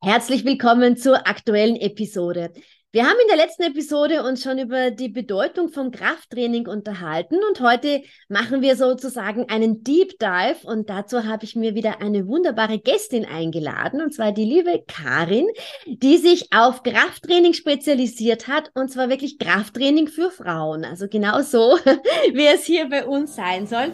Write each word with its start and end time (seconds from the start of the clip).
Herzlich 0.00 0.44
willkommen 0.44 0.96
zur 0.96 1.26
aktuellen 1.26 1.74
Episode. 1.74 2.52
Wir 2.92 3.02
haben 3.02 3.16
in 3.20 3.26
der 3.26 3.36
letzten 3.36 3.64
Episode 3.64 4.22
uns 4.22 4.44
schon 4.44 4.58
über 4.58 4.92
die 4.92 5.08
Bedeutung 5.08 5.70
vom 5.70 5.90
Krafttraining 5.90 6.68
unterhalten 6.68 7.38
und 7.48 7.60
heute 7.60 8.02
machen 8.28 8.62
wir 8.62 8.76
sozusagen 8.76 9.48
einen 9.50 9.82
Deep 9.82 10.16
Dive 10.20 10.58
und 10.62 10.88
dazu 10.88 11.24
habe 11.24 11.44
ich 11.44 11.56
mir 11.56 11.74
wieder 11.74 12.00
eine 12.00 12.28
wunderbare 12.28 12.78
Gästin 12.78 13.24
eingeladen 13.24 14.00
und 14.00 14.14
zwar 14.14 14.30
die 14.30 14.44
liebe 14.44 14.84
Karin, 14.86 15.48
die 15.86 16.16
sich 16.16 16.52
auf 16.52 16.84
Krafttraining 16.84 17.52
spezialisiert 17.52 18.46
hat 18.46 18.70
und 18.74 18.92
zwar 18.92 19.08
wirklich 19.08 19.36
Krafttraining 19.40 20.06
für 20.06 20.30
Frauen. 20.30 20.84
Also 20.84 21.08
genau 21.08 21.42
so, 21.42 21.76
wie 22.32 22.46
es 22.46 22.64
hier 22.64 22.88
bei 22.88 23.04
uns 23.04 23.34
sein 23.34 23.66
soll. 23.66 23.90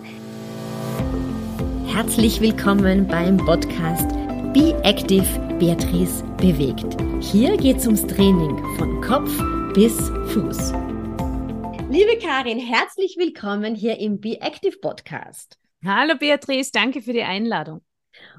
Herzlich 1.86 2.42
willkommen 2.42 3.08
beim 3.08 3.38
Podcast 3.38 4.10
Be 4.52 4.78
Active 4.84 5.53
Beatrice 5.64 6.22
bewegt. 6.36 6.94
Hier 7.24 7.56
geht 7.56 7.78
es 7.78 7.86
ums 7.86 8.06
Training 8.06 8.58
von 8.76 9.00
Kopf 9.00 9.30
bis 9.72 9.96
Fuß. 10.34 10.74
Liebe 11.88 12.18
Karin, 12.20 12.58
herzlich 12.58 13.16
willkommen 13.16 13.74
hier 13.74 13.98
im 13.98 14.20
Be 14.20 14.38
Active 14.42 14.76
Podcast. 14.78 15.58
Hallo 15.82 16.16
Beatrice, 16.20 16.70
danke 16.70 17.00
für 17.00 17.14
die 17.14 17.22
Einladung. 17.22 17.80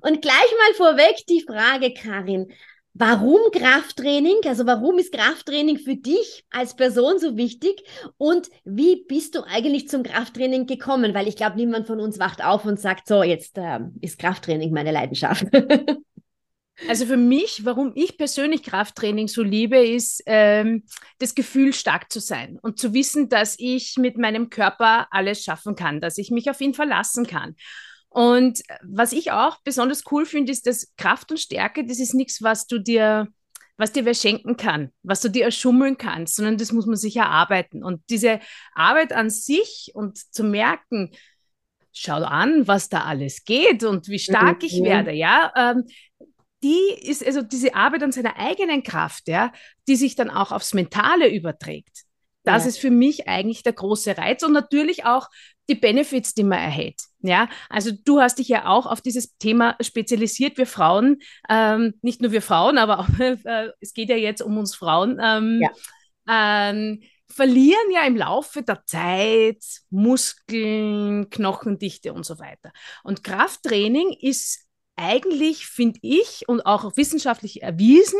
Und 0.01 0.21
gleich 0.21 0.35
mal 0.35 0.75
vorweg 0.75 1.15
die 1.27 1.41
Frage, 1.41 1.95
Karin. 1.95 2.53
Warum 2.93 3.39
Krafttraining? 3.51 4.41
Also 4.45 4.67
warum 4.67 4.99
ist 4.99 5.11
Krafttraining 5.11 5.79
für 5.79 5.95
dich 5.95 6.45
als 6.51 6.75
Person 6.75 7.17
so 7.17 7.35
wichtig? 7.37 7.81
Und 8.17 8.49
wie 8.65 9.03
bist 9.07 9.33
du 9.33 9.41
eigentlich 9.41 9.89
zum 9.89 10.03
Krafttraining 10.03 10.67
gekommen? 10.67 11.15
Weil 11.15 11.27
ich 11.27 11.37
glaube, 11.37 11.55
niemand 11.55 11.87
von 11.87 11.99
uns 11.99 12.19
wacht 12.19 12.45
auf 12.45 12.65
und 12.65 12.79
sagt, 12.79 13.07
so, 13.07 13.23
jetzt 13.23 13.57
äh, 13.57 13.79
ist 14.01 14.19
Krafttraining 14.19 14.71
meine 14.71 14.91
Leidenschaft. 14.91 15.47
Also 16.89 17.05
für 17.05 17.17
mich, 17.17 17.63
warum 17.63 17.93
ich 17.95 18.17
persönlich 18.17 18.63
Krafttraining 18.63 19.27
so 19.27 19.41
liebe, 19.41 19.77
ist 19.77 20.21
ähm, 20.25 20.83
das 21.19 21.33
Gefühl, 21.33 21.73
stark 21.73 22.11
zu 22.11 22.19
sein 22.19 22.59
und 22.61 22.79
zu 22.79 22.93
wissen, 22.93 23.29
dass 23.29 23.55
ich 23.57 23.95
mit 23.97 24.17
meinem 24.17 24.49
Körper 24.49 25.07
alles 25.11 25.43
schaffen 25.43 25.75
kann, 25.75 26.01
dass 26.01 26.17
ich 26.17 26.31
mich 26.31 26.49
auf 26.49 26.59
ihn 26.59 26.73
verlassen 26.73 27.25
kann. 27.25 27.55
Und 28.09 28.61
was 28.81 29.13
ich 29.13 29.31
auch 29.31 29.57
besonders 29.63 30.03
cool 30.11 30.25
finde, 30.25 30.51
ist, 30.51 30.67
dass 30.67 30.93
Kraft 30.97 31.31
und 31.31 31.37
Stärke, 31.37 31.85
das 31.85 31.99
ist 31.99 32.13
nichts, 32.13 32.41
was 32.41 32.67
du 32.67 32.79
dir, 32.79 33.27
was 33.77 33.91
dir 33.91 34.05
wer 34.05 34.13
schenken 34.13 34.57
kann, 34.57 34.91
was 35.03 35.21
du 35.21 35.29
dir 35.29 35.45
erschummeln 35.45 35.97
kannst, 35.97 36.35
sondern 36.35 36.57
das 36.57 36.71
muss 36.71 36.85
man 36.85 36.95
sich 36.97 37.15
erarbeiten. 37.17 37.83
Und 37.83 38.01
diese 38.09 38.39
Arbeit 38.73 39.11
an 39.13 39.29
sich 39.29 39.91
und 39.93 40.17
zu 40.17 40.43
merken, 40.43 41.11
schau 41.95 42.17
an, 42.23 42.67
was 42.67 42.89
da 42.89 43.05
alles 43.05 43.43
geht 43.45 43.83
und 43.83 44.07
wie 44.09 44.19
stark 44.19 44.61
mhm. 44.61 44.65
ich 44.67 44.83
werde, 44.83 45.11
ja, 45.11 45.51
ähm, 45.55 45.85
die 46.63 46.93
ist 47.01 47.25
also 47.25 47.41
diese 47.41 47.75
Arbeit 47.75 48.03
an 48.03 48.11
seiner 48.11 48.37
eigenen 48.37 48.83
Kraft, 48.83 49.27
ja, 49.27 49.51
die 49.87 49.95
sich 49.95 50.15
dann 50.15 50.29
auch 50.29 50.51
aufs 50.51 50.73
Mentale 50.73 51.29
überträgt. 51.29 52.05
Das 52.43 52.63
ja. 52.63 52.69
ist 52.69 52.77
für 52.77 52.91
mich 52.91 53.27
eigentlich 53.27 53.63
der 53.63 53.73
große 53.73 54.17
Reiz 54.17 54.43
und 54.43 54.53
natürlich 54.53 55.05
auch 55.05 55.29
die 55.67 55.75
Benefits, 55.75 56.33
die 56.33 56.43
man 56.43 56.59
erhält. 56.59 57.01
Ja, 57.19 57.49
also 57.69 57.91
du 58.05 58.21
hast 58.21 58.37
dich 58.37 58.47
ja 58.47 58.67
auch 58.67 58.85
auf 58.85 59.01
dieses 59.01 59.35
Thema 59.37 59.75
spezialisiert. 59.81 60.57
Wir 60.57 60.67
Frauen, 60.67 61.17
ähm, 61.49 61.95
nicht 62.03 62.21
nur 62.21 62.31
wir 62.31 62.43
Frauen, 62.43 62.77
aber 62.77 62.99
auch, 62.99 63.09
äh, 63.19 63.69
es 63.81 63.93
geht 63.93 64.09
ja 64.09 64.15
jetzt 64.15 64.41
um 64.41 64.57
uns 64.57 64.75
Frauen, 64.75 65.19
ähm, 65.21 65.59
ja. 65.61 66.69
ähm, 66.69 67.01
verlieren 67.27 67.91
ja 67.91 68.05
im 68.05 68.15
Laufe 68.15 68.61
der 68.61 68.85
Zeit 68.85 69.63
Muskeln, 69.89 71.29
Knochendichte 71.31 72.13
und 72.13 72.25
so 72.25 72.37
weiter. 72.37 72.71
Und 73.03 73.23
Krafttraining 73.23 74.15
ist 74.21 74.64
eigentlich, 74.95 75.67
finde 75.67 75.99
ich, 76.01 76.47
und 76.47 76.65
auch 76.65 76.95
wissenschaftlich 76.97 77.61
erwiesen, 77.61 78.19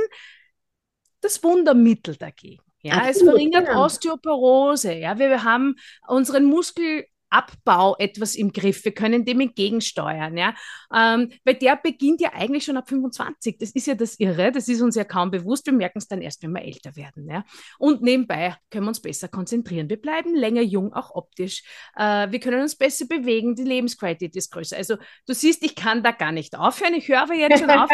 das 1.22 1.44
Wundermittel 1.44 2.16
dagegen. 2.16 2.62
Ja, 2.82 2.94
Absolut, 2.94 3.16
es 3.16 3.24
verringert 3.24 3.68
genau. 3.68 3.86
Osteoporose. 3.86 4.94
Ja, 4.94 5.18
wir, 5.18 5.30
wir 5.30 5.44
haben 5.44 5.76
unseren 6.08 6.46
Muskel 6.46 7.06
Abbau 7.36 7.96
etwas 8.00 8.36
im 8.36 8.54
Griff. 8.54 8.86
Wir 8.86 8.94
können 8.94 9.26
dem 9.26 9.42
entgegensteuern. 9.42 10.38
Ja? 10.38 10.56
Ähm, 10.94 11.32
weil 11.44 11.56
der 11.56 11.76
beginnt 11.76 12.22
ja 12.22 12.32
eigentlich 12.34 12.64
schon 12.64 12.78
ab 12.78 12.88
25. 12.88 13.58
Das 13.58 13.72
ist 13.72 13.88
ja 13.88 13.96
das 13.96 14.18
Irre. 14.20 14.52
Das 14.52 14.70
ist 14.70 14.82
uns 14.82 14.96
ja 14.96 15.04
kaum 15.04 15.32
bewusst. 15.32 15.66
Wir 15.66 15.74
merken 15.74 15.98
es 15.98 16.08
dann 16.08 16.22
erst, 16.22 16.44
wenn 16.44 16.52
wir 16.52 16.64
älter 16.64 16.96
werden. 16.96 17.30
Ja? 17.30 17.44
Und 17.78 18.02
nebenbei 18.02 18.56
können 18.72 18.86
wir 18.86 18.90
uns 18.90 19.02
besser 19.02 19.28
konzentrieren. 19.28 19.90
Wir 19.90 20.02
bleiben 20.02 20.34
länger 20.34 20.62
jung, 20.62 20.94
auch 20.94 21.14
optisch. 21.14 21.64
Äh, 21.98 22.32
wir 22.32 22.40
können 22.40 22.62
uns 22.62 22.76
besser 22.76 23.06
bewegen. 23.06 23.56
Die 23.56 23.64
Lebensqualität 23.64 24.36
ist 24.36 24.52
größer. 24.52 24.78
Also 24.78 24.96
du 25.28 25.34
siehst, 25.34 25.64
ich 25.64 25.76
kann 25.76 26.04
da 26.04 26.12
gar 26.12 26.32
nicht 26.32 26.58
aufhören. 26.58 26.94
Ich 26.94 27.10
höre 27.10 27.24
aber 27.24 27.34
jetzt 27.34 27.60
schon 27.60 27.70
auf. 27.70 27.90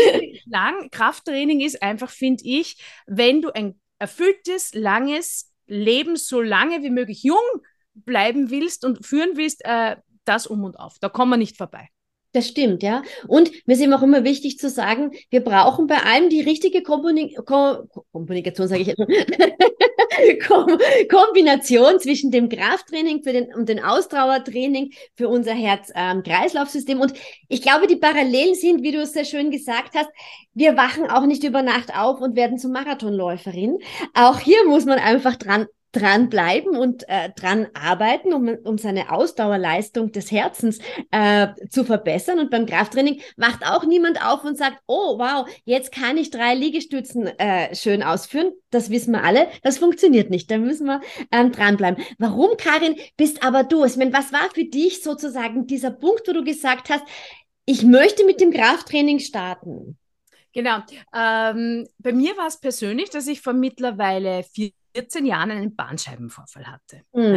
Lang 0.46 0.90
Krafttraining 0.90 1.60
ist 1.60 1.82
einfach, 1.82 2.10
finde 2.10 2.44
ich, 2.44 2.80
wenn 3.06 3.42
du 3.42 3.50
ein 3.50 3.80
erfülltes, 3.98 4.74
langes 4.74 5.52
Leben 5.66 6.16
so 6.16 6.40
lange 6.40 6.82
wie 6.82 6.90
möglich 6.90 7.22
jung 7.22 7.38
bleiben 8.04 8.50
willst 8.50 8.84
und 8.84 9.04
führen 9.04 9.36
willst, 9.36 9.64
äh, 9.64 9.96
das 10.24 10.46
um 10.46 10.64
und 10.64 10.76
auf. 10.78 10.98
Da 11.00 11.08
kommen 11.08 11.32
wir 11.32 11.36
nicht 11.36 11.56
vorbei. 11.56 11.88
Das 12.36 12.48
stimmt, 12.48 12.82
ja. 12.82 13.02
Und 13.28 13.50
mir 13.66 13.74
ist 13.74 13.80
eben 13.80 13.94
auch 13.94 14.02
immer 14.02 14.22
wichtig 14.22 14.58
zu 14.58 14.68
sagen, 14.68 15.12
wir 15.30 15.42
brauchen 15.42 15.86
bei 15.86 15.96
allem 16.02 16.28
die 16.28 16.42
richtige 16.42 16.82
Komponi 16.82 17.34
Ko 17.34 17.88
Kommunikation, 18.12 18.68
sage 18.68 18.82
ich 18.82 18.88
jetzt 18.88 18.98
Kom 20.46 20.78
Kombination 21.10 21.98
zwischen 21.98 22.30
dem 22.30 22.50
Krafttraining 22.50 23.22
für 23.22 23.32
den, 23.32 23.54
und 23.54 23.70
dem 23.70 23.82
Ausdauertraining 23.82 24.92
für 25.14 25.30
unser 25.30 25.52
Herz-Kreislauf-System. 25.54 26.98
Ähm, 26.98 27.02
und 27.02 27.14
ich 27.48 27.62
glaube, 27.62 27.86
die 27.86 27.96
Parallelen 27.96 28.54
sind, 28.54 28.82
wie 28.82 28.92
du 28.92 29.00
es 29.00 29.14
sehr 29.14 29.24
schön 29.24 29.50
gesagt 29.50 29.94
hast, 29.94 30.10
wir 30.52 30.76
wachen 30.76 31.08
auch 31.08 31.24
nicht 31.24 31.42
über 31.42 31.62
Nacht 31.62 31.96
auf 31.96 32.20
und 32.20 32.36
werden 32.36 32.58
zum 32.58 32.72
Marathonläuferin. 32.72 33.78
Auch 34.12 34.40
hier 34.40 34.62
muss 34.66 34.84
man 34.84 34.98
einfach 34.98 35.36
dran 35.36 35.66
dranbleiben 35.92 36.76
und 36.76 37.08
äh, 37.08 37.30
dran 37.36 37.68
arbeiten, 37.74 38.32
um, 38.32 38.48
um 38.64 38.78
seine 38.78 39.10
Ausdauerleistung 39.10 40.12
des 40.12 40.30
Herzens 40.30 40.78
äh, 41.10 41.48
zu 41.70 41.84
verbessern. 41.84 42.38
Und 42.38 42.50
beim 42.50 42.66
Krafttraining 42.66 43.20
wacht 43.36 43.64
auch 43.64 43.84
niemand 43.84 44.24
auf 44.24 44.44
und 44.44 44.58
sagt, 44.58 44.78
oh 44.86 45.18
wow, 45.18 45.48
jetzt 45.64 45.92
kann 45.92 46.18
ich 46.18 46.30
drei 46.30 46.54
Liegestützen 46.54 47.26
äh, 47.38 47.74
schön 47.74 48.02
ausführen. 48.02 48.52
Das 48.70 48.90
wissen 48.90 49.12
wir 49.12 49.24
alle. 49.24 49.48
Das 49.62 49.78
funktioniert 49.78 50.30
nicht. 50.30 50.50
Da 50.50 50.58
müssen 50.58 50.86
wir 50.86 51.00
ähm, 51.32 51.52
dranbleiben. 51.52 52.04
Warum, 52.18 52.56
Karin, 52.56 52.96
bist 53.16 53.42
aber 53.42 53.64
du? 53.64 53.84
Ich 53.84 53.96
meine, 53.96 54.12
was 54.12 54.32
war 54.32 54.50
für 54.54 54.64
dich 54.64 55.02
sozusagen 55.02 55.66
dieser 55.66 55.90
Punkt, 55.90 56.28
wo 56.28 56.32
du 56.32 56.44
gesagt 56.44 56.90
hast, 56.90 57.04
ich 57.64 57.82
möchte 57.82 58.24
mit 58.24 58.40
dem 58.40 58.52
Krafttraining 58.52 59.18
starten? 59.18 59.98
Genau. 60.52 60.78
Ähm, 61.14 61.86
bei 61.98 62.12
mir 62.12 62.36
war 62.36 62.46
es 62.46 62.58
persönlich, 62.58 63.10
dass 63.10 63.26
ich 63.26 63.42
vor 63.42 63.52
mittlerweile 63.52 64.42
vier 64.42 64.70
14 64.96 65.26
Jahren 65.26 65.50
einen 65.50 65.76
Bandscheibenvorfall 65.76 66.66
hatte. 66.66 67.02
Mhm. 67.12 67.34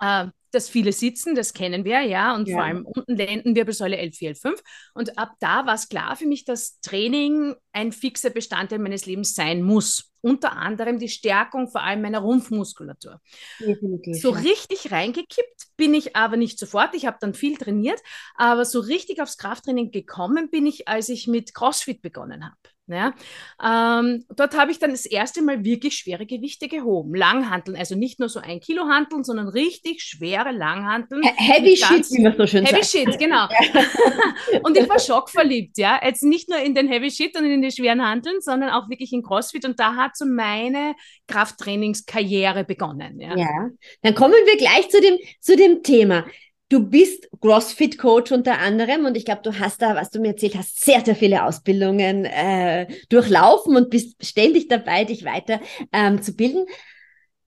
Ja, 0.00 0.24
äh, 0.24 0.30
dass 0.50 0.68
viele 0.68 0.92
sitzen, 0.92 1.34
das 1.34 1.52
kennen 1.52 1.84
wir, 1.84 2.00
ja, 2.00 2.34
und 2.34 2.48
ja. 2.48 2.56
vor 2.56 2.64
allem 2.64 2.86
unten 2.86 3.14
Lendenwirbelsäule 3.14 3.96
L4, 3.96 4.30
L5. 4.30 4.58
Und 4.94 5.18
ab 5.18 5.34
da 5.38 5.66
war 5.66 5.74
es 5.74 5.88
klar 5.88 6.16
für 6.16 6.26
mich, 6.26 6.44
dass 6.44 6.80
Training 6.80 7.54
ein 7.72 7.92
fixer 7.92 8.30
Bestandteil 8.30 8.78
meines 8.78 9.06
Lebens 9.06 9.34
sein 9.34 9.62
muss. 9.62 10.10
Unter 10.26 10.56
anderem 10.56 10.98
die 10.98 11.08
Stärkung 11.08 11.68
vor 11.68 11.82
allem 11.82 12.02
meiner 12.02 12.18
Rumpfmuskulatur. 12.18 13.20
Definitiv, 13.60 14.20
so 14.20 14.30
richtig 14.30 14.90
reingekippt 14.90 15.68
bin 15.76 15.94
ich 15.94 16.16
aber 16.16 16.36
nicht 16.36 16.58
sofort. 16.58 16.94
Ich 16.94 17.06
habe 17.06 17.18
dann 17.20 17.32
viel 17.32 17.56
trainiert, 17.56 18.00
aber 18.34 18.64
so 18.64 18.80
richtig 18.80 19.22
aufs 19.22 19.38
Krafttraining 19.38 19.92
gekommen 19.92 20.50
bin 20.50 20.66
ich, 20.66 20.88
als 20.88 21.08
ich 21.10 21.28
mit 21.28 21.54
CrossFit 21.54 22.02
begonnen 22.02 22.44
habe. 22.44 22.56
Ja, 22.88 23.14
ähm, 23.60 24.24
dort 24.36 24.56
habe 24.56 24.70
ich 24.70 24.78
dann 24.78 24.92
das 24.92 25.06
erste 25.06 25.42
Mal 25.42 25.64
wirklich 25.64 25.96
schwere 25.98 26.24
Gewichte 26.24 26.68
gehoben. 26.68 27.16
Langhanteln, 27.16 27.76
also 27.76 27.96
nicht 27.96 28.20
nur 28.20 28.28
so 28.28 28.38
ein 28.38 28.60
Kilo 28.60 28.86
Hanteln, 28.86 29.24
sondern 29.24 29.48
richtig 29.48 30.02
schwere 30.02 30.52
Langhanteln. 30.52 31.20
Heavy 31.34 31.76
Shit, 31.76 32.08
wie 32.12 32.22
man 32.22 32.36
so 32.36 32.46
schön 32.46 32.64
Heavy 32.64 32.84
sagt. 32.84 32.90
Shit, 32.92 33.18
genau. 33.18 33.48
und 34.62 34.78
ich 34.78 34.88
war 34.88 35.00
schockverliebt, 35.00 35.78
ja. 35.78 35.98
Jetzt 36.00 36.22
nicht 36.22 36.48
nur 36.48 36.60
in 36.60 36.76
den 36.76 36.86
Heavy 36.86 37.10
Shit 37.10 37.36
und 37.36 37.44
in 37.44 37.60
die 37.60 37.72
schweren 37.72 38.06
Hanteln, 38.06 38.40
sondern 38.40 38.70
auch 38.70 38.88
wirklich 38.88 39.12
in 39.12 39.24
CrossFit. 39.24 39.64
Und 39.64 39.80
da 39.80 39.96
hat 39.96 40.15
so 40.16 40.26
meine 40.26 40.94
Krafttrainingskarriere 41.26 42.64
begonnen. 42.64 43.20
Ja. 43.20 43.36
ja, 43.36 43.70
dann 44.02 44.14
kommen 44.14 44.34
wir 44.34 44.56
gleich 44.56 44.88
zu 44.90 45.00
dem, 45.00 45.18
zu 45.40 45.56
dem 45.56 45.82
Thema. 45.82 46.24
Du 46.68 46.80
bist 46.80 47.28
CrossFit-Coach 47.40 48.32
unter 48.32 48.58
anderem 48.58 49.04
und 49.04 49.16
ich 49.16 49.24
glaube, 49.24 49.42
du 49.44 49.56
hast 49.56 49.82
da, 49.82 49.94
was 49.94 50.10
du 50.10 50.18
mir 50.18 50.30
erzählt 50.30 50.56
hast, 50.56 50.84
sehr, 50.84 51.04
sehr 51.04 51.14
viele 51.14 51.44
Ausbildungen 51.44 52.24
äh, 52.24 52.88
durchlaufen 53.08 53.76
und 53.76 53.88
bist 53.88 54.16
ständig 54.24 54.66
dabei, 54.66 55.04
dich 55.04 55.24
weiter 55.24 55.60
ähm, 55.92 56.22
zu 56.22 56.34
bilden. 56.34 56.66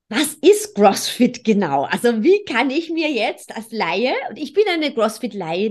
Was 0.08 0.34
ist 0.40 0.74
CrossFit 0.74 1.44
genau? 1.44 1.84
Also 1.84 2.24
wie 2.24 2.44
kann 2.44 2.70
ich 2.70 2.90
mir 2.90 3.10
jetzt 3.10 3.54
als 3.54 3.70
Laie, 3.70 4.14
und 4.30 4.38
ich 4.38 4.54
bin 4.54 4.64
eine 4.68 4.92
CrossFit-Laie, 4.92 5.70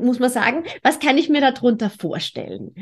muss 0.00 0.18
man 0.18 0.30
sagen, 0.30 0.64
was 0.82 1.00
kann 1.00 1.18
ich 1.18 1.28
mir 1.28 1.40
darunter 1.40 1.90
vorstellen? 1.90 2.72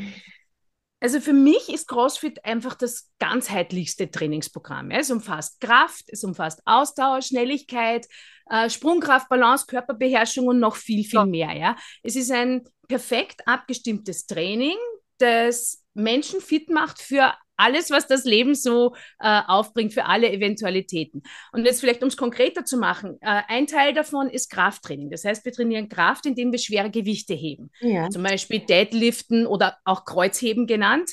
Also 1.05 1.21
für 1.21 1.35
mich 1.35 1.69
ist 1.69 1.87
CrossFit 1.87 2.43
einfach 2.47 2.75
das 2.75 3.11
ganzheitlichste 3.19 4.11
Trainingsprogramm. 4.11 4.91
Es 4.91 5.11
umfasst 5.11 5.61
Kraft, 5.61 6.05
es 6.07 6.25
umfasst 6.25 6.63
Ausdauer, 6.65 7.21
Schnelligkeit, 7.21 8.07
äh, 8.49 8.71
Sprungkraft, 8.71 9.29
Balance, 9.29 9.67
Körperbeherrschung 9.67 10.47
und 10.47 10.61
noch 10.61 10.77
viel, 10.77 11.05
viel 11.05 11.27
mehr. 11.27 11.55
Ja? 11.55 11.77
Es 12.03 12.17
ist 12.17 12.31
ein 12.31 12.63
perfekt 12.89 13.47
abgestimmtes 13.47 14.25
Training, 14.25 14.79
das 15.19 15.85
Menschen 15.93 16.41
fit 16.41 16.71
macht 16.71 17.03
für 17.03 17.35
alles, 17.57 17.91
was 17.91 18.07
das 18.07 18.25
Leben 18.25 18.55
so 18.55 18.95
äh, 19.21 19.41
aufbringt, 19.47 19.93
für 19.93 20.07
alle 20.07 20.31
Eventualitäten. 20.31 21.23
Und 21.53 21.65
jetzt 21.65 21.81
vielleicht, 21.81 22.03
um 22.03 22.09
es 22.09 22.17
konkreter 22.17 22.65
zu 22.65 22.77
machen, 22.77 23.19
äh, 23.21 23.43
ein 23.49 23.67
Teil 23.67 23.95
davon 23.95 24.29
ist 24.29 24.51
Krafttraining. 24.51 25.11
Das 25.11 25.25
heißt, 25.25 25.45
wir 25.45 25.53
trainieren 25.53 25.89
Kraft, 25.89 26.27
indem 26.27 26.53
wir 26.53 26.59
schwere 26.59 26.91
Gewichte 26.91 27.35
heben. 27.35 27.71
Ja. 27.81 28.11
Zum 28.11 28.23
Beispiel 28.23 28.61
Deadliften 28.61 29.47
oder 29.47 29.77
auch 29.85 30.05
Kreuzheben 30.05 30.67
genannt, 30.67 31.11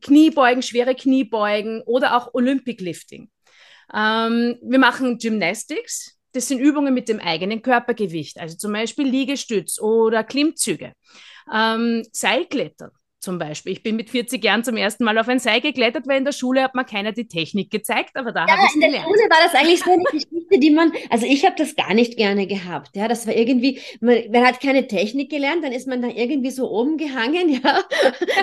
Kniebeugen, 0.00 0.62
schwere 0.62 0.94
Kniebeugen 0.94 1.82
oder 1.82 2.16
auch 2.16 2.34
Olympic 2.34 2.82
Lifting. 2.82 3.30
Ähm, 3.94 4.58
wir 4.62 4.78
machen 4.78 5.18
Gymnastics. 5.18 6.18
Das 6.32 6.48
sind 6.48 6.60
Übungen 6.60 6.94
mit 6.94 7.10
dem 7.10 7.20
eigenen 7.20 7.60
Körpergewicht, 7.60 8.40
also 8.40 8.56
zum 8.56 8.72
Beispiel 8.72 9.06
Liegestütz 9.06 9.78
oder 9.78 10.24
Klimmzüge. 10.24 10.94
Ähm, 11.52 12.02
Seilklettern 12.10 12.90
zum 13.22 13.38
Beispiel. 13.38 13.72
Ich 13.72 13.82
bin 13.82 13.96
mit 13.96 14.10
40 14.10 14.42
Jahren 14.44 14.64
zum 14.64 14.76
ersten 14.76 15.04
Mal 15.04 15.16
auf 15.16 15.28
ein 15.28 15.38
Seil 15.38 15.60
geklettert, 15.60 16.08
weil 16.08 16.18
in 16.18 16.24
der 16.24 16.32
Schule 16.32 16.62
hat 16.62 16.74
man 16.74 16.84
keiner 16.84 17.12
die 17.12 17.28
Technik 17.28 17.70
gezeigt, 17.70 18.16
aber 18.16 18.32
da 18.32 18.46
ja, 18.46 18.56
habe 18.56 18.66
ich 18.66 18.74
gelernt. 18.74 18.94
In 18.94 19.00
der 19.00 19.02
Schule 19.02 19.30
war 19.30 19.38
das 19.44 19.54
eigentlich 19.54 19.80
so 19.80 19.92
eine 19.92 20.02
Geschichte, 20.10 20.41
die 20.60 20.70
man, 20.70 20.92
also 21.10 21.26
ich 21.26 21.44
habe 21.44 21.54
das 21.56 21.74
gar 21.74 21.94
nicht 21.94 22.16
gerne 22.16 22.46
gehabt. 22.46 22.96
Ja, 22.96 23.08
das 23.08 23.26
war 23.26 23.34
irgendwie, 23.34 23.80
man, 24.00 24.18
man, 24.30 24.46
hat 24.46 24.60
keine 24.60 24.86
Technik 24.86 25.30
gelernt, 25.30 25.64
dann 25.64 25.72
ist 25.72 25.86
man 25.86 26.02
da 26.02 26.08
irgendwie 26.08 26.50
so 26.50 26.70
oben 26.70 26.96
gehangen, 26.96 27.48
ja, 27.62 27.82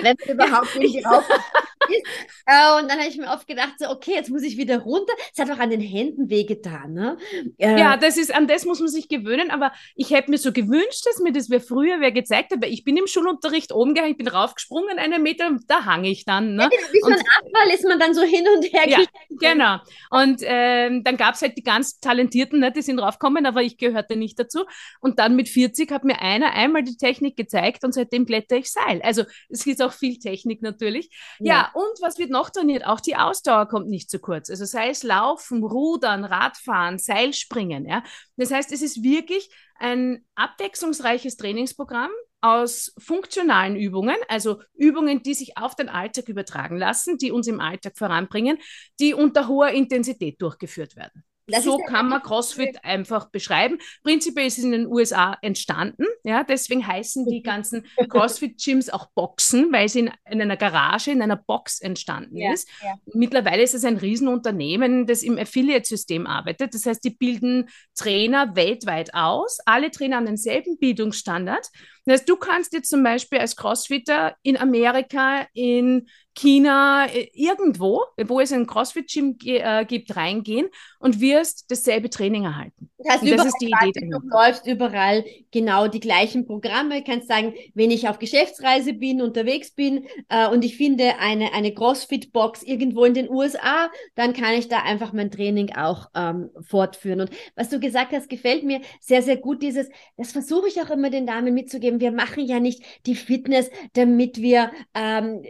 wenn 0.02 0.16
man 0.26 0.36
überhaupt 0.36 0.78
nicht 0.78 1.04
rauf 1.06 1.28
ist. 1.88 2.02
Äh, 2.46 2.80
und 2.80 2.90
dann 2.90 2.98
habe 2.98 3.08
ich 3.08 3.16
mir 3.16 3.28
oft 3.28 3.46
gedacht, 3.46 3.74
so, 3.78 3.88
okay, 3.90 4.12
jetzt 4.14 4.30
muss 4.30 4.42
ich 4.42 4.56
wieder 4.56 4.78
runter. 4.80 5.12
Es 5.32 5.38
hat 5.40 5.50
auch 5.50 5.60
an 5.60 5.70
den 5.70 5.80
Händen 5.80 6.30
wehgetan. 6.30 6.92
Ne? 6.92 7.16
Äh, 7.58 7.78
ja, 7.78 7.96
das 7.96 8.16
ist, 8.16 8.34
an 8.34 8.48
das 8.48 8.64
muss 8.64 8.80
man 8.80 8.88
sich 8.88 9.08
gewöhnen, 9.08 9.50
aber 9.50 9.72
ich 9.94 10.10
hätte 10.10 10.30
mir 10.30 10.38
so 10.38 10.52
gewünscht, 10.52 11.06
dass 11.06 11.18
mir 11.20 11.32
das 11.32 11.50
wer 11.50 11.60
früher 11.60 12.00
wer 12.00 12.12
gezeigt 12.12 12.52
hat, 12.52 12.62
weil 12.62 12.72
ich 12.72 12.84
bin 12.84 12.96
im 12.96 13.06
Schulunterricht 13.06 13.72
oben 13.72 13.94
gehangen, 13.94 14.12
ich 14.12 14.18
bin 14.18 14.28
raufgesprungen 14.28 14.80
gesprungen, 14.80 14.98
einen 14.98 15.22
Meter, 15.22 15.50
da 15.66 15.84
hang 15.84 16.04
ich 16.04 16.24
dann. 16.24 16.54
Ne? 16.54 16.68
Ja, 16.70 16.92
wie 16.92 17.00
so 17.00 17.08
ein 17.08 17.18
Abfall 17.18 17.74
ist 17.74 17.84
man 17.84 17.98
dann 17.98 18.14
so 18.14 18.22
hin 18.22 18.46
und 18.54 18.64
her. 18.64 18.88
Ja, 18.88 18.98
genau. 19.30 19.78
Und 20.10 20.40
ähm, 20.44 21.04
dann 21.04 21.16
gab 21.16 21.34
es 21.34 21.42
halt 21.42 21.56
die 21.56 21.62
ganz 21.62 21.99
Talentierten, 22.00 22.60
ne, 22.60 22.72
die 22.72 22.82
sind 22.82 22.98
draufgekommen, 22.98 23.46
aber 23.46 23.62
ich 23.62 23.76
gehörte 23.76 24.16
nicht 24.16 24.38
dazu. 24.38 24.64
Und 25.00 25.18
dann 25.18 25.36
mit 25.36 25.48
40 25.48 25.90
hat 25.90 26.04
mir 26.04 26.20
einer 26.20 26.52
einmal 26.52 26.82
die 26.82 26.96
Technik 26.96 27.36
gezeigt 27.36 27.84
und 27.84 27.92
seitdem 27.92 28.26
blätter 28.26 28.56
ich 28.56 28.70
Seil. 28.70 29.00
Also 29.02 29.24
es 29.48 29.66
ist 29.66 29.82
auch 29.82 29.92
viel 29.92 30.18
Technik 30.18 30.62
natürlich. 30.62 31.10
Ja. 31.38 31.54
ja, 31.54 31.70
und 31.74 32.00
was 32.02 32.18
wird 32.18 32.30
noch 32.30 32.50
trainiert? 32.50 32.86
Auch 32.86 33.00
die 33.00 33.16
Ausdauer 33.16 33.66
kommt 33.66 33.88
nicht 33.88 34.10
zu 34.10 34.18
kurz. 34.18 34.50
Also 34.50 34.64
sei 34.64 34.90
es 34.90 35.02
Laufen, 35.02 35.62
Rudern, 35.64 36.24
Radfahren, 36.24 36.98
Seilspringen. 36.98 37.86
Ja? 37.86 38.02
Das 38.36 38.50
heißt, 38.50 38.72
es 38.72 38.82
ist 38.82 39.02
wirklich 39.02 39.50
ein 39.78 40.24
abwechslungsreiches 40.34 41.36
Trainingsprogramm, 41.36 42.10
aus 42.40 42.94
funktionalen 42.98 43.76
Übungen, 43.76 44.16
also 44.28 44.62
Übungen, 44.74 45.22
die 45.22 45.34
sich 45.34 45.58
auf 45.58 45.74
den 45.76 45.88
Alltag 45.88 46.28
übertragen 46.28 46.78
lassen, 46.78 47.18
die 47.18 47.32
uns 47.32 47.46
im 47.48 47.60
Alltag 47.60 47.96
voranbringen, 47.96 48.58
die 48.98 49.14
unter 49.14 49.48
hoher 49.48 49.70
Intensität 49.70 50.40
durchgeführt 50.40 50.96
werden. 50.96 51.24
Das 51.50 51.64
so 51.64 51.78
kann 51.78 52.08
man 52.08 52.22
CrossFit 52.22 52.84
einfach 52.84 53.30
beschreiben. 53.30 53.78
Prinzipiell 54.02 54.46
ist 54.46 54.58
es 54.58 54.64
in 54.64 54.72
den 54.72 54.86
USA 54.86 55.36
entstanden. 55.42 56.04
Ja, 56.24 56.44
deswegen 56.44 56.86
heißen 56.86 57.26
die 57.26 57.42
ganzen 57.42 57.86
CrossFit-Gyms 58.08 58.90
auch 58.90 59.06
Boxen, 59.14 59.72
weil 59.72 59.88
sie 59.88 60.00
in, 60.00 60.10
in, 60.30 60.40
einer 60.40 60.56
Garage, 60.56 61.10
in 61.10 61.22
einer 61.22 61.36
Box 61.36 61.80
entstanden 61.80 62.36
ja, 62.36 62.52
ist. 62.52 62.68
Ja. 62.82 62.94
Mittlerweile 63.14 63.62
ist 63.62 63.74
es 63.74 63.84
ein 63.84 63.96
Riesenunternehmen, 63.96 65.06
das 65.06 65.22
im 65.22 65.38
Affiliate-System 65.38 66.26
arbeitet. 66.26 66.74
Das 66.74 66.86
heißt, 66.86 67.02
die 67.04 67.10
bilden 67.10 67.68
Trainer 67.94 68.54
weltweit 68.56 69.14
aus. 69.14 69.58
Alle 69.66 69.90
Trainer 69.90 70.16
haben 70.16 70.26
denselben 70.26 70.78
Bildungsstandard. 70.78 71.66
Das 72.04 72.20
heißt, 72.20 72.28
du 72.28 72.36
kannst 72.36 72.72
jetzt 72.72 72.90
zum 72.90 73.02
Beispiel 73.02 73.38
als 73.38 73.56
Crossfitter 73.56 74.36
in 74.42 74.56
Amerika, 74.56 75.46
in 75.52 76.06
China, 76.34 77.06
äh, 77.06 77.28
irgendwo, 77.34 78.02
wo 78.24 78.40
es 78.40 78.52
ein 78.52 78.66
CrossFit-Gym 78.66 79.36
äh, 79.44 79.84
gibt, 79.84 80.14
reingehen 80.16 80.68
und 81.00 81.20
wirst 81.20 81.70
dasselbe 81.70 82.08
Training 82.08 82.44
erhalten. 82.44 82.90
Das, 82.98 83.14
heißt, 83.14 83.32
das 83.32 83.46
ist 83.46 83.58
die 83.60 83.66
Idee. 83.66 84.08
Du 84.10 84.20
läufst 84.28 84.66
überall 84.66 85.24
genau 85.50 85.88
die 85.88 86.00
gleichen 86.00 86.46
Programme, 86.46 87.02
kannst 87.02 87.28
sagen, 87.28 87.54
wenn 87.74 87.90
ich 87.90 88.08
auf 88.08 88.18
Geschäftsreise 88.18 88.92
bin, 88.92 89.22
unterwegs 89.22 89.72
bin 89.72 90.06
äh, 90.28 90.48
und 90.48 90.64
ich 90.64 90.76
finde 90.76 91.18
eine, 91.18 91.52
eine 91.52 91.74
CrossFit-Box 91.74 92.62
irgendwo 92.62 93.04
in 93.04 93.14
den 93.14 93.28
USA, 93.28 93.90
dann 94.14 94.32
kann 94.32 94.54
ich 94.54 94.68
da 94.68 94.82
einfach 94.82 95.12
mein 95.12 95.30
Training 95.30 95.74
auch 95.74 96.10
ähm, 96.14 96.50
fortführen. 96.62 97.22
Und 97.22 97.30
was 97.56 97.70
du 97.70 97.80
gesagt 97.80 98.12
hast, 98.12 98.28
gefällt 98.28 98.62
mir 98.62 98.80
sehr, 99.00 99.22
sehr 99.22 99.36
gut, 99.36 99.62
dieses, 99.62 99.88
das 100.16 100.32
versuche 100.32 100.68
ich 100.68 100.80
auch 100.80 100.90
immer 100.90 101.10
den 101.10 101.26
Damen 101.26 101.52
mitzugeben, 101.54 101.89
wir 101.98 102.12
machen 102.12 102.44
ja 102.46 102.60
nicht 102.60 102.84
die 103.06 103.16
Fitness, 103.16 103.70
damit 103.94 104.40
wir 104.40 104.70
ähm, 104.94 105.42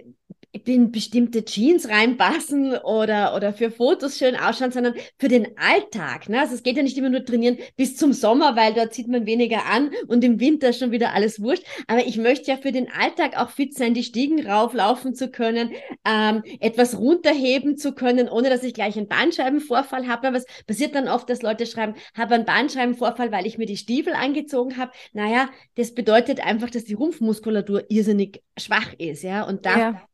in 0.52 0.91
bestimmte 0.91 1.44
Jeans 1.44 1.88
reinpassen 1.88 2.76
oder, 2.79 3.37
oder 3.37 3.52
für 3.52 3.70
Fotos 3.70 4.19
schön 4.19 4.37
ausschauen, 4.37 4.73
sondern 4.73 4.94
für 5.19 5.29
den 5.29 5.56
Alltag. 5.56 6.29
Ne? 6.29 6.41
Also 6.41 6.55
es 6.55 6.62
geht 6.62 6.76
ja 6.76 6.82
nicht 6.82 6.99
immer 6.99 7.08
nur 7.08 7.25
trainieren 7.25 7.58
bis 7.76 7.97
zum 7.97 8.12
Sommer, 8.12 8.56
weil 8.56 8.75
dort 8.75 8.93
zieht 8.93 9.08
man 9.08 9.26
weniger 9.26 9.67
an 9.67 9.91
und 10.08 10.25
im 10.25 10.41
Winter 10.41 10.73
schon 10.73 10.91
wieder 10.91 11.14
alles 11.14 11.41
wurscht. 11.41 11.62
Aber 11.87 12.05
ich 12.05 12.17
möchte 12.17 12.50
ja 12.50 12.56
für 12.56 12.73
den 12.73 12.91
Alltag 12.91 13.38
auch 13.38 13.50
fit 13.50 13.75
sein, 13.75 13.94
die 13.94 14.02
Stiegen 14.02 14.44
rauflaufen 14.47 15.14
zu 15.14 15.31
können, 15.31 15.70
ähm, 16.05 16.43
etwas 16.58 16.99
runterheben 16.99 17.76
zu 17.76 17.93
können, 17.93 18.29
ohne 18.29 18.50
dass 18.50 18.64
ich 18.64 18.75
gleich 18.75 18.97
einen 18.97 19.08
Bandscheibenvorfall 19.08 20.08
habe. 20.08 20.29
Aber 20.29 20.37
es 20.37 20.47
passiert 20.67 20.97
dann 20.97 21.08
oft, 21.08 21.31
dass 21.31 21.43
Leute 21.43 21.67
schreiben, 21.67 21.94
habe 22.17 22.35
einen 22.35 22.44
Bandscheibenvorfall, 22.44 23.31
weil 23.31 23.47
ich 23.47 23.56
mir 23.56 23.67
die 23.67 23.76
Stiefel 23.76 24.14
angezogen 24.14 24.76
habe. 24.76 24.91
Naja, 25.12 25.49
das 25.76 25.94
bedeutet 25.94 26.44
einfach, 26.44 26.70
dass 26.70 26.85
die 26.85 26.94
Rumpfmuskulatur 26.94 27.85
irrsinnig 27.88 28.43
schwach 28.58 28.93
ist, 28.99 29.23
ja. 29.23 29.44
Und 29.44 29.64
da 29.64 29.79
ja 29.79 30.10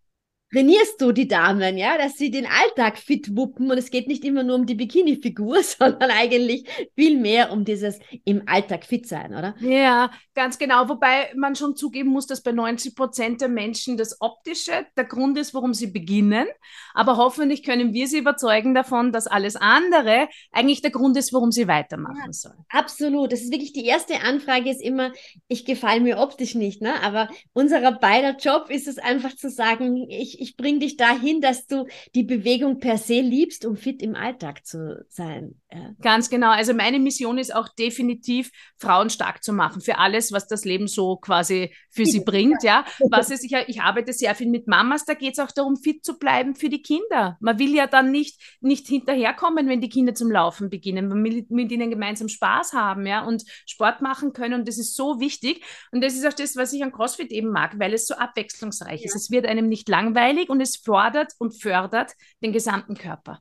trainierst 0.53 1.01
du 1.01 1.13
die 1.13 1.27
Damen, 1.27 1.77
ja, 1.77 1.99
dass 1.99 2.15
sie 2.15 2.31
den 2.31 2.47
Alltag 2.47 2.99
fit 2.99 3.37
wuppen 3.37 3.71
und 3.71 3.79
es 3.79 3.91
geht 3.91 4.07
nicht 4.07 4.25
immer 4.25 4.45
nur 4.45 4.57
um 4.57 4.67
die 4.67 4.75
Bikini-Figur, 4.75 5.63
sondern 5.63 6.11
eigentlich 6.11 6.65
viel 6.95 7.19
mehr 7.19 7.53
um 7.53 7.65
dieses 7.65 7.99
im 8.25 8.43
Alltag 8.47 8.85
fit 8.85 9.07
sein, 9.07 9.35
oder? 9.35 9.57
Ja, 9.61 10.11
ganz 10.35 10.59
genau. 10.59 10.89
Wobei 10.89 11.33
man 11.35 11.57
schon 11.57 11.75
zugeben 11.75 12.11
muss, 12.11 12.27
dass 12.27 12.43
bei 12.43 12.53
90 12.53 12.95
Prozent 12.95 13.41
der 13.41 13.49
Menschen 13.49 13.97
das 13.97 14.21
Optische 14.21 14.87
der 14.97 15.05
Grund 15.05 15.37
ist, 15.37 15.53
warum 15.53 15.75
sie 15.75 15.89
beginnen. 15.89 16.47
Aber 16.95 17.17
hoffentlich 17.17 17.63
können 17.65 17.93
wir 17.93 18.07
sie 18.07 18.19
überzeugen 18.19 18.75
davon, 18.75 19.13
dass 19.13 19.27
alles 19.27 19.57
andere 19.57 20.29
eigentlich 20.53 20.81
der 20.81 20.91
Grund 20.91 21.17
ist, 21.17 21.33
warum 21.33 21.51
sie 21.51 21.67
weitermachen 21.67 22.27
ja, 22.27 22.33
sollen. 22.33 22.65
Absolut. 22.69 23.33
Das 23.33 23.41
ist 23.41 23.51
wirklich 23.51 23.73
die 23.73 23.87
erste 23.87 24.21
Anfrage 24.21 24.71
ist 24.71 24.81
immer, 24.81 25.13
ich 25.49 25.65
gefalle 25.65 26.01
mir 26.01 26.19
optisch 26.19 26.55
nicht, 26.55 26.83
ne? 26.83 27.03
Aber 27.03 27.29
unser 27.53 27.93
beider 27.93 28.37
Job 28.37 28.71
ist 28.71 28.87
es 28.87 28.99
einfach 28.99 29.35
zu 29.35 29.51
sagen, 29.51 30.09
ich 30.09 30.36
ich, 30.41 30.57
bringe 30.57 30.81
dich 30.81 30.97
dahin, 30.97 31.41
dass 31.41 31.67
du 31.67 31.87
die 32.15 32.23
Bewegung 32.23 32.81
per 32.81 32.99
se 32.99 33.21
liebst, 33.21 33.65
um 33.65 33.77
fit 33.77 34.03
im 34.03 34.15
Alltag 34.15 34.67
zu 34.67 35.05
sein. 35.09 35.61
Ja. 35.73 35.91
Ganz 36.01 36.31
genau. 36.31 36.51
Also 36.51 36.75
meine 36.75 36.99
Mission 36.99 37.39
ist 37.39 37.55
auch 37.55 37.69
definitiv, 37.69 38.51
Frauen 38.79 39.11
stark 39.11 39.43
zu 39.43 39.53
machen 39.53 39.81
für 39.81 39.99
alles, 39.99 40.33
was 40.33 40.47
das 40.47 40.65
Leben 40.65 40.87
so 40.87 41.17
quasi 41.17 41.75
für 41.91 42.07
sie 42.07 42.21
bringt. 42.21 42.63
Ja, 42.63 42.85
was 43.11 43.31
ist, 43.31 43.45
ich, 43.45 43.53
ich 43.67 43.81
arbeite 43.81 44.13
sehr 44.13 44.35
viel 44.35 44.49
mit 44.49 44.67
Mamas, 44.67 45.05
da 45.05 45.15
geht 45.15 45.33
es 45.33 45.39
auch 45.39 45.51
darum, 45.51 45.77
fit 45.77 46.05
zu 46.05 46.19
bleiben 46.19 46.55
für 46.55 46.69
die 46.69 46.83
Kinder. 46.83 47.37
Man 47.41 47.59
will 47.59 47.75
ja 47.75 47.87
dann 47.87 48.11
nicht, 48.11 48.41
nicht 48.61 48.87
hinterherkommen, 48.87 49.69
wenn 49.69 49.81
die 49.81 49.89
Kinder 49.89 50.15
zum 50.15 50.31
Laufen 50.31 50.71
beginnen. 50.71 51.09
Man 51.09 51.23
will 51.25 51.47
mit 51.49 51.73
ihnen 51.73 51.91
gemeinsam 51.91 52.29
Spaß 52.29 52.73
haben 52.73 53.07
ja, 53.07 53.25
und 53.25 53.45
Sport 53.67 54.03
machen 54.03 54.33
können. 54.33 54.61
Und 54.61 54.69
das 54.69 54.79
ist 54.79 54.95
so 54.95 55.21
wichtig. 55.21 55.65
Und 55.93 56.03
das 56.03 56.15
ist 56.15 56.27
auch 56.27 56.33
das, 56.33 56.57
was 56.57 56.73
ich 56.73 56.83
an 56.83 56.93
CrossFit 56.93 57.31
eben 57.33 57.51
mag, 57.51 57.79
weil 57.79 57.93
es 57.93 58.07
so 58.07 58.15
abwechslungsreich 58.15 59.01
ja. 59.01 59.07
ist. 59.07 59.17
Es 59.17 59.31
wird 59.31 59.47
einem 59.47 59.69
nicht 59.69 59.89
langweilig 59.89 60.26
und 60.49 60.61
es 60.61 60.77
fordert 60.77 61.33
und 61.39 61.61
fördert 61.61 62.13
den 62.43 62.53
gesamten 62.53 62.97
Körper. 62.97 63.41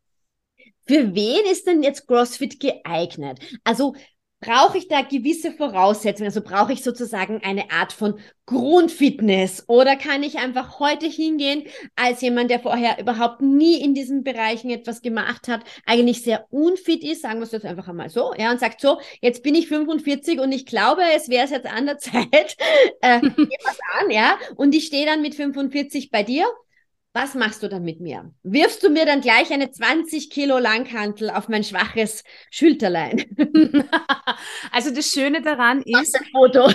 Für 0.87 1.15
wen 1.15 1.45
ist 1.51 1.65
denn 1.65 1.81
jetzt 1.81 2.07
CrossFit 2.07 2.59
geeignet? 2.59 3.39
Also 3.63 3.95
brauche 4.39 4.77
ich 4.77 4.87
da 4.87 5.01
gewisse 5.01 5.51
Voraussetzungen? 5.51 6.27
Also 6.27 6.41
brauche 6.41 6.73
ich 6.73 6.83
sozusagen 6.83 7.41
eine 7.43 7.71
Art 7.71 7.93
von 7.93 8.19
Grundfitness 8.45 9.63
oder 9.67 9.95
kann 9.95 10.21
ich 10.21 10.37
einfach 10.37 10.79
heute 10.79 11.07
hingehen 11.07 11.63
als 11.95 12.21
jemand, 12.21 12.51
der 12.51 12.59
vorher 12.59 12.99
überhaupt 12.99 13.41
nie 13.41 13.81
in 13.81 13.95
diesen 13.95 14.23
Bereichen 14.23 14.69
etwas 14.69 15.01
gemacht 15.01 15.47
hat, 15.47 15.61
eigentlich 15.85 16.21
sehr 16.21 16.45
unfit 16.51 17.03
ist, 17.03 17.23
sagen 17.23 17.39
wir 17.39 17.45
es 17.45 17.51
jetzt 17.51 17.65
einfach 17.65 17.87
einmal 17.87 18.09
so, 18.09 18.33
ja, 18.37 18.51
und 18.51 18.59
sagt 18.59 18.81
so, 18.81 18.99
jetzt 19.21 19.41
bin 19.41 19.55
ich 19.55 19.67
45 19.67 20.39
und 20.39 20.51
ich 20.51 20.67
glaube, 20.67 21.01
es 21.15 21.29
wäre 21.29 21.47
jetzt 21.47 21.65
an 21.65 21.87
der 21.87 21.97
Zeit, 21.97 22.55
äh, 23.01 23.21
was 23.21 23.79
an, 23.99 24.11
ja, 24.11 24.37
und 24.55 24.75
ich 24.75 24.85
stehe 24.85 25.07
dann 25.07 25.23
mit 25.23 25.33
45 25.33 26.11
bei 26.11 26.21
dir 26.21 26.45
was 27.15 27.33
machst 27.33 27.63
du 27.63 27.69
dann 27.69 27.83
mit 27.83 28.01
mir? 28.01 28.29
Wirfst 28.43 28.83
du 28.83 28.89
mir 28.89 29.05
dann 29.05 29.21
gleich 29.21 29.49
eine 29.53 29.71
20 29.71 30.29
Kilo 30.29 30.59
Langhantel 30.59 31.29
auf 31.29 31.47
mein 31.47 31.63
schwaches 31.63 32.25
Schulterlein? 32.51 33.25
Also 34.71 34.91
das 34.91 35.11
Schöne 35.11 35.41
daran 35.41 35.81
ist. 35.81 36.13
Ein 36.15 36.25
Foto. 36.31 36.67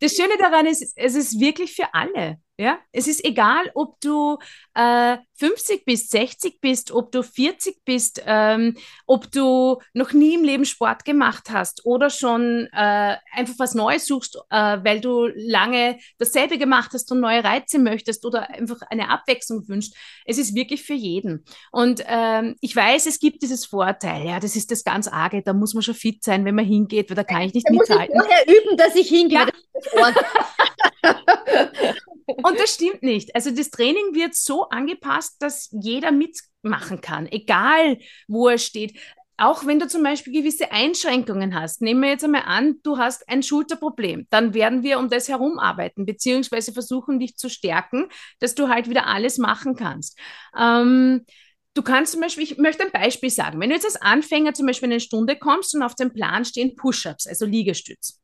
das 0.00 0.12
Schöne 0.14 0.36
daran 0.38 0.66
ist, 0.66 0.92
es 0.96 1.14
ist 1.14 1.40
wirklich 1.40 1.74
für 1.74 1.94
alle. 1.94 2.38
Ja, 2.56 2.78
es 2.92 3.08
ist 3.08 3.24
egal, 3.24 3.68
ob 3.74 4.00
du 4.00 4.38
äh, 4.74 5.16
50 5.38 5.84
bist, 5.84 6.12
60 6.12 6.60
bist, 6.60 6.92
ob 6.92 7.10
du 7.10 7.24
40 7.24 7.84
bist, 7.84 8.22
ähm, 8.24 8.76
ob 9.06 9.32
du 9.32 9.78
noch 9.92 10.12
nie 10.12 10.34
im 10.34 10.44
Leben 10.44 10.64
Sport 10.64 11.04
gemacht 11.04 11.50
hast 11.50 11.84
oder 11.84 12.10
schon 12.10 12.68
äh, 12.72 13.16
einfach 13.32 13.54
was 13.58 13.74
Neues 13.74 14.06
suchst, 14.06 14.36
äh, 14.50 14.78
weil 14.84 15.00
du 15.00 15.26
lange 15.34 15.98
dasselbe 16.18 16.56
gemacht 16.56 16.92
hast 16.94 17.10
und 17.10 17.18
neue 17.18 17.42
Reize 17.42 17.80
möchtest 17.80 18.24
oder 18.24 18.48
einfach 18.50 18.82
eine 18.88 19.10
Abwechslung 19.10 19.66
wünschst. 19.66 19.96
Es 20.24 20.38
ist 20.38 20.54
wirklich 20.54 20.84
für 20.84 20.94
jeden. 20.94 21.44
Und 21.72 22.04
ähm, 22.06 22.54
ich 22.60 22.76
weiß, 22.76 23.06
es 23.06 23.18
gibt 23.18 23.42
dieses 23.42 23.66
Vorteil, 23.66 24.26
ja, 24.28 24.38
das 24.38 24.54
ist 24.54 24.70
das 24.70 24.84
ganz 24.84 25.08
Arge, 25.08 25.42
da 25.42 25.54
muss 25.54 25.74
man 25.74 25.82
schon 25.82 25.94
fit 25.94 26.22
sein, 26.22 26.44
wenn 26.44 26.54
man 26.54 26.64
hingeht, 26.64 27.10
weil 27.10 27.16
da 27.16 27.24
kann 27.24 27.42
ich 27.42 27.52
nicht 27.52 27.68
da 27.68 27.72
mithalten. 27.72 28.14
Muss 28.14 28.26
ich 28.26 28.30
vorher 28.30 28.46
üben, 28.46 28.76
dass 28.76 28.94
ich 28.94 29.08
hingehe. 29.08 29.38
Ja. 29.40 29.73
Und 32.42 32.58
das 32.58 32.74
stimmt 32.74 33.02
nicht. 33.02 33.34
Also 33.34 33.50
das 33.50 33.70
Training 33.70 34.14
wird 34.14 34.34
so 34.34 34.68
angepasst, 34.68 35.36
dass 35.40 35.68
jeder 35.72 36.10
mitmachen 36.10 37.00
kann, 37.00 37.26
egal 37.30 37.98
wo 38.28 38.48
er 38.48 38.58
steht. 38.58 38.98
Auch 39.36 39.66
wenn 39.66 39.80
du 39.80 39.88
zum 39.88 40.04
Beispiel 40.04 40.32
gewisse 40.32 40.70
Einschränkungen 40.70 41.58
hast, 41.58 41.82
nehmen 41.82 42.02
wir 42.02 42.10
jetzt 42.10 42.22
einmal 42.22 42.44
an, 42.46 42.76
du 42.84 42.98
hast 42.98 43.28
ein 43.28 43.42
Schulterproblem, 43.42 44.28
dann 44.30 44.54
werden 44.54 44.84
wir 44.84 45.00
um 45.00 45.10
das 45.10 45.28
herum 45.28 45.58
arbeiten, 45.58 46.06
beziehungsweise 46.06 46.72
versuchen, 46.72 47.18
dich 47.18 47.36
zu 47.36 47.50
stärken, 47.50 48.06
dass 48.38 48.54
du 48.54 48.68
halt 48.68 48.88
wieder 48.88 49.08
alles 49.08 49.38
machen 49.38 49.74
kannst. 49.74 50.16
Ähm, 50.56 51.26
du 51.74 51.82
kannst 51.82 52.12
zum 52.12 52.20
Beispiel, 52.20 52.44
ich 52.44 52.58
möchte 52.58 52.84
ein 52.84 52.92
Beispiel 52.92 53.30
sagen, 53.30 53.60
wenn 53.60 53.70
du 53.70 53.74
jetzt 53.74 53.86
als 53.86 54.00
Anfänger 54.00 54.54
zum 54.54 54.66
Beispiel 54.66 54.86
in 54.86 54.92
eine 54.92 55.00
Stunde 55.00 55.36
kommst 55.36 55.74
und 55.74 55.82
auf 55.82 55.96
dem 55.96 56.12
Plan 56.12 56.44
stehen 56.44 56.76
Push-ups, 56.76 57.26
also 57.26 57.44
Liegestütz, 57.44 58.20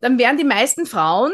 dann 0.00 0.18
werden 0.18 0.38
die 0.38 0.44
meisten 0.44 0.86
Frauen 0.86 1.32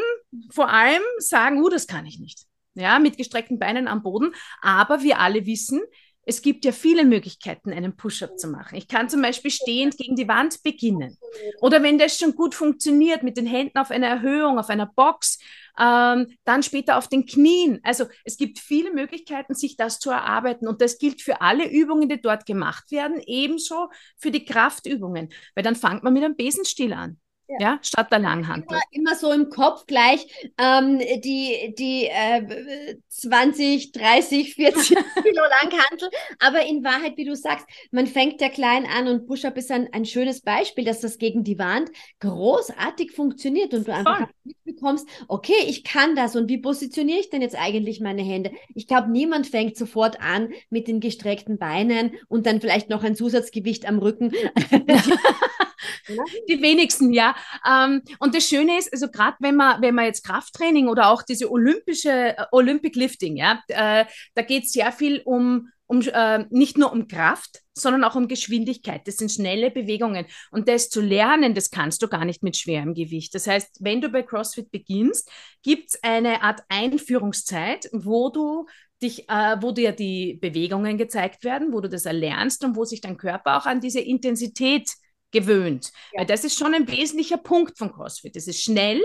vor 0.49 0.69
allem 0.69 1.03
sagen, 1.19 1.61
uh, 1.61 1.69
das 1.69 1.87
kann 1.87 2.05
ich 2.05 2.19
nicht. 2.19 2.45
Ja, 2.73 2.99
mit 2.99 3.17
gestreckten 3.17 3.57
Beinen 3.57 3.87
am 3.87 4.03
Boden. 4.03 4.33
Aber 4.61 5.01
wir 5.01 5.19
alle 5.19 5.45
wissen, 5.45 5.81
es 6.25 6.41
gibt 6.41 6.65
ja 6.65 6.71
viele 6.71 7.05
Möglichkeiten, 7.05 7.71
einen 7.71 7.95
Push-up 7.95 8.37
zu 8.39 8.47
machen. 8.47 8.75
Ich 8.75 8.87
kann 8.87 9.09
zum 9.09 9.21
Beispiel 9.21 9.51
stehend 9.51 9.97
gegen 9.97 10.15
die 10.15 10.27
Wand 10.27 10.63
beginnen. 10.63 11.17
Oder 11.61 11.83
wenn 11.83 11.99
das 11.99 12.17
schon 12.17 12.33
gut 12.33 12.55
funktioniert, 12.55 13.21
mit 13.21 13.37
den 13.37 13.45
Händen 13.45 13.77
auf 13.77 13.91
einer 13.91 14.07
Erhöhung, 14.07 14.57
auf 14.57 14.69
einer 14.69 14.87
Box, 14.87 15.37
ähm, 15.79 16.35
dann 16.43 16.63
später 16.63 16.97
auf 16.97 17.07
den 17.07 17.25
Knien. 17.25 17.79
Also 17.83 18.05
es 18.23 18.37
gibt 18.37 18.59
viele 18.59 18.91
Möglichkeiten, 18.91 19.53
sich 19.53 19.77
das 19.77 19.99
zu 19.99 20.09
erarbeiten. 20.09 20.67
Und 20.67 20.81
das 20.81 20.97
gilt 20.97 21.21
für 21.21 21.41
alle 21.41 21.69
Übungen, 21.69 22.09
die 22.09 22.19
dort 22.19 22.45
gemacht 22.45 22.91
werden, 22.91 23.21
ebenso 23.25 23.89
für 24.17 24.31
die 24.31 24.45
Kraftübungen. 24.45 25.29
Weil 25.53 25.63
dann 25.63 25.75
fängt 25.75 26.03
man 26.03 26.13
mit 26.13 26.23
einem 26.23 26.35
Besenstiel 26.35 26.93
an. 26.93 27.19
Ja. 27.47 27.57
ja. 27.59 27.79
statt 27.81 28.11
der 28.11 28.19
Langhantel. 28.19 28.67
Immer, 28.69 28.81
immer, 28.91 29.15
so 29.15 29.31
im 29.31 29.49
Kopf 29.49 29.85
gleich 29.85 30.27
ähm, 30.57 30.99
die, 30.99 31.75
die 31.77 32.05
äh, 32.05 32.95
20, 33.09 33.91
30, 33.91 34.55
40 34.55 34.87
Kilo 34.89 35.43
Langhantel. 35.61 36.09
Aber 36.39 36.65
in 36.65 36.83
Wahrheit, 36.83 37.17
wie 37.17 37.25
du 37.25 37.35
sagst, 37.35 37.67
man 37.91 38.07
fängt 38.07 38.41
ja 38.41 38.49
klein 38.49 38.85
an 38.85 39.07
und 39.07 39.27
Push-Up 39.27 39.57
ist 39.57 39.71
ein, 39.71 39.89
ein 39.93 40.05
schönes 40.05 40.41
Beispiel, 40.41 40.85
dass 40.85 41.01
das 41.01 41.17
gegen 41.17 41.43
die 41.43 41.59
Wand 41.59 41.89
großartig 42.19 43.11
funktioniert 43.11 43.73
und 43.73 43.87
du 43.87 43.93
einfach 43.93 44.27
mitbekommst, 44.43 45.07
okay, 45.27 45.53
ich 45.67 45.83
kann 45.83 46.15
das 46.15 46.35
und 46.35 46.49
wie 46.49 46.57
positioniere 46.57 47.19
ich 47.19 47.29
denn 47.29 47.41
jetzt 47.41 47.55
eigentlich 47.55 47.99
meine 47.99 48.23
Hände? 48.23 48.51
Ich 48.73 48.87
glaube, 48.87 49.11
niemand 49.11 49.47
fängt 49.47 49.77
sofort 49.77 50.19
an 50.19 50.49
mit 50.69 50.87
den 50.87 50.99
gestreckten 50.99 51.57
Beinen 51.57 52.15
und 52.27 52.45
dann 52.45 52.61
vielleicht 52.61 52.89
noch 52.89 53.03
ein 53.03 53.15
Zusatzgewicht 53.15 53.87
am 53.87 53.99
Rücken. 53.99 54.31
Die 56.49 56.61
wenigsten, 56.61 57.13
ja. 57.13 57.35
Ähm, 57.67 58.01
und 58.19 58.35
das 58.35 58.47
Schöne 58.47 58.77
ist, 58.77 58.91
also 58.91 59.09
gerade 59.09 59.37
wenn 59.39 59.55
man, 59.55 59.81
wenn 59.81 59.95
man 59.95 60.05
jetzt 60.05 60.23
Krafttraining 60.23 60.87
oder 60.87 61.09
auch 61.09 61.21
diese 61.21 61.51
olympische 61.51 62.37
äh, 62.37 62.45
Olympic 62.51 62.97
Lifting, 62.97 63.37
ja, 63.37 63.61
äh, 63.67 64.05
da 64.33 64.41
geht 64.41 64.65
es 64.65 64.71
sehr 64.71 64.91
viel 64.91 65.21
um, 65.25 65.69
um 65.87 66.01
äh, 66.01 66.45
nicht 66.49 66.77
nur 66.77 66.91
um 66.91 67.07
Kraft, 67.07 67.61
sondern 67.73 68.03
auch 68.03 68.15
um 68.15 68.27
Geschwindigkeit. 68.27 69.07
Das 69.07 69.17
sind 69.17 69.31
schnelle 69.31 69.69
Bewegungen. 69.69 70.25
Und 70.51 70.67
das 70.69 70.89
zu 70.89 71.01
lernen, 71.01 71.53
das 71.53 71.69
kannst 71.69 72.01
du 72.01 72.07
gar 72.07 72.25
nicht 72.25 72.41
mit 72.41 72.57
schwerem 72.57 72.93
Gewicht. 72.93 73.35
Das 73.35 73.47
heißt, 73.47 73.77
wenn 73.81 74.01
du 74.01 74.09
bei 74.09 74.23
CrossFit 74.23 74.71
beginnst, 74.71 75.29
gibt 75.61 75.89
es 75.89 76.03
eine 76.03 76.41
Art 76.41 76.61
Einführungszeit, 76.69 77.89
wo 77.91 78.29
du 78.29 78.65
dich, 79.01 79.29
äh, 79.29 79.57
wo 79.59 79.71
dir 79.71 79.91
die 79.91 80.35
Bewegungen 80.35 80.97
gezeigt 80.97 81.43
werden, 81.43 81.73
wo 81.73 81.81
du 81.81 81.89
das 81.89 82.05
erlernst 82.05 82.63
und 82.63 82.75
wo 82.75 82.85
sich 82.85 83.01
dein 83.01 83.17
Körper 83.17 83.57
auch 83.57 83.65
an 83.65 83.81
diese 83.81 83.99
Intensität 83.99 84.89
gewöhnt. 85.31 85.91
Ja. 86.13 86.19
Weil 86.19 86.25
das 86.25 86.43
ist 86.43 86.57
schon 86.57 86.73
ein 86.73 86.87
wesentlicher 86.87 87.37
Punkt 87.37 87.77
von 87.77 87.91
CrossFit. 87.91 88.35
Es 88.35 88.47
ist 88.47 88.63
schnell 88.63 89.01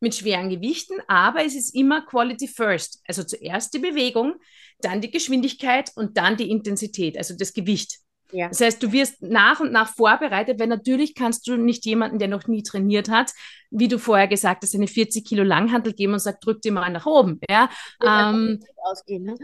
mit 0.00 0.14
schweren 0.14 0.48
Gewichten, 0.48 1.00
aber 1.08 1.44
es 1.44 1.54
ist 1.54 1.74
immer 1.74 2.04
Quality 2.06 2.48
First. 2.48 3.02
Also 3.06 3.22
zuerst 3.24 3.74
die 3.74 3.78
Bewegung, 3.78 4.34
dann 4.80 5.00
die 5.00 5.10
Geschwindigkeit 5.10 5.90
und 5.94 6.16
dann 6.16 6.36
die 6.36 6.50
Intensität, 6.50 7.16
also 7.16 7.34
das 7.36 7.52
Gewicht. 7.52 7.98
Ja. 8.32 8.48
Das 8.48 8.60
heißt, 8.60 8.82
du 8.82 8.90
wirst 8.90 9.22
nach 9.22 9.60
und 9.60 9.70
nach 9.70 9.94
vorbereitet, 9.94 10.58
weil 10.58 10.66
natürlich 10.66 11.14
kannst 11.14 11.46
du 11.46 11.56
nicht 11.56 11.84
jemanden, 11.84 12.18
der 12.18 12.26
noch 12.26 12.48
nie 12.48 12.64
trainiert 12.64 13.08
hat, 13.08 13.32
wie 13.70 13.86
du 13.86 13.98
vorher 13.98 14.26
gesagt 14.26 14.62
hast, 14.64 14.74
eine 14.74 14.88
40 14.88 15.24
Kilo 15.24 15.44
Langhantel 15.44 15.92
geben 15.92 16.14
und 16.14 16.18
sagt, 16.18 16.44
drück 16.44 16.60
dir 16.60 16.72
mal 16.72 16.90
nach 16.90 17.06
oben. 17.06 17.38
Ja, 17.48 17.70
ähm, 18.04 18.60
ausgehen, 18.76 19.22
ne? 19.24 19.36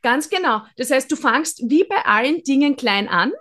Ganz 0.00 0.28
genau. 0.28 0.62
Das 0.76 0.90
heißt, 0.90 1.10
du 1.10 1.16
fangst 1.16 1.62
wie 1.68 1.84
bei 1.84 2.04
allen 2.04 2.42
Dingen 2.44 2.76
klein 2.76 3.08
an 3.08 3.32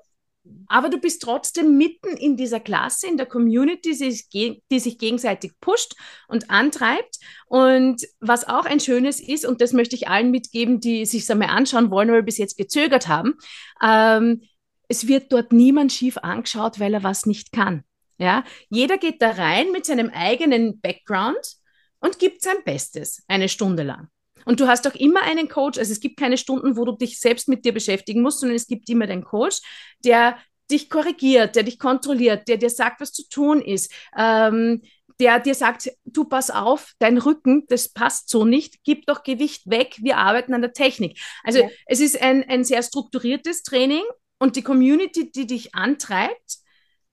aber 0.67 0.89
du 0.89 0.97
bist 0.97 1.21
trotzdem 1.21 1.77
mitten 1.77 2.17
in 2.17 2.37
dieser 2.37 2.59
Klasse, 2.59 3.07
in 3.07 3.17
der 3.17 3.25
Community, 3.25 3.91
die 3.91 4.79
sich, 4.79 4.97
gegenseitig 4.99 5.53
pusht 5.59 5.95
und 6.27 6.49
antreibt. 6.49 7.19
Und 7.47 8.05
was 8.19 8.47
auch 8.47 8.65
ein 8.65 8.79
schönes 8.79 9.19
ist, 9.19 9.45
und 9.45 9.61
das 9.61 9.73
möchte 9.73 9.95
ich 9.95 10.07
allen 10.07 10.31
mitgeben, 10.31 10.79
die 10.79 11.05
sich 11.05 11.29
einmal 11.31 11.49
anschauen 11.49 11.91
wollen 11.91 12.09
oder 12.09 12.21
bis 12.21 12.37
jetzt 12.37 12.57
gezögert 12.57 13.07
haben, 13.07 13.35
ähm, 13.81 14.41
es 14.87 15.07
wird 15.07 15.31
dort 15.31 15.51
niemand 15.51 15.91
schief 15.91 16.17
angeschaut, 16.17 16.79
weil 16.79 16.93
er 16.93 17.03
was 17.03 17.25
nicht 17.25 17.51
kann. 17.51 17.83
Ja? 18.17 18.43
Jeder 18.69 18.97
geht 18.97 19.21
da 19.21 19.31
rein 19.31 19.71
mit 19.71 19.85
seinem 19.85 20.09
eigenen 20.09 20.79
Background 20.79 21.55
und 21.99 22.19
gibt 22.19 22.41
sein 22.41 22.57
Bestes 22.63 23.23
eine 23.27 23.49
Stunde 23.49 23.83
lang. 23.83 24.09
Und 24.45 24.59
du 24.59 24.67
hast 24.67 24.87
auch 24.87 24.95
immer 24.95 25.23
einen 25.23 25.49
Coach, 25.49 25.77
also 25.77 25.91
es 25.91 25.99
gibt 25.99 26.17
keine 26.17 26.37
Stunden, 26.37 26.77
wo 26.77 26.85
du 26.85 26.93
dich 26.93 27.19
selbst 27.19 27.49
mit 27.49 27.65
dir 27.65 27.73
beschäftigen 27.73 28.21
musst, 28.21 28.39
sondern 28.39 28.55
es 28.55 28.67
gibt 28.67 28.89
immer 28.89 29.07
den 29.07 29.23
Coach, 29.23 29.61
der 30.03 30.37
dich 30.71 30.89
korrigiert, 30.89 31.55
der 31.55 31.63
dich 31.63 31.79
kontrolliert, 31.79 32.47
der 32.47 32.57
dir 32.57 32.69
sagt, 32.69 33.01
was 33.01 33.11
zu 33.11 33.27
tun 33.29 33.61
ist, 33.61 33.91
ähm, 34.17 34.81
der 35.19 35.39
dir 35.39 35.55
sagt, 35.55 35.89
du 36.05 36.25
pass 36.25 36.51
auf, 36.51 36.93
dein 36.99 37.17
Rücken, 37.17 37.65
das 37.67 37.89
passt 37.89 38.29
so 38.29 38.45
nicht, 38.45 38.83
gib 38.83 39.05
doch 39.05 39.23
Gewicht 39.23 39.69
weg, 39.69 39.97
wir 40.01 40.17
arbeiten 40.17 40.53
an 40.53 40.61
der 40.61 40.73
Technik. 40.73 41.19
Also 41.43 41.59
ja. 41.59 41.69
es 41.85 41.99
ist 41.99 42.21
ein, 42.21 42.43
ein 42.49 42.63
sehr 42.63 42.83
strukturiertes 42.83 43.63
Training 43.63 44.03
und 44.39 44.55
die 44.55 44.63
Community, 44.63 45.31
die 45.31 45.47
dich 45.47 45.73
antreibt, 45.75 46.57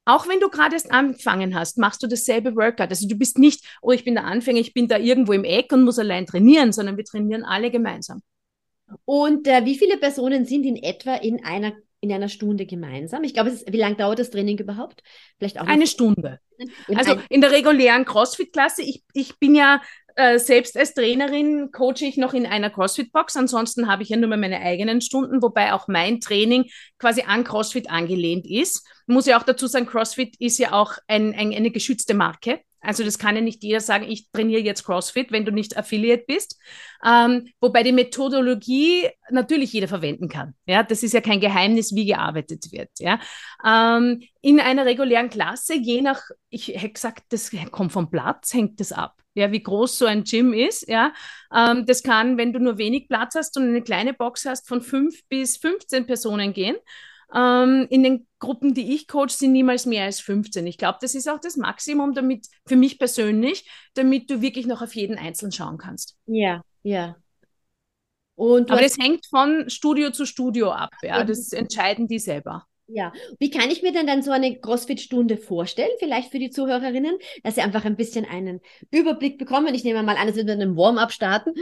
auch 0.05 0.29
wenn 0.29 0.41
du 0.41 0.49
gerade 0.49 0.75
erst 0.75 0.91
angefangen 0.91 1.55
hast, 1.55 1.79
machst 1.79 2.03
du 2.03 2.07
dasselbe 2.07 2.57
Workout. 2.57 2.91
Also 2.91 3.07
du 3.07 3.15
bist 3.15 3.39
nicht, 3.39 3.65
oh, 3.83 3.93
ich 3.93 4.05
bin 4.05 4.15
der 4.15 4.25
Anfänger, 4.25 4.61
ich 4.61 4.75
bin 4.75 4.89
da 4.89 4.99
irgendwo 4.99 5.33
im 5.33 5.45
Eck 5.45 5.73
und 5.73 5.85
muss 5.85 5.99
allein 5.99 6.27
trainieren, 6.27 6.73
sondern 6.73 6.97
wir 6.97 7.05
trainieren 7.05 7.45
alle 7.45 7.71
gemeinsam. 7.71 8.23
Und 9.05 9.47
äh, 9.47 9.65
wie 9.65 9.79
viele 9.79 9.97
Personen 9.97 10.45
sind 10.45 10.65
in 10.65 10.77
etwa 10.77 11.15
in 11.15 11.45
einer 11.45 11.73
in 12.03 12.13
einer 12.13 12.29
Stunde 12.29 12.67
gemeinsam? 12.67 13.23
Ich 13.23 13.33
glaube, 13.33 13.57
wie 13.69 13.77
lange 13.77 13.95
dauert 13.95 14.19
das 14.19 14.31
Training 14.31 14.59
überhaupt? 14.59 15.05
Vielleicht 15.39 15.61
auch 15.61 15.67
eine 15.69 15.87
Stunde. 15.87 16.41
Also 16.95 17.17
in 17.29 17.41
der 17.41 17.53
regulären 17.53 18.05
CrossFit-Klasse, 18.05 18.83
ich, 18.83 19.05
ich 19.15 19.39
bin 19.39 19.55
ja 19.55 19.81
äh, 20.17 20.39
selbst 20.39 20.77
als 20.77 20.95
Trainerin 20.95 21.71
coache 21.73 22.03
ich 22.03 22.17
noch 22.17 22.35
in 22.35 22.47
einer 22.47 22.71
CrossFit-Box. 22.71 23.37
Ansonsten 23.37 23.89
habe 23.91 24.03
ich 24.03 24.09
ja 24.09 24.17
nur 24.17 24.29
mal 24.29 24.39
meine 24.39 24.61
eigenen 24.61 25.01
Stunden, 25.01 25.43
wobei 25.43 25.73
auch 25.73 25.89
mein 25.89 26.21
Training 26.21 26.71
quasi 26.99 27.23
an 27.23 27.45
CrossFit 27.45 27.91
angelehnt 27.91 28.47
ist. 28.47 28.87
Muss 29.07 29.27
ja 29.27 29.39
auch 29.39 29.43
dazu 29.43 29.67
sagen, 29.67 29.87
CrossFit 29.87 30.37
ist 30.39 30.59
ja 30.59 30.73
auch 30.73 30.95
ein, 31.07 31.35
ein, 31.35 31.53
eine 31.53 31.71
geschützte 31.71 32.15
Marke. 32.15 32.61
Also 32.83 33.05
das 33.05 33.19
kann 33.19 33.37
ja 33.37 33.41
nicht 33.41 33.63
jeder 33.63 33.81
sagen, 33.81 34.05
ich 34.11 34.31
trainiere 34.33 34.61
jetzt 34.61 34.85
CrossFit, 34.85 35.31
wenn 35.31 35.45
du 35.45 35.53
nicht 35.53 35.77
Affiliate 35.77 36.25
bist. 36.27 36.59
Ähm, 37.07 37.49
wobei 37.61 37.85
die 37.85 37.93
Methodologie 37.93 39.09
natürlich 39.31 39.73
jeder 39.73 39.89
verwenden 39.89 40.29
kann. 40.29 40.55
Ja, 40.67 40.83
das 40.83 41.03
ist 41.03 41.15
ja 41.15 41.21
kein 41.21 41.41
Geheimnis, 41.41 41.95
wie 41.95 42.07
gearbeitet 42.07 42.73
wird. 42.73 42.91
Ja, 42.99 43.21
ähm, 43.65 44.23
in 44.41 44.59
einer 44.59 44.85
regulären 44.85 45.31
Klasse, 45.31 45.75
je 45.75 46.03
nach, 46.03 46.23
ich 46.51 46.69
hätte 46.69 46.93
gesagt, 46.93 47.25
das 47.31 47.53
kommt 47.71 47.93
vom 47.93 48.11
Platz, 48.11 48.53
hängt 48.53 48.81
das 48.81 48.93
ab. 48.93 49.17
Ja, 49.35 49.51
wie 49.51 49.63
groß 49.63 49.99
so 49.99 50.07
ein 50.07 50.25
Gym 50.25 50.53
ist. 50.53 50.89
Ja, 50.89 51.13
ähm, 51.55 51.87
das 51.87 52.03
kann, 52.03 52.37
wenn 52.37 52.53
du 52.53 52.59
nur 52.59 52.79
wenig 52.79 53.09
Platz 53.09 53.37
hast 53.37 53.57
und 53.57 53.65
eine 53.69 53.83
kleine 53.83 54.13
Box 54.13 54.45
hast, 54.45 54.69
von 54.69 54.83
fünf 54.83 55.27
bis 55.29 55.57
15 55.57 56.07
Personen 56.07 56.53
gehen. 56.53 56.77
Ähm, 57.35 57.87
in 57.91 58.03
den 58.03 58.27
Gruppen, 58.39 58.75
die 58.75 58.95
ich 58.95 59.09
coach, 59.09 59.35
sind 59.35 59.53
niemals 59.53 59.87
mehr 59.87 60.05
als 60.05 60.21
15. 60.21 60.67
Ich 60.67 60.79
glaube, 60.79 60.99
das 61.01 61.15
ist 61.15 61.29
auch 61.29 61.41
das 61.41 61.57
Maximum, 61.57 62.15
damit 62.15 62.47
für 62.67 62.77
mich 62.77 62.99
persönlich, 62.99 63.69
damit 63.95 64.31
du 64.31 64.43
wirklich 64.43 64.67
noch 64.67 64.83
auf 64.83 64.95
jeden 64.95 65.19
Einzelnen 65.19 65.53
schauen 65.53 65.79
kannst. 65.79 66.17
Ja, 66.27 66.63
ja. 66.83 67.17
Und 68.35 68.71
Aber 68.71 68.81
das 68.81 68.99
hängt 68.99 69.27
von 69.27 69.69
Studio 69.69 70.11
zu 70.11 70.27
Studio 70.27 70.71
ab. 70.71 70.91
Ja, 71.03 71.23
das 71.25 71.53
entscheiden 71.53 72.09
die 72.09 72.19
selber. 72.19 72.67
Ja, 72.89 73.13
wie 73.39 73.51
kann 73.51 73.71
ich 73.71 73.83
mir 73.83 73.93
denn 73.93 74.07
dann 74.07 74.23
so 74.23 74.33
eine 74.33 74.59
CrossFit-Stunde 74.59 75.37
vorstellen? 75.39 75.91
Vielleicht 75.99 76.31
für 76.31 76.39
die 76.39 76.51
Zuhörerinnen, 76.51 77.17
dass 77.43 77.55
sie 77.55 77.63
einfach 77.63 77.85
ein 77.85 77.97
bisschen 77.97 78.25
einen 78.25 78.61
Überblick 78.91 79.39
bekommen. 79.39 79.75
Ich 79.75 79.85
nehme 79.85 80.03
mal 80.03 80.17
an, 80.17 80.27
dass 80.27 80.37
wir 80.37 80.45
mit 80.45 80.53
einem 80.53 80.77
Warm-up 80.77 81.13
starten. 81.13 81.55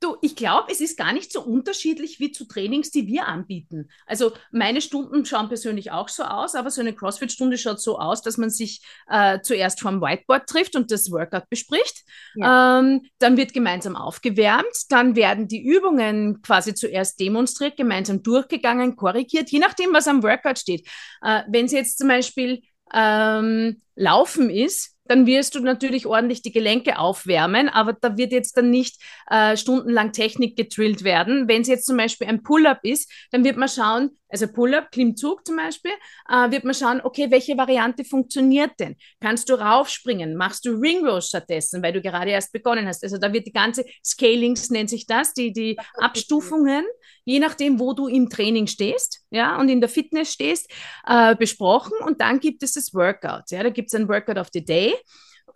Du, 0.00 0.16
ich 0.20 0.36
glaube, 0.36 0.70
es 0.70 0.82
ist 0.82 0.98
gar 0.98 1.14
nicht 1.14 1.32
so 1.32 1.40
unterschiedlich 1.40 2.20
wie 2.20 2.30
zu 2.30 2.44
Trainings, 2.46 2.90
die 2.90 3.06
wir 3.06 3.26
anbieten. 3.26 3.88
Also 4.06 4.32
meine 4.50 4.82
Stunden 4.82 5.24
schauen 5.24 5.48
persönlich 5.48 5.90
auch 5.90 6.10
so 6.10 6.22
aus, 6.24 6.54
aber 6.54 6.70
so 6.70 6.82
eine 6.82 6.94
CrossFit-Stunde 6.94 7.56
schaut 7.56 7.80
so 7.80 7.98
aus, 7.98 8.20
dass 8.20 8.36
man 8.36 8.50
sich 8.50 8.82
äh, 9.08 9.40
zuerst 9.40 9.80
vom 9.80 10.02
Whiteboard 10.02 10.46
trifft 10.46 10.76
und 10.76 10.90
das 10.90 11.10
Workout 11.10 11.48
bespricht. 11.48 12.04
Ja. 12.34 12.80
Ähm, 12.80 13.08
dann 13.18 13.38
wird 13.38 13.54
gemeinsam 13.54 13.96
aufgewärmt, 13.96 14.90
dann 14.90 15.16
werden 15.16 15.48
die 15.48 15.64
Übungen 15.64 16.42
quasi 16.42 16.74
zuerst 16.74 17.18
demonstriert, 17.18 17.78
gemeinsam 17.78 18.22
durchgegangen, 18.22 18.96
korrigiert, 18.96 19.50
je 19.50 19.60
nachdem, 19.60 19.94
was 19.94 20.08
am 20.08 20.22
Workout 20.22 20.58
steht. 20.58 20.86
Äh, 21.22 21.42
Wenn 21.48 21.66
es 21.66 21.72
jetzt 21.72 21.96
zum 21.96 22.08
Beispiel 22.08 22.60
ähm, 22.92 23.80
Laufen 23.94 24.50
ist, 24.50 24.95
dann 25.08 25.26
wirst 25.26 25.54
du 25.54 25.60
natürlich 25.60 26.06
ordentlich 26.06 26.42
die 26.42 26.52
Gelenke 26.52 26.98
aufwärmen, 26.98 27.68
aber 27.68 27.92
da 27.94 28.16
wird 28.16 28.32
jetzt 28.32 28.56
dann 28.56 28.70
nicht 28.70 29.00
äh, 29.30 29.56
stundenlang 29.56 30.12
Technik 30.12 30.56
gedrillt 30.56 31.04
werden. 31.04 31.48
Wenn 31.48 31.62
es 31.62 31.68
jetzt 31.68 31.86
zum 31.86 31.96
Beispiel 31.96 32.26
ein 32.26 32.42
Pull-up 32.42 32.80
ist, 32.82 33.10
dann 33.30 33.44
wird 33.44 33.56
man 33.56 33.68
schauen, 33.68 34.10
also 34.28 34.48
Pull-up, 34.48 34.90
Klimmzug 34.90 35.46
zum 35.46 35.56
Beispiel, 35.56 35.92
äh, 36.28 36.50
wird 36.50 36.64
man 36.64 36.74
schauen, 36.74 37.00
okay, 37.02 37.30
welche 37.30 37.56
Variante 37.56 38.04
funktioniert 38.04 38.72
denn? 38.78 38.96
Kannst 39.20 39.48
du 39.48 39.54
raufspringen? 39.54 40.36
Machst 40.36 40.64
du 40.64 40.70
Ring 40.70 41.06
Rows 41.06 41.28
stattdessen, 41.28 41.82
weil 41.82 41.92
du 41.92 42.00
gerade 42.00 42.30
erst 42.30 42.52
begonnen 42.52 42.86
hast? 42.86 43.04
Also 43.04 43.18
da 43.18 43.32
wird 43.32 43.46
die 43.46 43.52
ganze 43.52 43.84
Scalings 44.04 44.70
nennt 44.70 44.90
sich 44.90 45.06
das, 45.06 45.32
die, 45.32 45.52
die 45.52 45.78
Abstufungen, 45.98 46.84
je 47.24 47.38
nachdem, 47.38 47.78
wo 47.78 47.92
du 47.92 48.08
im 48.08 48.28
Training 48.28 48.66
stehst, 48.66 49.20
ja, 49.30 49.58
und 49.58 49.68
in 49.68 49.80
der 49.80 49.88
Fitness 49.88 50.32
stehst, 50.32 50.70
äh, 51.06 51.36
besprochen. 51.36 51.98
Und 52.04 52.20
dann 52.20 52.40
gibt 52.40 52.62
es 52.62 52.72
das 52.72 52.94
Workout, 52.94 53.50
ja, 53.50 53.62
da 53.62 53.70
gibt 53.70 53.92
es 53.92 53.94
ein 53.98 54.08
Workout 54.08 54.38
of 54.38 54.48
the 54.52 54.64
Day, 54.64 54.94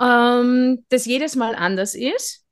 ähm, 0.01 0.85
das 0.89 1.07
jedes 1.07 1.35
Mal 1.37 1.55
anders 1.55 1.95
ist 1.95 2.45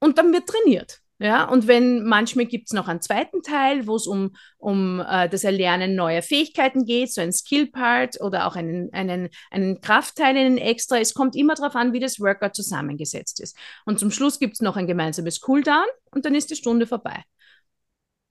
und 0.00 0.18
dann 0.18 0.32
wird 0.32 0.48
trainiert. 0.48 1.00
Ja, 1.18 1.48
und 1.48 1.66
wenn 1.66 2.04
manchmal 2.04 2.44
gibt 2.44 2.68
es 2.68 2.74
noch 2.74 2.88
einen 2.88 3.00
zweiten 3.00 3.40
Teil, 3.40 3.86
wo 3.86 3.96
es 3.96 4.06
um, 4.06 4.36
um 4.58 5.00
äh, 5.00 5.30
das 5.30 5.44
Erlernen 5.44 5.94
neuer 5.94 6.20
Fähigkeiten 6.20 6.84
geht, 6.84 7.10
so 7.10 7.22
ein 7.22 7.32
Skill-Part 7.32 8.20
oder 8.20 8.46
auch 8.46 8.54
einen, 8.54 8.92
einen, 8.92 9.30
einen 9.50 9.80
Kraftteil, 9.80 10.36
einen 10.36 10.58
extra. 10.58 10.98
Es 10.98 11.14
kommt 11.14 11.34
immer 11.34 11.54
darauf 11.54 11.74
an, 11.74 11.94
wie 11.94 12.00
das 12.00 12.20
Workout 12.20 12.54
zusammengesetzt 12.54 13.40
ist. 13.40 13.56
Und 13.86 13.98
zum 13.98 14.10
Schluss 14.10 14.38
gibt 14.38 14.54
es 14.54 14.60
noch 14.60 14.76
ein 14.76 14.86
gemeinsames 14.86 15.40
Cooldown 15.40 15.86
und 16.10 16.26
dann 16.26 16.34
ist 16.34 16.50
die 16.50 16.56
Stunde 16.56 16.86
vorbei. 16.86 17.24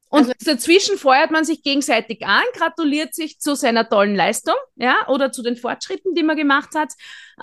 Und 0.10 0.20
also, 0.20 0.34
dazwischen 0.46 0.98
feuert 0.98 1.32
man 1.32 1.44
sich 1.46 1.64
gegenseitig 1.64 2.26
an, 2.26 2.44
gratuliert 2.54 3.14
sich 3.14 3.40
zu 3.40 3.56
seiner 3.56 3.90
tollen 3.90 4.16
Leistung, 4.16 4.56
ja, 4.76 4.96
oder 5.08 5.32
zu 5.32 5.42
den 5.42 5.58
Fortschritten, 5.58 6.14
die 6.14 6.24
man 6.24 6.38
gemacht 6.38 6.70
hat. 6.76 6.94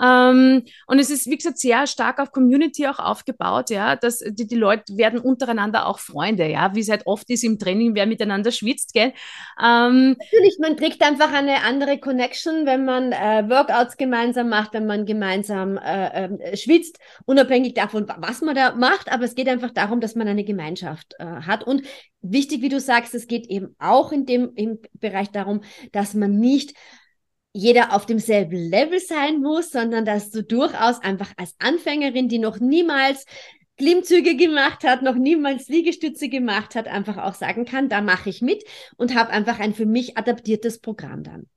Ähm, 0.01 0.63
und 0.87 0.99
es 0.99 1.09
ist, 1.09 1.27
wie 1.27 1.37
gesagt, 1.37 1.59
sehr 1.59 1.85
stark 1.87 2.19
auf 2.19 2.31
Community 2.31 2.87
auch 2.87 2.99
aufgebaut, 2.99 3.69
ja, 3.69 3.95
dass 3.95 4.19
die, 4.19 4.47
die 4.47 4.55
Leute 4.55 4.97
werden 4.97 5.19
untereinander 5.19 5.87
auch 5.87 5.99
Freunde, 5.99 6.47
ja, 6.47 6.73
wie 6.73 6.79
es 6.79 6.89
halt 6.89 7.05
oft 7.05 7.29
ist 7.29 7.43
im 7.43 7.59
Training, 7.59 7.95
wer 7.95 8.07
miteinander 8.07 8.51
schwitzt, 8.51 8.93
gell. 8.93 9.13
Ähm, 9.61 10.15
Natürlich, 10.17 10.57
man 10.59 10.75
kriegt 10.75 11.03
einfach 11.03 11.31
eine 11.33 11.63
andere 11.63 11.99
Connection, 11.99 12.65
wenn 12.65 12.85
man 12.85 13.11
äh, 13.11 13.43
Workouts 13.49 13.97
gemeinsam 13.97 14.49
macht, 14.49 14.73
wenn 14.73 14.85
man 14.85 15.05
gemeinsam 15.05 15.77
äh, 15.77 16.25
äh, 16.25 16.57
schwitzt, 16.57 16.97
unabhängig 17.25 17.73
davon, 17.73 18.07
was 18.17 18.41
man 18.41 18.55
da 18.55 18.73
macht, 18.73 19.11
aber 19.11 19.25
es 19.25 19.35
geht 19.35 19.49
einfach 19.49 19.71
darum, 19.71 19.99
dass 19.99 20.15
man 20.15 20.27
eine 20.27 20.43
Gemeinschaft 20.43 21.13
äh, 21.19 21.25
hat 21.25 21.63
und 21.63 21.83
wichtig, 22.23 22.61
wie 22.61 22.69
du 22.69 22.79
sagst, 22.79 23.13
es 23.13 23.27
geht 23.27 23.47
eben 23.47 23.75
auch 23.79 24.11
in 24.11 24.25
dem 24.25 24.53
im 24.55 24.79
Bereich 24.93 25.29
darum, 25.29 25.61
dass 25.91 26.13
man 26.13 26.39
nicht 26.39 26.73
jeder 27.53 27.93
auf 27.93 28.05
demselben 28.07 28.57
Level 28.57 28.99
sein 28.99 29.39
muss, 29.39 29.69
sondern 29.69 30.05
dass 30.05 30.31
du 30.31 30.43
durchaus 30.43 30.99
einfach 31.01 31.31
als 31.37 31.55
Anfängerin, 31.59 32.27
die 32.27 32.39
noch 32.39 32.59
niemals 32.59 33.25
Klimmzüge 33.77 34.35
gemacht 34.35 34.83
hat, 34.83 35.01
noch 35.01 35.15
niemals 35.15 35.67
Liegestütze 35.67 36.29
gemacht 36.29 36.75
hat, 36.75 36.87
einfach 36.87 37.17
auch 37.17 37.35
sagen 37.35 37.65
kann, 37.65 37.89
da 37.89 38.01
mache 38.01 38.29
ich 38.29 38.41
mit 38.41 38.63
und 38.97 39.15
habe 39.15 39.31
einfach 39.31 39.59
ein 39.59 39.73
für 39.73 39.85
mich 39.85 40.17
adaptiertes 40.17 40.79
Programm 40.79 41.23
dann. 41.23 41.47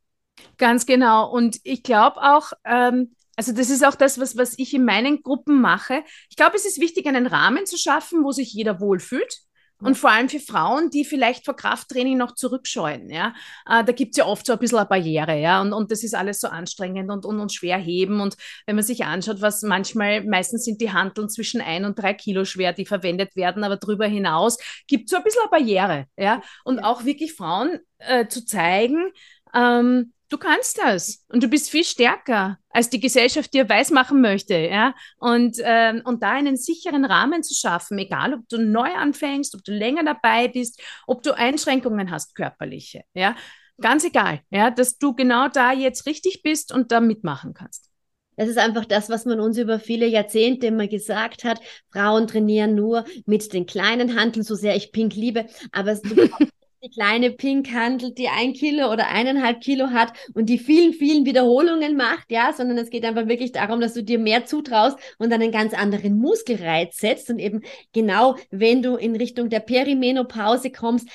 Ganz 0.59 0.87
genau. 0.87 1.31
Und 1.31 1.61
ich 1.65 1.83
glaube 1.83 2.21
auch, 2.23 2.53
ähm, 2.65 3.15
also 3.37 3.53
das 3.53 3.69
ist 3.69 3.85
auch 3.85 3.95
das, 3.95 4.19
was, 4.19 4.37
was 4.37 4.59
ich 4.59 4.73
in 4.73 4.85
meinen 4.85 5.23
Gruppen 5.23 5.61
mache. 5.61 6.03
Ich 6.31 6.37
glaube, 6.37 6.57
es 6.57 6.65
ist 6.65 6.81
wichtig, 6.81 7.07
einen 7.07 7.27
Rahmen 7.27 7.67
zu 7.67 7.77
schaffen, 7.77 8.25
wo 8.25 8.33
sich 8.33 8.53
jeder 8.53 8.81
wohlfühlt. 8.81 9.41
Und 9.83 9.97
vor 9.97 10.11
allem 10.11 10.29
für 10.31 10.41
Frauen, 10.41 10.89
die 10.89 11.05
vielleicht 11.05 11.45
vor 11.45 11.55
Krafttraining 11.55 12.17
noch 12.17 12.35
zurückscheuen, 12.35 13.11
ja. 13.11 13.35
Äh, 13.69 13.85
da 13.85 13.93
gibt 13.93 14.13
es 14.13 14.17
ja 14.17 14.25
oft 14.25 14.47
so 14.47 14.55
ein 14.55 14.59
bisschen 14.59 14.79
eine 14.79 14.87
Barriere, 14.87 15.39
ja. 15.39 15.61
Und, 15.61 15.75
und 15.75 15.91
das 15.91 16.03
ist 16.03 16.15
alles 16.15 16.41
so 16.41 16.49
anstrengend 16.49 17.11
und, 17.11 17.27
und, 17.27 17.39
und 17.39 17.53
schwer 17.53 17.77
heben. 17.77 18.21
Und 18.21 18.37
wenn 18.65 18.77
man 18.77 18.85
sich 18.85 19.05
anschaut, 19.05 19.43
was 19.43 19.63
manchmal, 19.63 20.25
meistens 20.25 20.65
sind 20.65 20.81
die 20.81 20.93
Handeln 20.93 21.29
zwischen 21.29 21.61
ein 21.61 21.85
und 21.85 21.99
drei 21.99 22.15
Kilo 22.15 22.47
schwer, 22.47 22.73
die 22.73 22.87
verwendet 22.87 23.37
werden, 23.37 23.65
aber 23.65 23.77
darüber 23.77 24.07
hinaus 24.07 24.57
gibt 24.87 25.07
es 25.07 25.11
so 25.11 25.19
ein 25.19 25.25
bisschen 25.25 25.43
eine 25.43 25.51
Barriere, 25.51 26.07
ja. 26.17 26.41
Und 26.65 26.79
auch 26.79 27.05
wirklich 27.05 27.35
Frauen 27.35 27.79
äh, 27.99 28.29
zu 28.29 28.47
zeigen, 28.47 29.11
ähm, 29.55 30.13
du 30.29 30.39
kannst 30.39 30.79
das 30.79 31.25
und 31.29 31.43
du 31.43 31.49
bist 31.49 31.71
viel 31.71 31.85
stärker, 31.85 32.59
als 32.71 32.91
die 32.91 33.01
Gesellschaft 33.01 33.55
dir 33.55 33.69
weismachen 33.69 34.21
möchte, 34.21 34.55
ja. 34.55 34.95
Und, 35.19 35.57
ähm, 35.63 36.03
und 36.05 36.23
da 36.23 36.33
einen 36.33 36.57
sicheren 36.57 37.05
Rahmen 37.05 37.43
zu 37.43 37.55
schaffen, 37.55 37.99
egal 37.99 38.35
ob 38.35 38.49
du 38.49 38.59
neu 38.59 38.93
anfängst, 38.93 39.55
ob 39.55 39.65
du 39.65 39.73
länger 39.73 40.05
dabei 40.05 40.49
bist, 40.49 40.81
ob 41.07 41.23
du 41.23 41.37
Einschränkungen 41.37 42.11
hast, 42.11 42.35
körperliche, 42.35 43.03
ja. 43.15 43.37
Ganz 43.79 44.05
egal, 44.05 44.41
ja, 44.51 44.71
dass 44.71 44.97
du 44.97 45.15
genau 45.15 45.49
da 45.49 45.73
jetzt 45.73 46.07
richtig 46.07 46.43
bist 46.43 46.73
und 46.73 46.93
da 46.93 47.01
mitmachen 47.01 47.53
kannst. 47.53 47.91
Das 48.37 48.49
ist 48.49 48.59
einfach 48.59 48.85
das, 48.85 49.09
was 49.09 49.25
man 49.25 49.41
uns 49.41 49.59
über 49.59 49.81
viele 49.81 50.07
Jahrzehnte 50.07 50.67
immer 50.67 50.89
gesagt 50.89 51.45
hat. 51.45 51.61
Frauen 51.91 52.27
trainieren 52.27 52.75
nur 52.75 53.05
mit 53.25 53.53
den 53.53 53.67
kleinen 53.67 54.19
Handeln, 54.19 54.45
so 54.45 54.55
sehr 54.55 54.77
ich 54.77 54.93
Pink 54.93 55.15
liebe. 55.15 55.47
Aber 55.73 55.95
du 55.95 56.29
die 56.83 56.91
kleine 56.91 57.31
Pink 57.31 57.73
handelt, 57.73 58.19
die 58.19 58.29
ein 58.29 58.53
Kilo 58.53 58.93
oder 58.93 59.09
eineinhalb 59.09 59.61
Kilo 59.61 59.89
hat 59.89 60.13
und 60.35 60.49
die 60.49 60.59
vielen, 60.59 60.93
vielen 60.93 61.25
Wiederholungen 61.25 61.97
macht, 61.97 62.31
ja, 62.31 62.53
sondern 62.53 62.79
es 62.79 62.91
geht 62.91 63.05
einfach 63.05 63.29
wirklich 63.29 63.53
darum, 63.53 63.81
dass 63.81 63.95
du 63.95 64.03
dir 64.03 64.19
mehr 64.19 64.45
zutraust 64.47 64.99
und 65.19 65.33
einen 65.33 65.53
ganz 65.53 65.75
anderen 65.75 66.19
Muskelreiz 66.19 66.99
setzt 66.99 67.31
und 67.31 67.39
eben 67.39 67.63
genau, 67.93 68.37
wenn 68.51 68.83
du 68.83 68.97
in 68.97 69.17
Richtung 69.17 69.49
der 69.49 69.61
Perimenopause 69.61 70.71
kommst, 70.71 71.09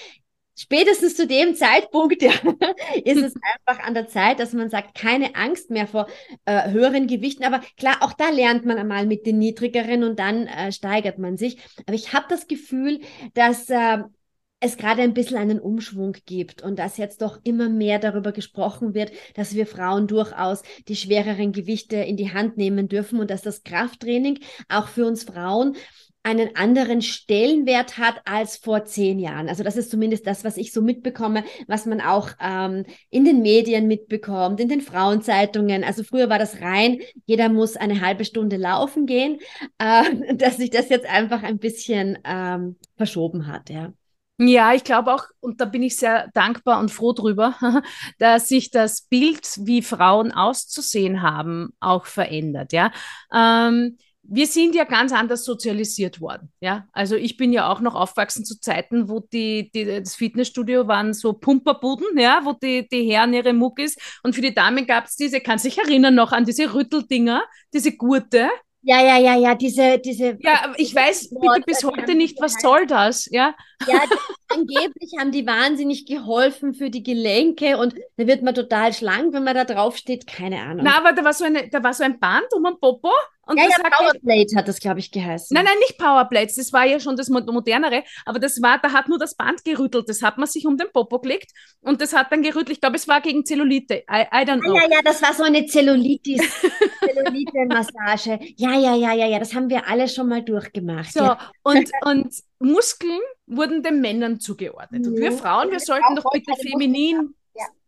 spätestens 0.62 1.15
zu 1.15 1.26
dem 1.28 1.56
Zeitpunkt 1.56 2.21
ja, 2.21 2.32
ist 3.04 3.21
es 3.21 3.34
einfach 3.36 3.84
an 3.84 3.93
der 3.93 4.08
Zeit, 4.08 4.39
dass 4.39 4.54
man 4.54 4.69
sagt, 4.69 4.95
keine 4.95 5.36
Angst 5.36 5.69
mehr 5.71 5.88
vor 5.88 6.08
äh, 6.45 6.69
höheren 6.69 7.08
Gewichten. 7.08 7.43
Aber 7.43 7.62
klar, 7.78 7.97
auch 8.02 8.13
da 8.13 8.30
lernt 8.30 8.65
man 8.65 8.78
einmal 8.78 9.06
mit 9.06 9.26
den 9.26 9.39
niedrigeren 9.39 10.04
und 10.04 10.19
dann 10.19 10.47
äh, 10.47 10.71
steigert 10.71 11.17
man 11.17 11.38
sich. 11.38 11.58
Aber 11.86 11.95
ich 11.95 12.13
habe 12.13 12.26
das 12.30 12.47
Gefühl, 12.47 13.00
dass 13.34 13.69
äh, 13.69 14.00
es 14.62 14.78
gerade 14.78 15.02
ein 15.02 15.13
bisschen 15.13 15.38
einen 15.38 15.60
Umschwung 15.60 16.15
gibt 16.26 16.62
und 16.62 16.80
dass 16.80 16.97
jetzt 16.97 17.21
doch 17.21 17.39
immer 17.43 17.67
mehr 17.67 18.00
darüber 18.00 18.32
gesprochen 18.32 18.93
wird, 18.93 19.12
dass 19.34 19.56
wir 19.56 19.65
Frauen 19.65 20.08
durchaus 20.08 20.62
die 20.88 20.95
schwereren 20.95 21.52
Gewichte 21.52 21.97
in 21.97 22.15
die 22.15 22.32
Hand 22.32 22.58
nehmen 22.58 22.88
dürfen 22.88 23.19
und 23.19 23.30
dass 23.32 23.41
das 23.41 23.63
Krafttraining 23.63 24.39
auch 24.69 24.88
für 24.88 25.06
uns 25.06 25.24
Frauen 25.24 25.76
einen 26.24 26.56
anderen 26.56 27.02
Stellenwert 27.02 27.97
hat 27.97 28.21
als 28.26 28.58
vor 28.58 28.86
zehn 28.86 29.17
Jahren. 29.17 29.50
Also 29.50 29.63
das 29.63 29.76
ist 29.76 29.89
zumindest 29.89 30.28
das, 30.28 30.43
was 30.43 30.58
ich 30.58 30.71
so 30.71 30.84
mitbekomme, 30.84 31.43
was 31.67 31.88
man 31.88 32.00
auch 32.00 32.30
ähm, 32.39 32.86
in 33.10 33.26
den 33.26 33.41
Medien 33.41 33.88
mitbekommt, 33.88 34.60
in 34.60 34.69
den 34.69 34.82
Frauenzeitungen. 34.82 35.84
Also 35.84 36.04
früher 36.04 36.30
war 36.30 36.38
das 36.38 36.62
rein, 36.62 37.00
jeder 37.26 37.50
muss 37.50 37.76
eine 37.76 38.02
halbe 38.02 38.26
Stunde 38.26 38.58
laufen 38.58 39.08
gehen, 39.08 39.39
äh, 39.80 40.36
dass 40.36 40.58
sich 40.58 40.69
das 40.69 40.89
jetzt 40.89 41.08
einfach 41.08 41.41
ein 41.41 41.58
bisschen 41.58 42.19
ähm, 42.24 42.76
verschoben 42.95 43.47
hat, 43.47 43.71
ja. 43.71 43.91
Ja, 44.43 44.73
ich 44.73 44.84
glaube 44.84 45.13
auch, 45.13 45.25
und 45.39 45.62
da 45.62 45.65
bin 45.65 45.84
ich 45.84 45.97
sehr 45.97 46.30
dankbar 46.34 46.80
und 46.80 46.89
froh 46.89 47.13
drüber, 47.13 47.56
dass 48.17 48.47
sich 48.47 48.71
das 48.71 49.04
Bild, 49.04 49.47
wie 49.60 49.84
Frauen 49.84 50.32
auszusehen 50.32 51.21
haben, 51.21 51.73
auch 51.80 52.08
verändert. 52.08 52.73
Ja. 52.73 52.91
Ähm, 53.32 53.97
wir 54.23 54.47
sind 54.47 54.73
ja 54.73 54.86
ganz 54.86 55.12
anders 55.12 55.45
sozialisiert 55.45 56.21
worden. 56.21 56.51
Ja, 56.60 56.88
also 56.91 57.15
ich 57.15 57.38
bin 57.38 57.54
ja 57.54 57.71
auch 57.71 57.82
noch 57.82 57.93
aufgewachsen 57.93 58.43
zu 58.43 58.60
Zeiten, 58.60 59.10
wo 59.10 59.19
die, 59.19 59.69
die 59.75 59.86
das 59.86 60.15
Fitnessstudio 60.15 60.88
waren 60.88 61.13
so 61.13 61.34
Pumperbuden, 61.34 62.17
ja, 62.17 62.41
wo 62.43 62.54
die, 62.54 62.88
die 62.88 63.12
Herren 63.12 63.34
ihre 63.36 63.54
Muckis 63.54 63.95
und 64.23 64.34
für 64.34 64.41
die 64.41 64.56
Damen 64.56 64.88
gab 64.88 65.06
es 65.06 65.17
diese, 65.17 65.39
kannst 65.39 65.65
dich 65.65 65.77
erinnern 65.77 66.15
noch 66.15 66.32
an 66.32 66.45
diese 66.45 66.73
Rütteldinger, 66.73 67.43
diese 67.73 67.95
Gurte, 67.95 68.49
ja, 68.84 68.99
ja, 68.99 69.17
ja, 69.19 69.36
ja, 69.36 69.54
diese, 69.54 69.99
diese. 69.99 70.38
Ja, 70.39 70.73
ich 70.75 70.95
weiß 70.95 71.30
bitte 71.30 71.62
bis 71.67 71.84
heute 71.84 72.15
nicht, 72.15 72.41
was 72.41 72.54
soll 72.54 72.88
das, 72.88 73.27
ja? 73.30 73.54
Ja, 73.88 74.04
angeblich 74.50 75.13
haben 75.20 75.32
die 75.32 75.46
wahnsinnig 75.46 76.06
geholfen 76.06 76.74
für 76.74 76.89
die 76.89 77.04
Gelenke 77.04 77.78
und 77.78 77.96
da 78.17 78.28
wird 78.28 78.41
man 78.41 78.56
total 78.56 78.94
schlank, 78.94 79.34
wenn 79.34 79.44
man 79.44 79.56
da 79.56 79.65
drauf 79.65 79.98
steht, 79.98 80.28
keine 80.28 80.62
Ahnung. 80.62 80.86
Na, 80.86 80.98
aber 80.98 81.13
da 81.13 81.24
war 81.24 81.34
so 81.34 81.46
eine, 81.46 81.70
da 81.70 81.84
war 81.84 81.94
so 81.94 82.04
ein 82.04 82.20
Band 82.20 82.48
um 82.56 82.65
ein 82.65 82.80
Popo, 82.80 83.12
Und 83.48 83.58
ja, 83.58 83.65
das 83.65 83.78
ja, 83.78 83.84
hat 83.84 83.94
Powerplate 83.94 84.56
hat 84.56 84.67
das, 84.67 84.80
glaube 84.80 85.00
ich, 85.00 85.12
geheißen. 85.12 85.54
Nein, 85.54 85.65
nein, 85.65 85.78
nicht 85.80 85.98
Powerplates. 85.98 86.56
Das 86.56 86.72
war 86.72 86.86
ja 86.86 87.00
schon 87.00 87.17
das 87.17 87.30
modernere. 87.30 88.04
Aber 88.26 88.39
das 88.39 88.62
war, 88.62 88.80
da 88.80 88.91
hat 88.91 89.10
nur 89.10 89.20
das 89.20 89.36
Band 89.36 89.63
gerüttelt. 89.63 90.08
Das 90.08 90.22
hat 90.22 90.38
man 90.38 90.48
sich 90.48 90.65
um 90.65 90.78
den 90.78 90.91
Popo 90.91 91.20
gelegt 91.20 91.52
und 91.82 92.02
das 92.02 92.13
hat 92.13 92.32
dann 92.32 92.44
gerüttelt. 92.44 92.72
Ich 92.72 92.82
glaube, 92.82 92.96
es 92.96 93.08
war 93.08 93.22
gegen 93.22 93.46
Zellulite. 93.46 94.04
I, 94.10 94.26
I 94.32 94.46
don't 94.46 94.62
know. 94.62 94.76
Ja, 94.76 94.84
ja, 94.84 94.89
ja, 94.96 95.02
das 95.04 95.22
war 95.22 95.34
so 95.34 95.44
eine 95.44 95.65
Zellulitis, 95.65 96.41
Zellulite-Massage. 97.06 98.39
Ja, 98.58 98.78
ja, 98.78 98.96
ja, 98.96 99.13
ja, 99.13 99.26
ja, 99.28 99.39
das 99.39 99.56
haben 99.56 99.70
wir 99.70 99.88
alle 99.88 100.08
schon 100.08 100.28
mal 100.28 100.44
durchgemacht. 100.44 101.12
So, 101.13 101.22
ja. 101.22 101.52
und, 101.63 101.89
und 102.06 102.34
Muskeln 102.60 103.20
wurden 103.51 103.83
den 103.83 104.01
Männern 104.01 104.39
zugeordnet. 104.39 105.05
Und 105.05 105.17
wir 105.17 105.31
Frauen, 105.31 105.71
wir 105.71 105.79
sollten 105.79 106.15
doch 106.15 106.31
bitte 106.31 106.53
feminin 106.55 107.35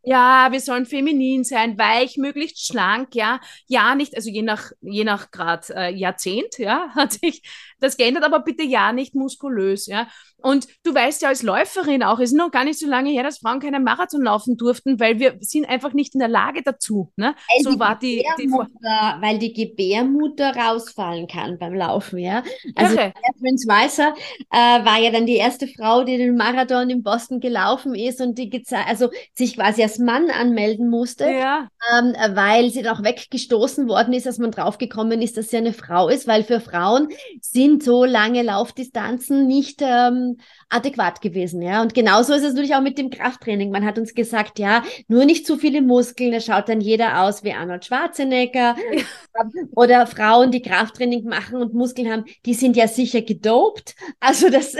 Ja. 0.04 0.52
wir 0.52 0.60
sollen 0.60 0.86
feminin 0.86 1.46
sein, 1.46 1.78
weich, 1.78 2.18
möglichst 2.18 2.68
schlank, 2.68 3.16
ja, 3.16 3.40
ja 3.68 3.96
nicht, 3.96 4.16
also 4.16 4.30
je 4.30 4.42
nach, 4.42 4.72
je 4.82 5.06
nach 5.06 5.32
Grad 5.32 5.70
äh, 5.70 5.90
Jahrzehnt, 5.90 6.58
ja, 6.58 6.90
hat 6.96 7.14
sich 7.14 7.42
das 7.80 7.96
geändert, 7.96 8.26
aber 8.26 8.42
bitte 8.42 8.64
ja 8.64 8.92
nicht 8.92 9.16
muskulös, 9.16 9.88
ja. 9.88 10.08
Und 10.44 10.68
du 10.84 10.94
weißt 10.94 11.22
ja 11.22 11.30
als 11.30 11.42
Läuferin 11.42 12.04
auch, 12.04 12.20
es 12.20 12.32
ist 12.32 12.38
noch 12.38 12.52
gar 12.52 12.66
nicht 12.66 12.78
so 12.78 12.88
lange 12.88 13.10
her, 13.12 13.24
dass 13.24 13.40
Frauen 13.40 13.60
keinen 13.60 13.84
Marathon 13.84 14.22
laufen 14.24 14.58
durften, 14.58 15.00
weil 15.00 15.20
wir 15.20 15.38
sind 15.40 15.68
einfach 15.68 15.94
nicht 15.94 16.14
in 16.14 16.20
der 16.20 16.28
Lage 16.28 16.62
dazu, 16.64 17.12
ne? 17.16 17.34
Weil 17.48 17.64
So 17.64 17.72
die 17.72 17.80
war 17.80 17.98
die, 17.98 18.26
die 18.38 18.52
weil 18.52 19.40
die 19.40 19.54
Gebärmutter 19.54 20.56
rausfallen 20.56 21.28
kann 21.28 21.58
beim 21.58 21.74
Laufen, 21.74 22.20
ja. 22.20 22.44
Also 22.76 22.96
Irre. 22.96 23.14
Catherine 23.14 23.58
Weiser 23.68 24.14
äh, 24.52 24.86
war 24.86 25.00
ja 25.00 25.12
dann 25.12 25.26
die 25.26 25.38
erste 25.38 25.68
Frau, 25.68 26.04
die 26.04 26.18
den 26.18 26.36
Marathon 26.36 26.90
in 26.90 27.04
Boston 27.04 27.40
gelaufen 27.40 27.96
ist 27.96 28.20
und 28.22 28.38
die 28.38 28.52
also 28.86 29.10
sich 29.34 29.56
quasi 29.56 29.82
als 29.82 29.98
Mann 29.98 30.30
anmelden 30.30 30.90
musste, 30.90 31.26
ja, 31.26 31.70
ähm, 31.92 32.14
weil 32.36 32.70
sie 32.70 32.82
dann 32.82 32.98
auch 32.98 33.04
weggestoßen 33.04 33.88
worden 33.88 34.14
ist, 34.14 34.26
dass 34.26 34.40
man 34.40 34.52
draufgekommen 34.52 35.22
ist, 35.22 35.38
dass 35.38 35.50
sie 35.50 35.58
eine 35.58 35.74
Frau 35.74 36.10
ist, 36.10 36.28
weil 36.28 36.44
für 36.44 36.60
Frauen 36.60 37.10
sind 37.42 37.84
so 37.84 38.06
lange 38.06 38.42
Laufdistanzen 38.42 39.48
nicht 39.48 39.82
ähm, 39.82 40.33
adäquat 40.70 41.22
gewesen, 41.22 41.62
ja. 41.62 41.82
Und 41.82 41.94
genauso 41.94 42.34
ist 42.34 42.44
es 42.44 42.54
natürlich 42.54 42.76
auch 42.76 42.82
mit 42.82 42.98
dem 42.98 43.10
Krafttraining. 43.10 43.72
Man 43.72 43.86
hat 43.86 43.98
uns 43.98 44.14
gesagt, 44.14 44.60
ja, 44.60 44.84
nur 45.08 45.26
nicht 45.26 45.46
zu 45.48 45.58
viele 45.58 45.82
Muskeln, 45.82 46.32
da 46.32 46.40
schaut 46.40 46.70
dann 46.70 46.82
jeder 46.82 47.22
aus 47.22 47.44
wie 47.44 47.54
Arnold 47.54 47.86
Schwarzenegger. 47.86 48.76
Oder 49.76 50.06
Frauen, 50.08 50.52
die 50.52 50.62
Krafttraining 50.62 51.24
machen 51.26 51.58
und 51.58 51.74
Muskeln 51.74 52.12
haben, 52.12 52.26
die 52.46 52.54
sind 52.54 52.76
ja 52.76 52.88
sicher 52.88 53.22
gedopt. 53.22 53.96
Also 54.20 54.50
das, 54.50 54.74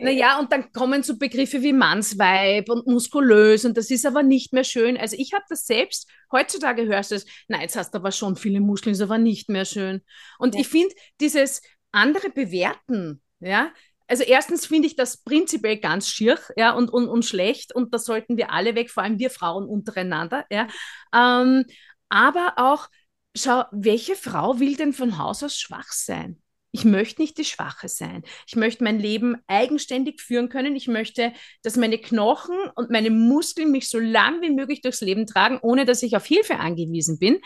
Naja, 0.00 0.38
und 0.38 0.52
dann 0.52 0.72
kommen 0.72 1.02
so 1.02 1.16
Begriffe 1.18 1.62
wie 1.62 1.72
Mannsweib 1.72 2.68
und 2.70 2.86
muskulös 2.86 3.64
und 3.64 3.76
das 3.76 3.90
ist 3.90 4.06
aber 4.06 4.22
nicht 4.22 4.52
mehr 4.52 4.64
schön. 4.64 4.96
Also 4.96 5.16
ich 5.18 5.32
habe 5.32 5.44
das 5.48 5.66
selbst, 5.66 6.08
heutzutage 6.30 6.86
hörst 6.86 7.10
du 7.10 7.16
es, 7.16 7.26
nein, 7.48 7.62
jetzt 7.62 7.76
hast 7.76 7.92
du 7.94 7.98
aber 7.98 8.12
schon 8.12 8.36
viele 8.36 8.60
Muskeln, 8.60 8.92
ist 8.94 9.00
aber 9.00 9.18
nicht 9.18 9.48
mehr 9.48 9.64
schön. 9.64 10.02
Und 10.38 10.54
Ja. 10.54 10.60
ich 10.60 10.68
finde 10.68 10.94
dieses 11.20 11.62
andere 11.92 12.30
Bewerten, 12.30 13.20
ja, 13.40 13.70
also 14.12 14.24
erstens 14.24 14.66
finde 14.66 14.86
ich 14.88 14.94
das 14.94 15.16
prinzipiell 15.16 15.78
ganz 15.78 16.06
schier, 16.06 16.38
ja, 16.54 16.72
und, 16.72 16.90
und, 16.90 17.08
und 17.08 17.24
schlecht 17.24 17.74
und 17.74 17.94
da 17.94 17.98
sollten 17.98 18.36
wir 18.36 18.52
alle 18.52 18.74
weg, 18.74 18.90
vor 18.90 19.02
allem 19.02 19.18
wir 19.18 19.30
Frauen 19.30 19.66
untereinander, 19.66 20.44
ja. 20.50 20.68
Ähm, 21.14 21.64
aber 22.10 22.52
auch, 22.56 22.88
schau, 23.34 23.64
welche 23.72 24.14
Frau 24.14 24.60
will 24.60 24.76
denn 24.76 24.92
von 24.92 25.16
Haus 25.16 25.42
aus 25.42 25.58
schwach 25.58 25.90
sein? 25.92 26.42
Ich 26.72 26.84
möchte 26.84 27.22
nicht 27.22 27.38
die 27.38 27.46
Schwache 27.46 27.88
sein. 27.88 28.22
Ich 28.46 28.54
möchte 28.54 28.84
mein 28.84 28.98
Leben 28.98 29.36
eigenständig 29.46 30.20
führen 30.20 30.50
können. 30.50 30.76
Ich 30.76 30.88
möchte, 30.88 31.32
dass 31.62 31.76
meine 31.76 31.96
Knochen 31.96 32.56
und 32.74 32.90
meine 32.90 33.10
Muskeln 33.10 33.70
mich 33.70 33.88
so 33.88 33.98
lang 33.98 34.42
wie 34.42 34.50
möglich 34.50 34.82
durchs 34.82 35.00
Leben 35.00 35.26
tragen, 35.26 35.58
ohne 35.62 35.86
dass 35.86 36.02
ich 36.02 36.16
auf 36.16 36.26
Hilfe 36.26 36.58
angewiesen 36.58 37.18
bin. 37.18 37.40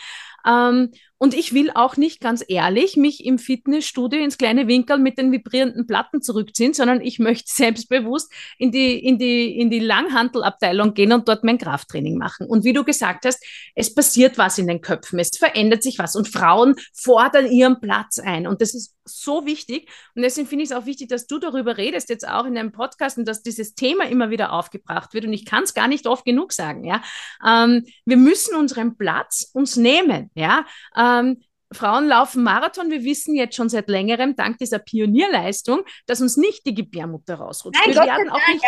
Ähm, 0.44 0.90
und 1.18 1.34
ich 1.34 1.54
will 1.54 1.70
auch 1.74 1.96
nicht 1.96 2.20
ganz 2.20 2.44
ehrlich 2.46 2.96
mich 2.96 3.24
im 3.24 3.38
Fitnessstudio 3.38 4.22
ins 4.22 4.36
kleine 4.36 4.68
Winkel 4.68 4.98
mit 4.98 5.18
den 5.18 5.32
vibrierenden 5.32 5.86
Platten 5.86 6.20
zurückziehen, 6.20 6.74
sondern 6.74 7.00
ich 7.00 7.18
möchte 7.18 7.50
selbstbewusst 7.52 8.30
in 8.58 8.70
die, 8.70 8.98
in 8.98 9.18
die, 9.18 9.58
in 9.58 9.70
die 9.70 9.80
Langhantelabteilung 9.80 10.94
gehen 10.94 11.12
und 11.12 11.28
dort 11.28 11.44
mein 11.44 11.58
Krafttraining 11.58 12.18
machen. 12.18 12.46
Und 12.46 12.64
wie 12.64 12.72
du 12.72 12.84
gesagt 12.84 13.24
hast, 13.24 13.42
es 13.74 13.94
passiert 13.94 14.36
was 14.36 14.58
in 14.58 14.66
den 14.66 14.80
Köpfen, 14.80 15.18
es 15.18 15.30
verändert 15.36 15.82
sich 15.82 15.98
was 15.98 16.16
und 16.16 16.28
Frauen 16.28 16.76
fordern 16.92 17.50
ihren 17.50 17.80
Platz 17.80 18.18
ein. 18.18 18.46
Und 18.46 18.60
das 18.60 18.74
ist 18.74 18.96
so 19.06 19.46
wichtig. 19.46 19.88
Und 20.14 20.22
deswegen 20.22 20.46
finde 20.46 20.64
ich 20.64 20.70
es 20.70 20.76
auch 20.76 20.86
wichtig, 20.86 21.08
dass 21.08 21.26
du 21.26 21.38
darüber 21.38 21.76
redest, 21.76 22.08
jetzt 22.08 22.28
auch 22.28 22.44
in 22.44 22.54
deinem 22.54 22.72
Podcast 22.72 23.18
und 23.18 23.26
dass 23.26 23.42
dieses 23.42 23.74
Thema 23.74 24.04
immer 24.08 24.30
wieder 24.30 24.52
aufgebracht 24.52 25.14
wird. 25.14 25.24
Und 25.24 25.32
ich 25.32 25.44
kann 25.44 25.64
es 25.64 25.74
gar 25.74 25.88
nicht 25.88 26.06
oft 26.06 26.24
genug 26.24 26.52
sagen. 26.52 26.84
Ja? 26.84 27.02
Ähm, 27.46 27.86
wir 28.04 28.16
müssen 28.16 28.56
unseren 28.56 28.96
Platz 28.96 29.50
uns 29.52 29.76
nehmen. 29.76 30.30
Ja? 30.34 30.66
Ähm, 31.06 31.42
Frauen 31.72 32.06
laufen 32.06 32.44
Marathon. 32.44 32.90
Wir 32.90 33.02
wissen 33.02 33.34
jetzt 33.34 33.56
schon 33.56 33.68
seit 33.68 33.88
längerem, 33.88 34.36
dank 34.36 34.58
dieser 34.58 34.78
Pionierleistung, 34.78 35.82
dass 36.06 36.20
uns 36.20 36.36
nicht 36.36 36.64
die 36.64 36.74
Gebärmutter 36.74 37.36
rausrutscht. 37.36 37.80
Nein, 37.84 37.94
wir 37.94 38.00
Gott 38.00 38.08
werden 38.08 38.30
auch 38.30 38.38
Dank, 38.38 38.54
nicht 38.54 38.64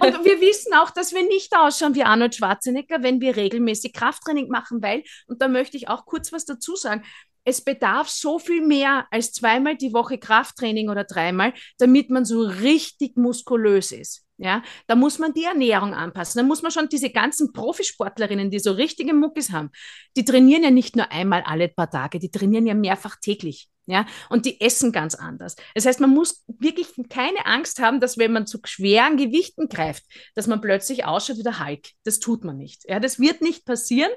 also 0.00 0.18
und 0.18 0.24
wir 0.24 0.40
wissen 0.40 0.72
auch, 0.74 0.90
dass 0.90 1.12
wir 1.12 1.24
nicht 1.24 1.56
ausschauen 1.56 1.94
wie 1.96 2.04
Arnold 2.04 2.36
Schwarzenegger, 2.36 3.02
wenn 3.02 3.20
wir 3.20 3.36
regelmäßig 3.36 3.92
Krafttraining 3.92 4.48
machen, 4.48 4.82
weil, 4.82 5.02
und 5.26 5.42
da 5.42 5.48
möchte 5.48 5.76
ich 5.76 5.88
auch 5.88 6.06
kurz 6.06 6.32
was 6.32 6.44
dazu 6.44 6.76
sagen, 6.76 7.04
es 7.46 7.62
bedarf 7.62 8.08
so 8.08 8.38
viel 8.38 8.60
mehr 8.60 9.06
als 9.10 9.32
zweimal 9.32 9.76
die 9.76 9.92
Woche 9.92 10.18
Krafttraining 10.18 10.90
oder 10.90 11.04
dreimal, 11.04 11.54
damit 11.78 12.10
man 12.10 12.24
so 12.24 12.42
richtig 12.42 13.16
muskulös 13.16 13.92
ist. 13.92 14.24
Ja, 14.38 14.62
da 14.86 14.96
muss 14.96 15.18
man 15.18 15.32
die 15.32 15.44
Ernährung 15.44 15.94
anpassen. 15.94 16.40
Da 16.40 16.46
muss 16.46 16.60
man 16.60 16.70
schon 16.70 16.90
diese 16.90 17.08
ganzen 17.08 17.54
Profisportlerinnen, 17.54 18.50
die 18.50 18.58
so 18.58 18.72
richtige 18.72 19.14
Muckis 19.14 19.50
haben, 19.50 19.70
die 20.14 20.26
trainieren 20.26 20.62
ja 20.62 20.70
nicht 20.70 20.94
nur 20.94 21.10
einmal 21.10 21.42
alle 21.42 21.68
paar 21.68 21.90
Tage, 21.90 22.18
die 22.18 22.30
trainieren 22.30 22.66
ja 22.66 22.74
mehrfach 22.74 23.16
täglich. 23.16 23.70
Ja, 23.88 24.04
und 24.28 24.44
die 24.44 24.60
essen 24.60 24.90
ganz 24.90 25.14
anders. 25.14 25.54
Das 25.76 25.86
heißt, 25.86 26.00
man 26.00 26.10
muss 26.10 26.44
wirklich 26.48 26.88
keine 27.08 27.46
Angst 27.46 27.78
haben, 27.78 28.00
dass 28.00 28.18
wenn 28.18 28.32
man 28.32 28.48
zu 28.48 28.58
schweren 28.64 29.16
Gewichten 29.16 29.68
greift, 29.68 30.02
dass 30.34 30.48
man 30.48 30.60
plötzlich 30.60 31.04
ausschaut 31.04 31.38
wie 31.38 31.44
der 31.44 31.64
Hulk. 31.64 31.86
Das 32.02 32.18
tut 32.18 32.42
man 32.42 32.56
nicht. 32.56 32.82
Ja, 32.88 32.98
das 32.98 33.20
wird 33.20 33.42
nicht 33.42 33.64
passieren. 33.64 34.10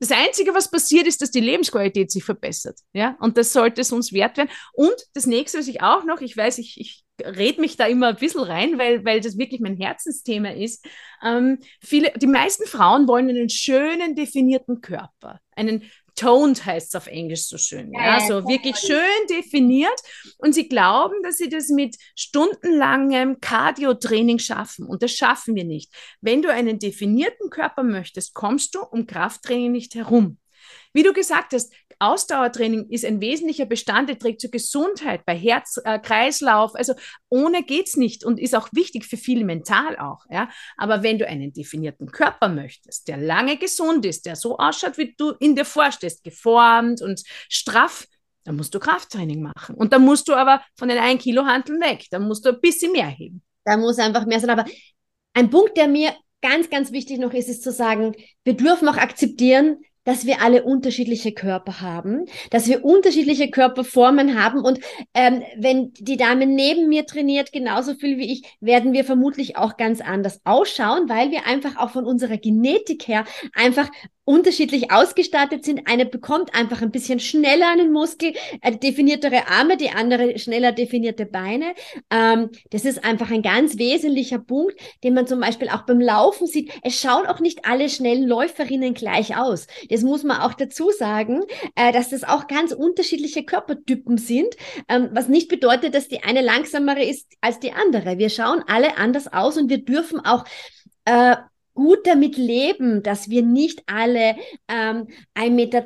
Das 0.00 0.12
Einzige, 0.12 0.54
was 0.54 0.70
passiert, 0.70 1.06
ist, 1.06 1.20
dass 1.22 1.30
die 1.30 1.40
Lebensqualität 1.40 2.10
sich 2.10 2.24
verbessert. 2.24 2.78
Ja, 2.92 3.16
und 3.20 3.36
das 3.36 3.52
sollte 3.52 3.80
es 3.80 3.92
uns 3.92 4.12
wert 4.12 4.36
werden. 4.36 4.50
Und 4.72 4.94
das 5.14 5.26
nächste, 5.26 5.58
was 5.58 5.68
ich 5.68 5.82
auch 5.82 6.04
noch, 6.04 6.20
ich 6.20 6.36
weiß, 6.36 6.58
ich, 6.58 6.80
ich 6.80 7.04
red 7.24 7.58
mich 7.58 7.76
da 7.76 7.86
immer 7.86 8.08
ein 8.08 8.16
bisschen 8.16 8.42
rein, 8.42 8.78
weil, 8.78 9.04
weil 9.04 9.20
das 9.20 9.38
wirklich 9.38 9.60
mein 9.60 9.76
Herzensthema 9.76 10.50
ist. 10.50 10.86
Ähm, 11.24 11.58
viele, 11.80 12.12
die 12.16 12.26
meisten 12.26 12.66
Frauen 12.66 13.08
wollen 13.08 13.28
einen 13.28 13.48
schönen, 13.48 14.14
definierten 14.14 14.80
Körper. 14.80 15.40
Einen 15.56 15.82
toned 16.18 16.64
heißt 16.64 16.88
es 16.88 16.94
auf 16.94 17.06
Englisch 17.06 17.46
so 17.46 17.58
schön. 17.58 17.92
Ja, 17.92 18.00
Ja, 18.00 18.18
ja, 18.18 18.26
so 18.26 18.40
toned. 18.40 18.48
wirklich 18.48 18.76
schön 18.76 19.26
definiert. 19.30 20.00
Und 20.38 20.54
sie 20.54 20.68
glauben, 20.68 21.22
dass 21.22 21.38
sie 21.38 21.48
das 21.48 21.68
mit 21.68 21.96
stundenlangem 22.14 23.40
Cardio-Training 23.40 24.38
schaffen. 24.38 24.86
Und 24.86 25.02
das 25.02 25.12
schaffen 25.12 25.54
wir 25.54 25.64
nicht. 25.64 25.92
Wenn 26.20 26.42
du 26.42 26.52
einen 26.52 26.78
definierten 26.78 27.50
Körper 27.50 27.82
möchtest, 27.82 28.34
kommst 28.34 28.74
du 28.74 28.80
um 28.82 29.06
Krafttraining 29.06 29.72
nicht 29.72 29.94
herum. 29.94 30.38
Wie 30.92 31.02
du 31.02 31.12
gesagt 31.12 31.52
hast, 31.52 31.72
Ausdauertraining 32.00 32.88
ist 32.90 33.04
ein 33.04 33.20
wesentlicher 33.20 33.66
Bestandteil, 33.66 34.16
trägt 34.16 34.40
zur 34.40 34.50
Gesundheit 34.50 35.24
bei 35.26 35.36
Herz, 35.36 35.80
äh. 35.84 35.98
Also 36.74 36.94
ohne 37.28 37.64
geht's 37.64 37.96
nicht 37.96 38.24
und 38.24 38.38
ist 38.38 38.54
auch 38.54 38.68
wichtig 38.72 39.04
für 39.04 39.16
viele 39.16 39.44
mental 39.44 39.98
auch. 39.98 40.24
Ja? 40.30 40.48
Aber 40.76 41.02
wenn 41.02 41.18
du 41.18 41.26
einen 41.26 41.52
definierten 41.52 42.10
Körper 42.10 42.48
möchtest, 42.48 43.08
der 43.08 43.16
lange 43.16 43.56
gesund 43.56 44.06
ist, 44.06 44.26
der 44.26 44.36
so 44.36 44.58
ausschaut, 44.58 44.96
wie 44.96 45.14
du 45.16 45.32
in 45.40 45.56
dir 45.56 45.64
vorstehst, 45.64 46.22
geformt 46.22 47.02
und 47.02 47.22
straff, 47.48 48.06
dann 48.44 48.56
musst 48.56 48.74
du 48.74 48.78
Krafttraining 48.78 49.42
machen. 49.42 49.74
Und 49.74 49.92
dann 49.92 50.04
musst 50.04 50.28
du 50.28 50.34
aber 50.34 50.62
von 50.76 50.88
den 50.88 50.98
1 50.98 51.22
Kilo 51.22 51.44
Hanteln 51.44 51.80
weg. 51.80 52.06
Dann 52.10 52.26
musst 52.26 52.46
du 52.46 52.50
ein 52.50 52.60
bisschen 52.60 52.92
mehr 52.92 53.08
heben. 53.08 53.42
Da 53.64 53.76
muss 53.76 53.98
einfach 53.98 54.24
mehr 54.24 54.40
sein. 54.40 54.50
Aber 54.50 54.64
ein 55.34 55.50
Punkt, 55.50 55.76
der 55.76 55.88
mir 55.88 56.14
ganz, 56.40 56.70
ganz 56.70 56.92
wichtig 56.92 57.18
noch 57.18 57.34
ist, 57.34 57.48
ist 57.48 57.62
zu 57.62 57.72
sagen, 57.72 58.14
wir 58.44 58.54
dürfen 58.54 58.88
auch 58.88 58.96
akzeptieren, 58.96 59.82
dass 60.08 60.24
wir 60.24 60.40
alle 60.40 60.62
unterschiedliche 60.62 61.32
Körper 61.32 61.82
haben, 61.82 62.24
dass 62.48 62.66
wir 62.66 62.82
unterschiedliche 62.82 63.50
Körperformen 63.50 64.42
haben. 64.42 64.60
Und 64.60 64.80
ähm, 65.12 65.42
wenn 65.58 65.92
die 65.98 66.16
Dame 66.16 66.46
neben 66.46 66.88
mir 66.88 67.04
trainiert 67.04 67.52
genauso 67.52 67.92
viel 67.92 68.16
wie 68.16 68.32
ich, 68.32 68.56
werden 68.58 68.94
wir 68.94 69.04
vermutlich 69.04 69.58
auch 69.58 69.76
ganz 69.76 70.00
anders 70.00 70.40
ausschauen, 70.44 71.10
weil 71.10 71.30
wir 71.30 71.46
einfach 71.46 71.76
auch 71.76 71.90
von 71.90 72.06
unserer 72.06 72.38
Genetik 72.38 73.06
her 73.06 73.26
einfach 73.52 73.90
unterschiedlich 74.28 74.92
ausgestattet 74.92 75.64
sind. 75.64 75.88
Eine 75.88 76.04
bekommt 76.04 76.54
einfach 76.54 76.82
ein 76.82 76.90
bisschen 76.90 77.18
schneller 77.18 77.70
einen 77.70 77.90
Muskel, 77.90 78.34
äh, 78.60 78.76
definiertere 78.76 79.48
Arme, 79.48 79.78
die 79.78 79.88
andere 79.88 80.38
schneller 80.38 80.72
definierte 80.72 81.24
Beine. 81.24 81.72
Ähm, 82.10 82.50
das 82.70 82.84
ist 82.84 83.06
einfach 83.06 83.30
ein 83.30 83.40
ganz 83.40 83.78
wesentlicher 83.78 84.38
Punkt, 84.38 84.78
den 85.02 85.14
man 85.14 85.26
zum 85.26 85.40
Beispiel 85.40 85.70
auch 85.70 85.86
beim 85.86 85.98
Laufen 85.98 86.46
sieht. 86.46 86.70
Es 86.82 87.00
schauen 87.00 87.26
auch 87.26 87.40
nicht 87.40 87.64
alle 87.64 87.88
schnellen 87.88 88.28
Läuferinnen 88.28 88.92
gleich 88.92 89.34
aus. 89.34 89.66
Das 89.88 90.02
muss 90.02 90.24
man 90.24 90.42
auch 90.42 90.52
dazu 90.52 90.90
sagen, 90.90 91.44
äh, 91.74 91.90
dass 91.90 92.10
das 92.10 92.22
auch 92.22 92.48
ganz 92.48 92.72
unterschiedliche 92.72 93.44
Körpertypen 93.44 94.18
sind, 94.18 94.54
ähm, 94.90 95.08
was 95.12 95.28
nicht 95.28 95.48
bedeutet, 95.48 95.94
dass 95.94 96.08
die 96.08 96.22
eine 96.22 96.42
langsamere 96.42 97.02
ist 97.02 97.32
als 97.40 97.60
die 97.60 97.72
andere. 97.72 98.18
Wir 98.18 98.28
schauen 98.28 98.62
alle 98.66 98.98
anders 98.98 99.32
aus 99.32 99.56
und 99.56 99.70
wir 99.70 99.82
dürfen 99.82 100.20
auch 100.20 100.44
äh, 101.06 101.36
gut 101.78 102.08
damit 102.08 102.36
leben, 102.36 103.04
dass 103.04 103.30
wir 103.30 103.42
nicht 103.42 103.84
alle 103.86 104.34
ähm, 104.66 105.06
1,20 105.36 105.50
Meter 105.50 105.84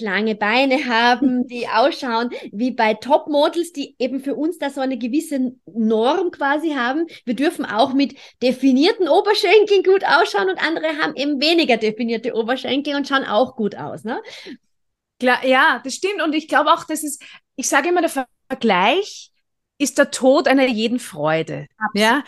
lange 0.00 0.34
Beine 0.34 0.86
haben, 0.86 1.46
die 1.48 1.68
ausschauen 1.68 2.30
wie 2.50 2.70
bei 2.70 2.94
Topmodels, 2.94 3.72
die 3.72 3.94
eben 3.98 4.20
für 4.20 4.34
uns 4.34 4.56
da 4.56 4.70
so 4.70 4.80
eine 4.80 4.96
gewisse 4.96 5.52
Norm 5.66 6.30
quasi 6.30 6.70
haben. 6.70 7.06
Wir 7.26 7.34
dürfen 7.34 7.66
auch 7.66 7.92
mit 7.92 8.14
definierten 8.42 9.06
Oberschenkeln 9.06 9.82
gut 9.82 10.02
ausschauen 10.06 10.48
und 10.48 10.66
andere 10.66 10.96
haben 11.02 11.14
eben 11.14 11.38
weniger 11.42 11.76
definierte 11.76 12.34
Oberschenkel 12.34 12.94
und 12.94 13.06
schauen 13.06 13.24
auch 13.24 13.54
gut 13.54 13.76
aus. 13.76 14.04
Ne? 14.04 14.22
Klar, 15.20 15.44
ja, 15.44 15.82
das 15.84 15.96
stimmt. 15.96 16.22
Und 16.22 16.34
ich 16.34 16.48
glaube 16.48 16.72
auch, 16.72 16.84
dass 16.84 17.04
es, 17.04 17.18
ich 17.56 17.68
sage 17.68 17.90
immer, 17.90 18.00
der 18.00 18.26
Vergleich 18.48 19.30
ist 19.76 19.98
der 19.98 20.10
Tod 20.10 20.48
einer 20.48 20.66
jeden 20.66 20.98
Freude. 20.98 21.66
Absolut. 21.76 22.02
Ja. 22.02 22.24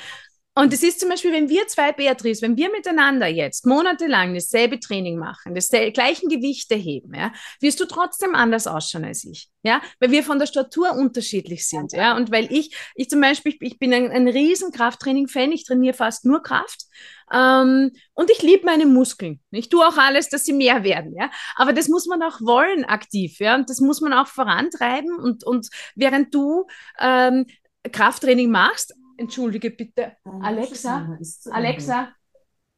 Und 0.58 0.72
es 0.72 0.82
ist 0.82 1.00
zum 1.00 1.10
Beispiel, 1.10 1.32
wenn 1.32 1.50
wir 1.50 1.68
zwei, 1.68 1.92
Beatrice, 1.92 2.40
wenn 2.40 2.56
wir 2.56 2.70
miteinander 2.70 3.26
jetzt 3.26 3.66
monatelang 3.66 4.32
dasselbe 4.32 4.80
Training 4.80 5.18
machen, 5.18 5.54
das 5.54 5.68
gleichen 5.68 6.30
Gewichte 6.30 6.74
heben, 6.74 7.14
ja, 7.14 7.30
wirst 7.60 7.78
du 7.78 7.84
trotzdem 7.84 8.34
anders 8.34 8.66
ausschauen 8.66 9.04
als 9.04 9.24
ich. 9.24 9.50
Ja, 9.62 9.82
weil 10.00 10.12
wir 10.12 10.22
von 10.22 10.38
der 10.38 10.46
Statur 10.46 10.92
unterschiedlich 10.92 11.68
sind. 11.68 11.92
Ja, 11.92 12.16
und 12.16 12.30
weil 12.30 12.50
ich, 12.50 12.74
ich 12.94 13.10
zum 13.10 13.20
Beispiel, 13.20 13.54
ich 13.60 13.78
bin 13.78 13.92
ein, 13.92 14.10
ein 14.10 14.28
riesen 14.28 14.72
Krafttraining-Fan, 14.72 15.52
ich 15.52 15.64
trainiere 15.64 15.94
fast 15.94 16.24
nur 16.24 16.42
Kraft. 16.42 16.84
Ähm, 17.30 17.92
und 18.14 18.30
ich 18.30 18.40
liebe 18.40 18.64
meine 18.64 18.86
Muskeln. 18.86 19.40
Ich 19.50 19.68
tue 19.68 19.86
auch 19.86 19.98
alles, 19.98 20.30
dass 20.30 20.44
sie 20.44 20.54
mehr 20.54 20.84
werden. 20.84 21.14
Ja? 21.18 21.30
Aber 21.56 21.74
das 21.74 21.88
muss 21.88 22.06
man 22.06 22.22
auch 22.22 22.40
wollen 22.40 22.86
aktiv. 22.86 23.40
Ja? 23.40 23.56
Und 23.56 23.68
das 23.68 23.80
muss 23.80 24.00
man 24.00 24.14
auch 24.14 24.28
vorantreiben. 24.28 25.18
Und, 25.18 25.44
und 25.44 25.68
während 25.96 26.34
du 26.34 26.66
ähm, 26.98 27.44
Krafttraining 27.92 28.50
machst, 28.50 28.94
Entschuldige 29.16 29.70
bitte. 29.70 30.16
Alexa, 30.42 31.18
Alexa, 31.50 32.12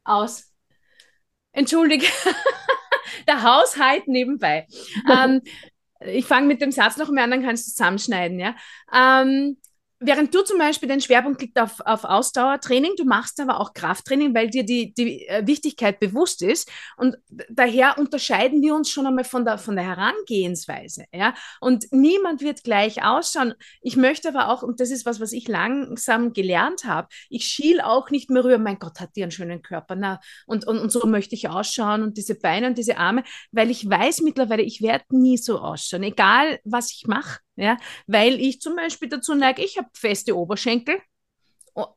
aus. 0.04 0.52
Entschuldige. 1.52 2.06
Der 3.26 3.42
Haushalt 3.42 4.06
nebenbei. 4.06 4.66
ähm, 5.10 5.42
ich 6.00 6.26
fange 6.26 6.46
mit 6.46 6.60
dem 6.60 6.70
Satz 6.70 6.96
noch 6.96 7.10
mehr 7.10 7.24
an, 7.24 7.30
dann 7.30 7.42
kannst 7.42 7.66
du 7.66 7.70
zusammenschneiden. 7.72 8.38
Ja? 8.38 8.54
Ähm, 8.92 9.58
Während 10.00 10.32
du 10.32 10.42
zum 10.42 10.58
Beispiel 10.58 10.88
den 10.88 11.00
Schwerpunkt 11.00 11.42
liegt 11.42 11.58
auf, 11.58 11.80
auf 11.80 12.04
Ausdauertraining, 12.04 12.92
du 12.96 13.04
machst 13.04 13.40
aber 13.40 13.58
auch 13.58 13.72
Krafttraining, 13.72 14.32
weil 14.32 14.48
dir 14.48 14.64
die, 14.64 14.94
die 14.94 15.26
äh, 15.26 15.44
Wichtigkeit 15.44 15.98
bewusst 15.98 16.40
ist. 16.40 16.70
Und 16.96 17.16
daher 17.48 17.98
unterscheiden 17.98 18.62
wir 18.62 18.76
uns 18.76 18.90
schon 18.90 19.08
einmal 19.08 19.24
von 19.24 19.44
der, 19.44 19.58
von 19.58 19.74
der 19.74 19.84
Herangehensweise. 19.84 21.06
Ja? 21.12 21.34
Und 21.60 21.86
niemand 21.90 22.42
wird 22.42 22.62
gleich 22.62 23.04
ausschauen. 23.04 23.54
Ich 23.82 23.96
möchte 23.96 24.28
aber 24.28 24.50
auch, 24.50 24.62
und 24.62 24.78
das 24.78 24.90
ist 24.90 25.04
was, 25.04 25.18
was 25.18 25.32
ich 25.32 25.48
langsam 25.48 26.32
gelernt 26.32 26.84
habe, 26.84 27.08
ich 27.28 27.46
schiel 27.46 27.80
auch 27.80 28.10
nicht 28.10 28.30
mehr 28.30 28.44
rüber, 28.44 28.58
mein 28.58 28.78
Gott, 28.78 29.00
hat 29.00 29.16
die 29.16 29.24
einen 29.24 29.32
schönen 29.32 29.62
Körper. 29.62 29.96
Na, 29.96 30.20
und, 30.46 30.64
und, 30.64 30.78
und 30.78 30.92
so 30.92 31.08
möchte 31.08 31.34
ich 31.34 31.48
ausschauen 31.48 32.04
und 32.04 32.16
diese 32.16 32.36
Beine 32.36 32.68
und 32.68 32.78
diese 32.78 32.98
Arme, 32.98 33.24
weil 33.50 33.68
ich 33.68 33.88
weiß 33.88 34.20
mittlerweile, 34.20 34.62
ich 34.62 34.80
werde 34.80 35.04
nie 35.10 35.38
so 35.38 35.58
ausschauen, 35.58 36.04
egal 36.04 36.60
was 36.62 36.92
ich 36.92 37.08
mache. 37.08 37.40
Ja, 37.58 37.76
weil 38.06 38.40
ich 38.40 38.60
zum 38.60 38.76
Beispiel 38.76 39.08
dazu 39.08 39.34
neige, 39.34 39.64
ich 39.64 39.78
habe 39.78 39.88
feste 39.92 40.36
Oberschenkel, 40.36 41.00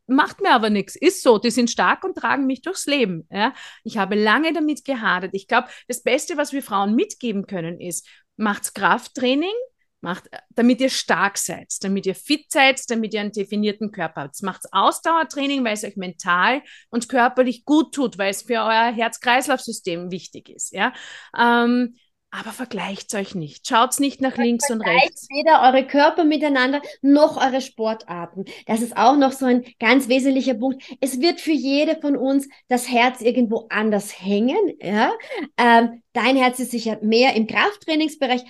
macht 0.08 0.42
mir 0.42 0.52
aber 0.52 0.70
nichts, 0.70 0.96
ist 0.96 1.22
so, 1.24 1.38
die 1.38 1.52
sind 1.52 1.70
stark 1.70 2.04
und 2.04 2.16
tragen 2.16 2.46
mich 2.46 2.62
durchs 2.62 2.86
Leben. 2.86 3.28
Ja. 3.32 3.54
Ich 3.84 3.98
habe 3.98 4.16
lange 4.16 4.54
damit 4.54 4.84
gehadert. 4.86 5.32
Ich 5.34 5.48
glaube, 5.48 5.68
das 5.88 6.02
Beste, 6.04 6.38
was 6.38 6.52
wir 6.52 6.64
Frauen 6.64 6.96
mitgeben 6.96 7.46
können, 7.46 7.80
ist, 7.80 8.08
macht 8.38 8.74
Krafttraining, 8.74 9.54
macht, 10.02 10.30
damit 10.50 10.82
ihr 10.82 10.90
stark 10.90 11.38
seid, 11.38 11.72
damit 11.82 12.08
ihr 12.08 12.16
fit 12.16 12.52
seid, 12.52 12.82
damit 12.90 13.14
ihr 13.14 13.22
einen 13.22 13.32
definierten 13.32 13.92
Körper 13.92 14.22
habt. 14.22 14.42
Macht 14.42 14.66
Ausdauertraining, 14.72 15.64
weil 15.64 15.74
es 15.74 15.84
euch 15.84 15.96
mental 15.96 16.64
und 16.90 17.08
körperlich 17.08 17.66
gut 17.66 17.94
tut, 17.94 18.18
weil 18.18 18.32
es 18.32 18.42
für 18.42 18.56
euer 18.56 18.92
Herz-Kreislauf-System 18.92 20.10
wichtig 20.12 20.50
ist. 20.50 20.74
Ja. 20.74 20.92
Ähm, 21.38 21.96
aber 22.32 22.52
vergleicht 22.52 23.14
euch 23.14 23.36
nicht. 23.36 23.68
Schaut 23.68 24.00
nicht 24.00 24.22
nach 24.22 24.38
links 24.38 24.72
und 24.72 24.82
rechts. 24.82 25.28
Weder 25.30 25.62
eure 25.64 25.86
Körper 25.86 26.24
miteinander 26.24 26.82
noch 27.02 27.36
eure 27.36 27.62
Sportarten. 27.62 28.46
Das 28.66 28.82
ist 28.82 28.96
auch 28.96 29.18
noch 29.18 29.34
so 29.34 29.46
ein 29.46 29.66
ganz 29.80 30.08
wesentlicher 30.08 30.54
Punkt. 30.54 30.82
Es 31.02 31.20
wird 31.20 31.42
für 31.42 31.52
jede 31.52 32.00
von 32.00 32.16
uns 32.16 32.48
das 32.70 32.90
Herz 32.90 33.22
irgendwo 33.22 33.68
anders 33.70 34.22
hängen. 34.22 34.74
Ja? 34.82 35.12
Ähm, 35.58 36.02
dein 36.14 36.38
Herz 36.38 36.60
ist 36.60 36.72
sicher 36.72 37.00
mehr 37.02 37.36
im 37.36 37.48
Krafttrainingsbereich. 37.48 38.44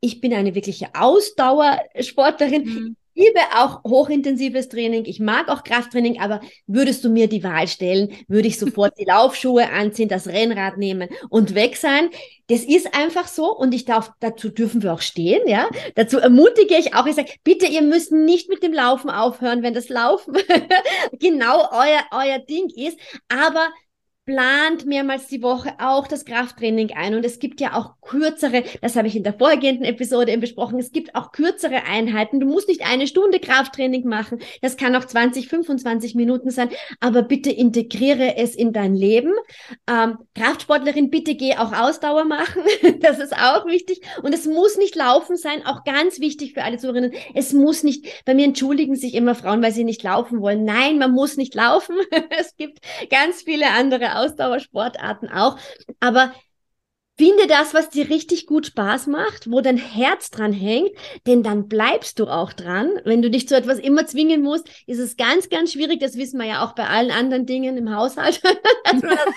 Ich 0.00 0.20
bin 0.20 0.34
eine 0.34 0.56
wirkliche 0.56 0.88
Ausdauersportlerin. 0.94 2.64
Mhm 2.64 2.96
liebe 3.14 3.40
auch 3.54 3.82
hochintensives 3.84 4.68
Training. 4.68 5.04
Ich 5.04 5.20
mag 5.20 5.48
auch 5.48 5.64
Krafttraining, 5.64 6.20
aber 6.20 6.40
würdest 6.66 7.04
du 7.04 7.10
mir 7.10 7.28
die 7.28 7.44
Wahl 7.44 7.68
stellen, 7.68 8.12
würde 8.28 8.48
ich 8.48 8.58
sofort 8.58 8.98
die 8.98 9.04
Laufschuhe 9.08 9.70
anziehen, 9.70 10.08
das 10.08 10.26
Rennrad 10.26 10.78
nehmen 10.78 11.08
und 11.28 11.54
weg 11.54 11.76
sein. 11.76 12.10
Das 12.48 12.64
ist 12.64 12.94
einfach 12.94 13.28
so 13.28 13.56
und 13.56 13.72
ich 13.72 13.84
darf, 13.84 14.10
dazu 14.20 14.48
dürfen 14.48 14.82
wir 14.82 14.92
auch 14.92 15.00
stehen, 15.00 15.46
ja. 15.46 15.68
Dazu 15.94 16.18
ermutige 16.18 16.76
ich 16.76 16.94
auch, 16.94 17.06
ich 17.06 17.14
sage, 17.14 17.32
bitte, 17.44 17.66
ihr 17.66 17.82
müsst 17.82 18.12
nicht 18.12 18.48
mit 18.48 18.62
dem 18.62 18.72
Laufen 18.72 19.10
aufhören, 19.10 19.62
wenn 19.62 19.74
das 19.74 19.88
Laufen 19.88 20.34
genau 21.18 21.68
euer, 21.70 22.02
euer 22.10 22.38
Ding 22.38 22.68
ist, 22.74 22.98
aber 23.28 23.68
plant 24.24 24.86
mehrmals 24.86 25.26
die 25.26 25.42
Woche 25.42 25.74
auch 25.78 26.06
das 26.06 26.24
Krafttraining 26.24 26.92
ein. 26.92 27.14
Und 27.14 27.24
es 27.24 27.40
gibt 27.40 27.60
ja 27.60 27.74
auch 27.74 28.00
kürzere, 28.00 28.62
das 28.80 28.94
habe 28.94 29.08
ich 29.08 29.16
in 29.16 29.24
der 29.24 29.34
vorgehenden 29.34 29.84
Episode 29.84 30.30
eben 30.30 30.40
besprochen, 30.40 30.78
es 30.78 30.92
gibt 30.92 31.14
auch 31.14 31.32
kürzere 31.32 31.84
Einheiten. 31.84 32.38
Du 32.38 32.46
musst 32.46 32.68
nicht 32.68 32.86
eine 32.86 33.06
Stunde 33.06 33.40
Krafttraining 33.40 34.06
machen. 34.06 34.38
Das 34.60 34.76
kann 34.76 34.94
auch 34.94 35.04
20, 35.04 35.48
25 35.48 36.14
Minuten 36.14 36.50
sein. 36.50 36.70
Aber 37.00 37.22
bitte 37.22 37.50
integriere 37.50 38.36
es 38.36 38.54
in 38.54 38.72
dein 38.72 38.94
Leben. 38.94 39.32
Ähm, 39.88 40.18
Kraftsportlerin, 40.36 41.10
bitte 41.10 41.34
geh 41.34 41.56
auch 41.56 41.72
Ausdauer 41.72 42.24
machen. 42.24 42.62
das 43.00 43.18
ist 43.18 43.34
auch 43.34 43.66
wichtig. 43.66 44.02
Und 44.22 44.32
es 44.34 44.46
muss 44.46 44.76
nicht 44.76 44.94
laufen 44.94 45.36
sein. 45.36 45.66
Auch 45.66 45.82
ganz 45.82 46.20
wichtig 46.20 46.52
für 46.54 46.62
alle 46.62 46.78
Zuhörerinnen. 46.78 47.12
Es 47.34 47.52
muss 47.52 47.82
nicht, 47.82 48.06
bei 48.24 48.34
mir 48.34 48.44
entschuldigen 48.44 48.94
sich 48.94 49.14
immer 49.14 49.34
Frauen, 49.34 49.62
weil 49.62 49.72
sie 49.72 49.84
nicht 49.84 50.02
laufen 50.04 50.40
wollen. 50.40 50.64
Nein, 50.64 50.98
man 50.98 51.10
muss 51.10 51.36
nicht 51.36 51.54
laufen. 51.56 51.96
es 52.38 52.56
gibt 52.56 52.78
ganz 53.10 53.42
viele 53.42 53.70
andere 53.70 54.11
Ausdauersportarten 54.18 55.30
auch. 55.30 55.58
Aber 56.00 56.32
Finde 57.18 57.46
das, 57.46 57.74
was 57.74 57.90
dir 57.90 58.08
richtig 58.08 58.46
gut 58.46 58.66
Spaß 58.66 59.06
macht, 59.06 59.50
wo 59.50 59.60
dein 59.60 59.76
Herz 59.76 60.30
dran 60.30 60.54
hängt, 60.54 60.90
denn 61.26 61.42
dann 61.42 61.68
bleibst 61.68 62.18
du 62.18 62.26
auch 62.26 62.54
dran. 62.54 62.90
Wenn 63.04 63.20
du 63.20 63.30
dich 63.30 63.46
zu 63.46 63.54
etwas 63.54 63.78
immer 63.78 64.06
zwingen 64.06 64.40
musst, 64.40 64.66
ist 64.86 64.98
es 64.98 65.18
ganz, 65.18 65.50
ganz 65.50 65.72
schwierig. 65.72 66.00
Das 66.00 66.16
wissen 66.16 66.40
wir 66.40 66.46
ja 66.46 66.64
auch 66.64 66.74
bei 66.74 66.88
allen 66.88 67.10
anderen 67.10 67.44
Dingen 67.44 67.76
im 67.76 67.94
Haushalt, 67.94 68.42
dass 68.84 69.02
man 69.02 69.10
das 69.10 69.34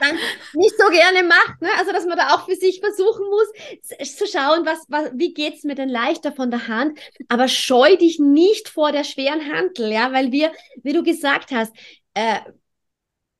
dann 0.00 0.16
nicht 0.54 0.74
so 0.76 0.88
gerne 0.90 1.22
macht. 1.22 1.62
Ne? 1.62 1.68
Also, 1.78 1.92
dass 1.92 2.04
man 2.04 2.18
da 2.18 2.34
auch 2.34 2.46
für 2.46 2.56
sich 2.56 2.80
versuchen 2.80 3.26
muss, 3.30 4.16
zu 4.16 4.26
schauen, 4.26 4.66
was, 4.66 4.84
was, 4.88 5.12
wie 5.14 5.32
geht's 5.32 5.62
mir 5.62 5.76
denn 5.76 5.88
leichter 5.88 6.32
von 6.32 6.50
der 6.50 6.66
Hand. 6.66 6.98
Aber 7.28 7.46
scheu 7.46 7.96
dich 7.96 8.18
nicht 8.18 8.68
vor 8.68 8.90
der 8.90 9.04
schweren 9.04 9.50
Handel, 9.52 9.92
ja, 9.92 10.12
weil 10.12 10.32
wir, 10.32 10.50
wie 10.82 10.94
du 10.94 11.04
gesagt 11.04 11.52
hast, 11.52 11.72
äh, 12.14 12.40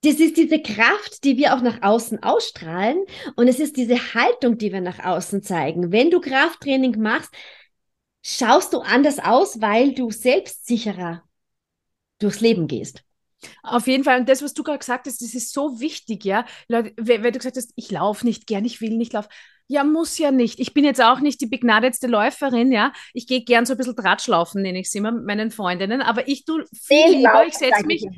das 0.05 0.15
ist 0.17 0.37
diese 0.37 0.63
Kraft, 0.63 1.25
die 1.25 1.37
wir 1.37 1.55
auch 1.55 1.61
nach 1.61 1.83
außen 1.83 2.23
ausstrahlen 2.23 3.05
und 3.37 3.49
es 3.49 3.59
ist 3.59 3.77
diese 3.77 4.15
Haltung, 4.15 4.57
die 4.59 4.73
wir 4.73 4.81
nach 4.81 5.05
außen 5.05 5.43
zeigen. 5.43 5.91
Wenn 5.91 6.11
du 6.11 6.21
Krafttraining 6.21 7.01
machst, 7.01 7.35
schaust 8.23 8.73
du 8.73 8.81
anders 8.81 9.19
aus, 9.19 9.61
weil 9.61 9.95
du 9.95 10.11
selbstsicherer 10.11 11.23
durchs 12.21 12.41
Leben 12.41 12.69
gehst. 12.69 13.03
Auf 13.63 13.87
jeden 13.87 14.05
Fall. 14.05 14.21
Und 14.21 14.29
das, 14.29 14.43
was 14.43 14.55
du 14.55 14.63
gerade 14.63 14.79
gesagt 14.81 15.07
hast, 15.07 15.21
das 15.23 15.35
ist 15.35 15.53
so 15.53 15.81
wichtig, 15.81 16.25
ja. 16.25 16.45
Leute, 16.69 16.93
wenn 16.97 17.23
du 17.23 17.33
gesagt 17.33 17.57
hast, 17.57 17.73
ich 17.77 17.91
laufe 17.91 18.27
nicht 18.27 18.47
gern, 18.47 18.65
ich 18.65 18.81
will 18.81 18.97
nicht 18.97 19.13
laufen. 19.13 19.29
Ja, 19.71 19.85
muss 19.85 20.17
ja 20.17 20.31
nicht. 20.31 20.61
Ich 20.61 20.73
bin 20.73 20.83
jetzt 20.83 21.03
auch 21.03 21.21
nicht 21.21 21.43
die 21.43 21.47
begnadetste 21.47 22.07
Läuferin, 22.07 22.73
ja. 22.73 22.95
Ich 23.13 23.27
gehe 23.27 23.45
gern 23.45 23.67
so 23.67 23.75
ein 23.75 23.77
bisschen 23.77 23.95
Tratschlaufen, 23.95 24.63
nenne 24.63 24.81
ich 24.81 24.87
es 24.87 24.95
immer 24.95 25.13
mit 25.13 25.27
meinen 25.27 25.51
Freundinnen, 25.51 26.01
aber 26.01 26.27
ich 26.27 26.47
tue 26.47 26.65
viel 26.73 27.19
lieber, 27.19 27.45
ich 27.47 27.53
setze 27.53 27.85
mich. 27.85 28.03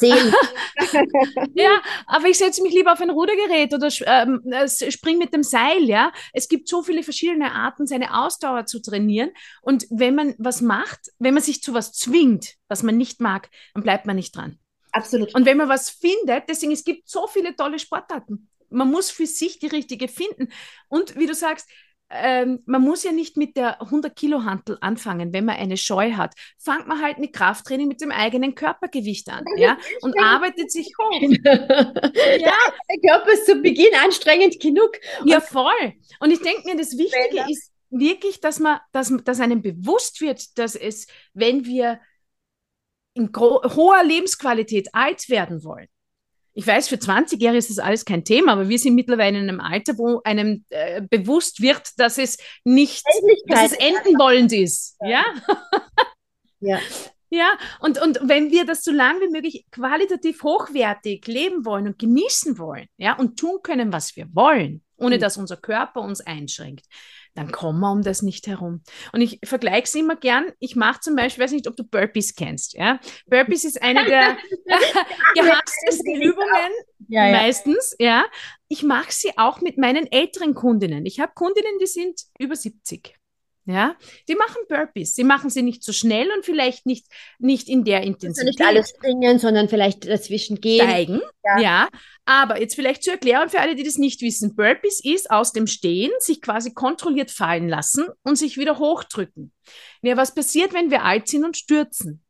ja, 1.54 1.70
aber 2.06 2.28
ich 2.28 2.38
setze 2.38 2.62
mich 2.62 2.72
lieber 2.72 2.92
auf 2.92 3.00
ein 3.00 3.10
Rudergerät 3.10 3.74
oder 3.74 3.88
ähm, 4.06 4.42
äh, 4.52 4.68
spring 4.68 5.18
mit 5.18 5.34
dem 5.34 5.42
Seil, 5.42 5.82
ja. 5.82 6.12
Es 6.32 6.48
gibt 6.48 6.68
so 6.68 6.84
viele 6.84 7.02
verschiedene 7.02 7.50
Arten, 7.50 7.88
seine 7.88 8.22
Ausdauer 8.22 8.66
zu 8.66 8.80
trainieren. 8.80 9.32
Und 9.60 9.86
wenn 9.90 10.14
man 10.14 10.36
was 10.38 10.60
macht, 10.60 11.10
wenn 11.18 11.34
man 11.34 11.42
sich 11.42 11.64
zu 11.64 11.74
was 11.74 11.92
zwingt, 11.92 12.54
was 12.68 12.84
man 12.84 12.96
nicht 12.96 13.20
mag, 13.20 13.50
dann 13.74 13.82
bleibt 13.82 14.06
man 14.06 14.14
nicht 14.14 14.36
dran. 14.36 14.60
Absolut. 14.92 15.34
Und 15.34 15.46
wenn 15.46 15.56
man 15.56 15.68
was 15.68 15.90
findet, 15.90 16.48
deswegen, 16.48 16.70
es 16.70 16.84
gibt 16.84 17.08
so 17.08 17.26
viele 17.26 17.56
tolle 17.56 17.80
Sportarten 17.80 18.48
man 18.72 18.90
muss 18.90 19.10
für 19.10 19.26
sich 19.26 19.58
die 19.58 19.66
richtige 19.68 20.08
finden. 20.08 20.48
Und 20.88 21.16
wie 21.16 21.26
du 21.26 21.34
sagst, 21.34 21.68
ähm, 22.14 22.62
man 22.66 22.82
muss 22.82 23.04
ja 23.04 23.12
nicht 23.12 23.36
mit 23.36 23.56
der 23.56 23.80
100 23.80 24.14
Kilo 24.14 24.44
Hantel 24.44 24.76
anfangen, 24.80 25.32
wenn 25.32 25.46
man 25.46 25.56
eine 25.56 25.78
Scheu 25.78 26.12
hat. 26.12 26.34
Fangt 26.58 26.86
man 26.86 27.00
halt 27.00 27.18
mit 27.18 27.32
Krafttraining 27.32 27.88
mit 27.88 28.02
dem 28.02 28.10
eigenen 28.10 28.54
Körpergewicht 28.54 29.30
an, 29.30 29.44
ja, 29.56 29.78
und 30.02 30.18
arbeitet 30.18 30.70
sich 30.70 30.92
hoch. 31.00 31.20
ja, 31.44 32.56
der 32.90 33.10
Körper 33.10 33.32
ist 33.32 33.46
zu 33.46 33.56
Beginn 33.62 33.94
anstrengend 34.04 34.60
genug. 34.60 34.90
Ja, 35.24 35.40
voll. 35.40 35.94
Und 36.20 36.30
ich 36.30 36.40
denke 36.40 36.62
mir, 36.64 36.76
das 36.76 36.98
Wichtige 36.98 37.50
ist 37.50 37.72
wirklich, 37.88 38.40
dass 38.40 38.58
man, 38.58 38.80
dass, 38.92 39.12
dass 39.24 39.40
einem 39.40 39.62
bewusst 39.62 40.20
wird, 40.20 40.58
dass 40.58 40.74
es, 40.74 41.06
wenn 41.32 41.64
wir 41.64 41.98
in 43.14 43.30
hoher 43.34 44.04
Lebensqualität 44.04 44.88
alt 44.92 45.28
werden 45.28 45.64
wollen, 45.64 45.88
Ich 46.54 46.66
weiß, 46.66 46.88
für 46.88 46.96
20-Jährige 46.96 47.58
ist 47.58 47.70
das 47.70 47.78
alles 47.78 48.04
kein 48.04 48.24
Thema, 48.24 48.52
aber 48.52 48.68
wir 48.68 48.78
sind 48.78 48.94
mittlerweile 48.94 49.38
in 49.38 49.48
einem 49.48 49.60
Alter, 49.60 49.96
wo 49.96 50.20
einem 50.22 50.64
äh, 50.68 51.00
bewusst 51.00 51.62
wird, 51.62 51.90
dass 51.96 52.18
es 52.18 52.36
nicht, 52.64 53.02
dass 53.46 53.72
es 53.72 53.78
enden 53.78 54.18
wollend 54.18 54.52
ist. 54.52 54.96
Ja. 55.00 55.24
Ja. 56.64 56.78
Ja, 57.34 57.54
und, 57.80 58.00
und 58.00 58.20
wenn 58.22 58.50
wir 58.50 58.66
das 58.66 58.84
so 58.84 58.92
lange 58.92 59.20
wie 59.22 59.30
möglich 59.30 59.64
qualitativ 59.70 60.42
hochwertig 60.42 61.26
leben 61.26 61.64
wollen 61.64 61.86
und 61.86 61.98
genießen 61.98 62.58
wollen, 62.58 62.86
ja, 62.98 63.16
und 63.16 63.38
tun 63.38 63.60
können, 63.62 63.90
was 63.90 64.14
wir 64.16 64.26
wollen, 64.34 64.82
ohne 64.98 65.16
mhm. 65.16 65.20
dass 65.20 65.38
unser 65.38 65.56
Körper 65.56 66.02
uns 66.02 66.20
einschränkt, 66.20 66.84
dann 67.34 67.50
kommen 67.50 67.80
wir 67.80 67.90
um 67.90 68.02
das 68.02 68.22
nicht 68.22 68.46
herum. 68.46 68.82
Und 69.12 69.20
ich 69.20 69.38
vergleiche 69.44 69.84
es 69.84 69.94
immer 69.94 70.16
gern. 70.16 70.52
Ich 70.58 70.76
mache 70.76 71.00
zum 71.00 71.16
Beispiel, 71.16 71.42
ich 71.42 71.44
weiß 71.44 71.52
nicht, 71.52 71.68
ob 71.68 71.76
du 71.76 71.84
Burpees 71.84 72.34
kennst. 72.34 72.74
Ja? 72.74 73.00
Burpees 73.26 73.64
ist 73.64 73.82
eine 73.82 74.04
der 74.04 74.36
gehasstesten 75.34 76.20
Übungen, 76.20 76.72
ja, 77.08 77.26
ja. 77.26 77.32
meistens. 77.32 77.96
Ja? 77.98 78.24
Ich 78.68 78.82
mache 78.82 79.12
sie 79.12 79.36
auch 79.38 79.60
mit 79.60 79.78
meinen 79.78 80.10
älteren 80.10 80.54
Kundinnen. 80.54 81.06
Ich 81.06 81.20
habe 81.20 81.32
Kundinnen, 81.34 81.78
die 81.80 81.86
sind 81.86 82.20
über 82.38 82.56
70. 82.56 83.14
Ja, 83.64 83.94
die 84.28 84.34
machen 84.34 84.56
Burpees. 84.68 85.14
Sie 85.14 85.22
machen 85.22 85.48
sie 85.48 85.62
nicht 85.62 85.84
so 85.84 85.92
schnell 85.92 86.28
und 86.36 86.44
vielleicht 86.44 86.84
nicht, 86.84 87.06
nicht 87.38 87.68
in 87.68 87.84
der 87.84 88.02
Intensität. 88.02 88.58
Nicht 88.58 88.60
alles 88.60 88.90
springen, 88.90 89.38
sondern 89.38 89.68
vielleicht 89.68 90.08
dazwischen 90.08 90.60
gehen. 90.60 90.82
Steigen, 90.88 91.20
ja. 91.44 91.60
ja. 91.60 91.88
Aber 92.24 92.60
jetzt 92.60 92.74
vielleicht 92.74 93.04
zur 93.04 93.12
Erklärung 93.12 93.50
für 93.50 93.60
alle, 93.60 93.76
die 93.76 93.84
das 93.84 93.98
nicht 93.98 94.20
wissen. 94.20 94.56
Burpees 94.56 95.04
ist 95.04 95.30
aus 95.30 95.52
dem 95.52 95.68
Stehen 95.68 96.10
sich 96.18 96.42
quasi 96.42 96.74
kontrolliert 96.74 97.30
fallen 97.30 97.68
lassen 97.68 98.08
und 98.24 98.34
sich 98.34 98.58
wieder 98.58 98.78
hochdrücken. 98.78 99.52
Ja, 100.02 100.16
was 100.16 100.34
passiert, 100.34 100.74
wenn 100.74 100.90
wir 100.90 101.04
alt 101.04 101.28
sind 101.28 101.44
und 101.44 101.56
stürzen? 101.56 102.24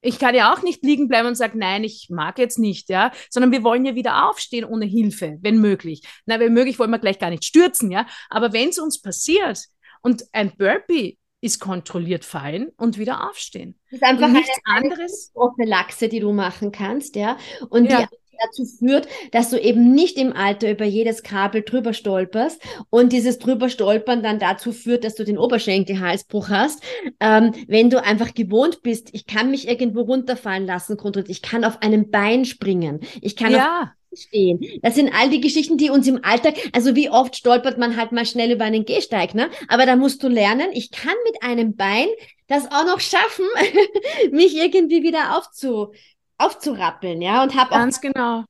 Ich 0.00 0.18
kann 0.18 0.34
ja 0.34 0.52
auch 0.52 0.62
nicht 0.62 0.82
liegen 0.82 1.08
bleiben 1.08 1.28
und 1.28 1.36
sagen, 1.36 1.58
nein, 1.58 1.84
ich 1.84 2.08
mag 2.10 2.38
jetzt 2.38 2.58
nicht, 2.58 2.88
ja, 2.88 3.12
sondern 3.30 3.52
wir 3.52 3.62
wollen 3.62 3.84
ja 3.84 3.94
wieder 3.94 4.28
aufstehen 4.28 4.64
ohne 4.64 4.86
Hilfe, 4.86 5.38
wenn 5.42 5.60
möglich. 5.60 6.02
Na, 6.26 6.40
wenn 6.40 6.54
möglich 6.54 6.78
wollen 6.78 6.90
wir 6.90 6.98
gleich 6.98 7.20
gar 7.20 7.30
nicht 7.30 7.44
stürzen, 7.44 7.90
ja. 7.90 8.06
Aber 8.28 8.52
wenn 8.52 8.70
es 8.70 8.78
uns 8.78 9.00
passiert, 9.00 9.60
und 10.02 10.24
ein 10.32 10.52
Burpee 10.56 11.18
ist 11.40 11.58
kontrolliert 11.58 12.24
fallen 12.24 12.70
und 12.76 12.98
wieder 12.98 13.28
aufstehen. 13.28 13.74
Das 13.90 14.00
ist 14.00 14.02
einfach 14.04 14.26
und 14.26 14.34
nichts 14.34 14.56
eine, 14.64 14.84
anderes. 14.84 15.32
Prophylaxe, 15.34 16.08
die 16.08 16.20
du 16.20 16.32
machen 16.32 16.70
kannst, 16.70 17.16
ja. 17.16 17.36
Und 17.68 17.90
ja. 17.90 18.02
die 18.02 18.16
dazu 18.42 18.64
führt, 18.64 19.08
dass 19.30 19.50
du 19.50 19.60
eben 19.60 19.92
nicht 19.92 20.16
im 20.18 20.32
Alter 20.32 20.70
über 20.70 20.84
jedes 20.84 21.22
Kabel 21.22 21.62
drüber 21.62 21.92
stolperst 21.92 22.60
und 22.90 23.12
dieses 23.12 23.38
drüber 23.38 23.68
stolpern 23.68 24.22
dann 24.22 24.38
dazu 24.38 24.72
führt, 24.72 25.04
dass 25.04 25.14
du 25.14 25.24
den 25.24 25.38
Oberschenkelhalsbruch 25.38 26.48
hast. 26.48 26.82
Ähm, 27.20 27.52
wenn 27.68 27.90
du 27.90 28.02
einfach 28.02 28.34
gewohnt 28.34 28.82
bist, 28.82 29.10
ich 29.12 29.26
kann 29.26 29.50
mich 29.50 29.68
irgendwo 29.68 30.02
runterfallen 30.02 30.66
lassen, 30.66 30.96
ich 31.28 31.42
kann 31.42 31.64
auf 31.64 31.82
einem 31.82 32.10
Bein 32.10 32.44
springen, 32.44 33.00
ich 33.20 33.36
kann 33.36 33.52
ja 33.52 33.92
stehen. 34.14 34.60
Das 34.82 34.94
sind 34.94 35.12
all 35.14 35.30
die 35.30 35.40
Geschichten, 35.40 35.76
die 35.76 35.90
uns 35.90 36.06
im 36.06 36.24
Alltag, 36.24 36.54
also 36.72 36.94
wie 36.94 37.10
oft 37.10 37.36
stolpert 37.36 37.78
man 37.78 37.96
halt 37.96 38.12
mal 38.12 38.26
schnell 38.26 38.52
über 38.52 38.64
einen 38.64 38.84
Gehsteig, 38.84 39.34
ne? 39.34 39.50
Aber 39.68 39.86
da 39.86 39.96
musst 39.96 40.22
du 40.22 40.28
lernen, 40.28 40.70
ich 40.72 40.90
kann 40.90 41.14
mit 41.24 41.42
einem 41.42 41.76
Bein 41.76 42.06
das 42.48 42.66
auch 42.70 42.84
noch 42.84 43.00
schaffen, 43.00 43.46
mich 44.30 44.56
irgendwie 44.56 45.02
wieder 45.02 45.36
aufzu, 45.36 45.92
aufzurappeln, 46.38 47.22
ja, 47.22 47.42
und 47.42 47.54
habe 47.54 47.70
ganz 47.70 48.00
genau. 48.00 48.44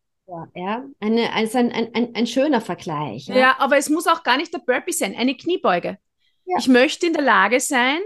Ja, 0.55 0.85
eine, 1.01 1.33
also 1.35 1.59
ein, 1.59 1.73
ein, 1.73 1.95
ein, 1.95 2.15
ein 2.15 2.27
schöner 2.27 2.61
Vergleich. 2.63 3.27
Ja? 3.27 3.37
ja, 3.37 3.57
aber 3.59 3.77
es 3.77 3.91
muss 3.91 4.07
auch 4.07 4.23
gar 4.23 4.39
nicht 4.39 4.55
der 4.55 4.61
Burpee 4.61 4.93
sein, 4.93 5.15
eine 5.15 5.37
Kniebeuge. 5.37 5.99
Ja. 6.47 6.57
Ich 6.59 6.69
möchte 6.69 7.07
in 7.07 7.13
der 7.13 7.23
Lage 7.23 7.61
sein, 7.61 7.99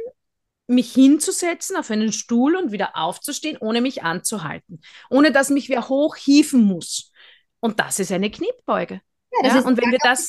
mich 0.66 0.92
hinzusetzen 0.92 1.76
auf 1.76 1.90
einen 1.90 2.12
Stuhl 2.12 2.56
und 2.56 2.72
wieder 2.72 2.96
aufzustehen, 2.96 3.56
ohne 3.60 3.80
mich 3.80 4.02
anzuhalten, 4.02 4.80
ohne 5.10 5.30
dass 5.30 5.50
mich 5.50 5.68
wer 5.68 5.88
hochhieven 5.88 6.62
muss. 6.64 7.12
Und 7.60 7.80
das 7.80 7.98
ist 7.98 8.12
eine 8.12 8.30
Kniebeuge. 8.30 9.00
Ja, 9.32 9.42
das 9.42 9.52
ja, 9.52 9.58
ist 9.60 9.66
und 9.66 9.76
wenn 9.76 9.90
wir 9.90 9.98
das 10.02 10.26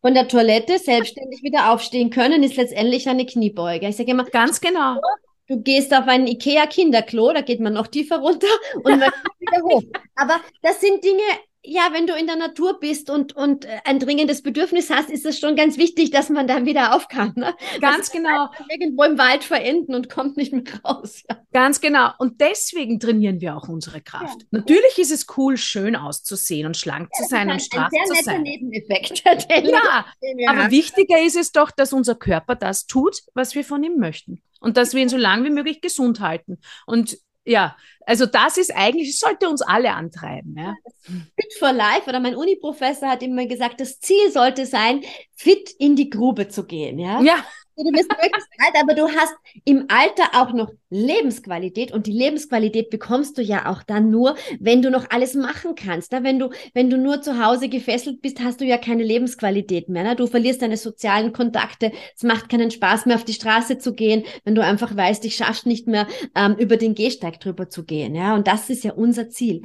von 0.00 0.14
der 0.14 0.28
Toilette 0.28 0.78
selbstständig 0.78 1.42
wieder 1.42 1.72
aufstehen 1.72 2.10
können, 2.10 2.42
ist 2.42 2.56
letztendlich 2.56 3.08
eine 3.08 3.24
Kniebeuge. 3.24 3.88
Ich 3.88 3.96
sage 3.96 4.10
immer, 4.10 4.24
ganz 4.24 4.60
genau. 4.60 5.00
Du 5.48 5.62
gehst 5.62 5.94
auf 5.94 6.08
ein 6.08 6.26
Ikea 6.26 6.66
Kinderklo, 6.66 7.32
da 7.32 7.40
geht 7.40 7.60
man 7.60 7.72
noch 7.72 7.86
tiefer 7.86 8.18
runter 8.18 8.48
und 8.74 8.98
man 8.98 9.12
wieder 9.38 9.62
hoch. 9.62 9.82
Aber 10.16 10.40
das 10.62 10.80
sind 10.80 11.04
Dinge, 11.04 11.22
ja, 11.66 11.88
wenn 11.92 12.06
du 12.06 12.14
in 12.14 12.26
der 12.26 12.36
Natur 12.36 12.78
bist 12.78 13.10
und, 13.10 13.34
und 13.34 13.64
äh, 13.64 13.78
ein 13.84 13.98
dringendes 13.98 14.42
Bedürfnis 14.42 14.88
hast, 14.88 15.10
ist 15.10 15.26
es 15.26 15.38
schon 15.38 15.56
ganz 15.56 15.76
wichtig, 15.76 16.10
dass 16.10 16.30
man 16.30 16.46
dann 16.46 16.64
wieder 16.64 16.94
auf 16.94 17.08
kann. 17.08 17.32
Ne? 17.34 17.54
Ganz 17.80 18.10
genau. 18.10 18.48
Irgendwo 18.70 19.02
im 19.02 19.18
Wald 19.18 19.42
verenden 19.42 19.94
und 19.94 20.08
kommt 20.08 20.36
nicht 20.36 20.52
mehr 20.52 20.62
raus. 20.84 21.24
Ja. 21.28 21.36
Ganz 21.52 21.80
genau. 21.80 22.10
Und 22.18 22.40
deswegen 22.40 23.00
trainieren 23.00 23.40
wir 23.40 23.56
auch 23.56 23.68
unsere 23.68 24.00
Kraft. 24.00 24.42
Ja. 24.42 24.46
Natürlich 24.52 24.98
ist 24.98 25.10
es 25.10 25.26
cool, 25.36 25.56
schön 25.56 25.96
auszusehen 25.96 26.66
und 26.66 26.76
schlank 26.76 27.08
ja, 27.12 27.22
zu 27.22 27.28
sein 27.28 27.50
und 27.50 27.60
straff 27.60 27.90
zu 27.90 28.22
sein. 28.22 28.42
Nebeneffekt. 28.42 29.24
ja, 29.64 30.06
aber 30.46 30.70
wichtiger 30.70 31.20
ist 31.20 31.36
es 31.36 31.50
doch, 31.50 31.70
dass 31.72 31.92
unser 31.92 32.14
Körper 32.14 32.54
das 32.54 32.86
tut, 32.86 33.22
was 33.34 33.54
wir 33.54 33.64
von 33.64 33.82
ihm 33.82 33.98
möchten. 33.98 34.42
Und 34.60 34.76
dass 34.76 34.94
wir 34.94 35.02
ihn 35.02 35.08
so 35.08 35.16
lange 35.16 35.44
wie 35.44 35.52
möglich 35.52 35.80
gesund 35.80 36.20
halten. 36.20 36.58
Und 36.86 37.18
ja, 37.46 37.76
also 38.04 38.26
das 38.26 38.56
ist 38.56 38.74
eigentlich, 38.74 39.10
es 39.10 39.18
sollte 39.18 39.48
uns 39.48 39.62
alle 39.62 39.92
antreiben. 39.92 40.54
Ja. 40.56 40.74
Fit 41.02 41.52
for 41.58 41.72
Life 41.72 42.08
oder 42.08 42.20
mein 42.20 42.36
Uni-Professor 42.36 43.08
hat 43.08 43.22
immer 43.22 43.46
gesagt, 43.46 43.80
das 43.80 43.98
Ziel 44.00 44.30
sollte 44.30 44.66
sein, 44.66 45.02
fit 45.34 45.70
in 45.78 45.96
die 45.96 46.10
Grube 46.10 46.48
zu 46.48 46.64
gehen. 46.64 46.98
Ja. 46.98 47.20
ja. 47.22 47.44
Du 47.76 47.92
bist 47.92 48.08
möglichst 48.10 48.48
alt, 48.58 48.74
aber 48.80 48.94
du 48.94 49.06
hast 49.08 49.34
im 49.64 49.84
Alter 49.88 50.40
auch 50.40 50.54
noch 50.54 50.72
Lebensqualität 50.88 51.92
und 51.92 52.06
die 52.06 52.12
Lebensqualität 52.12 52.88
bekommst 52.88 53.36
du 53.36 53.42
ja 53.42 53.70
auch 53.70 53.82
dann 53.82 54.10
nur, 54.10 54.36
wenn 54.58 54.80
du 54.80 54.90
noch 54.90 55.10
alles 55.10 55.34
machen 55.34 55.74
kannst. 55.74 56.12
Ne? 56.12 56.24
Wenn 56.24 56.38
du, 56.38 56.50
wenn 56.72 56.88
du 56.88 56.96
nur 56.96 57.20
zu 57.20 57.44
Hause 57.44 57.68
gefesselt 57.68 58.22
bist, 58.22 58.40
hast 58.40 58.62
du 58.62 58.64
ja 58.64 58.78
keine 58.78 59.02
Lebensqualität 59.02 59.90
mehr. 59.90 60.04
Ne? 60.04 60.16
Du 60.16 60.26
verlierst 60.26 60.62
deine 60.62 60.78
sozialen 60.78 61.34
Kontakte. 61.34 61.92
Es 62.16 62.22
macht 62.22 62.48
keinen 62.48 62.70
Spaß 62.70 63.04
mehr, 63.04 63.16
auf 63.16 63.24
die 63.24 63.34
Straße 63.34 63.78
zu 63.78 63.92
gehen, 63.92 64.24
wenn 64.44 64.54
du 64.54 64.64
einfach 64.64 64.96
weißt, 64.96 65.24
ich 65.26 65.36
schaff's 65.36 65.66
nicht 65.66 65.86
mehr, 65.86 66.06
ähm, 66.34 66.56
über 66.58 66.78
den 66.78 66.94
Gehsteig 66.94 67.40
drüber 67.40 67.68
zu 67.68 67.84
gehen. 67.84 68.14
Ja, 68.14 68.34
und 68.34 68.46
das 68.46 68.70
ist 68.70 68.84
ja 68.84 68.92
unser 68.92 69.28
Ziel. 69.28 69.62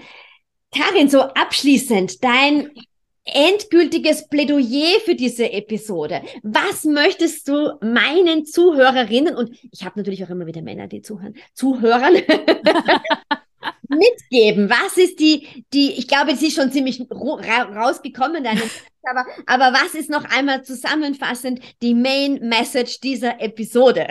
Karin, 0.73 1.09
so 1.09 1.21
abschließend, 1.21 2.23
dein 2.23 2.71
endgültiges 3.25 4.27
Plädoyer 4.27 4.99
für 5.05 5.15
diese 5.15 5.51
Episode. 5.51 6.21
Was 6.43 6.85
möchtest 6.85 7.47
du 7.47 7.77
meinen 7.81 8.45
Zuhörerinnen 8.45 9.35
und 9.35 9.57
ich 9.71 9.85
habe 9.85 9.99
natürlich 9.99 10.23
auch 10.23 10.29
immer 10.29 10.47
wieder 10.47 10.61
Männer, 10.61 10.87
die 10.87 11.01
zuhören, 11.01 11.35
Zuhörern 11.53 12.13
mitgeben? 13.89 14.69
Was 14.69 14.97
ist 14.97 15.19
die, 15.19 15.65
die, 15.73 15.91
ich 15.91 16.07
glaube, 16.07 16.35
sie 16.35 16.47
ist 16.47 16.55
schon 16.55 16.71
ziemlich 16.71 16.99
ra 17.09 17.63
rausgekommen, 17.63 18.43
deine, 18.43 18.61
aber, 19.03 19.25
aber 19.45 19.77
was 19.77 19.93
ist 19.93 20.09
noch 20.09 20.25
einmal 20.25 20.63
zusammenfassend 20.63 21.61
die 21.81 21.93
Main 21.93 22.39
Message 22.47 23.01
dieser 23.01 23.39
Episode? 23.39 24.07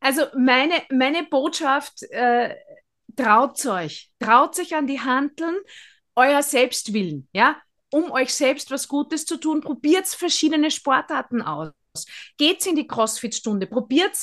Also 0.00 0.22
meine, 0.36 0.74
meine 0.90 1.22
Botschaft, 1.22 2.02
äh, 2.10 2.56
traut 3.14 3.64
euch, 3.66 4.10
traut 4.18 4.58
euch 4.58 4.74
an 4.74 4.88
die 4.88 5.00
Handeln, 5.00 5.54
euer 6.16 6.42
Selbstwillen, 6.42 7.28
ja, 7.32 7.56
um 7.92 8.10
euch 8.10 8.34
selbst 8.34 8.70
was 8.70 8.88
Gutes 8.88 9.24
zu 9.26 9.36
tun, 9.36 9.60
probiert 9.60 10.06
verschiedene 10.08 10.70
Sportarten 10.70 11.42
aus. 11.42 11.72
Geht's 12.38 12.66
in 12.66 12.76
die 12.76 12.86
Crossfit-Stunde, 12.86 13.66
probiert 13.66 14.16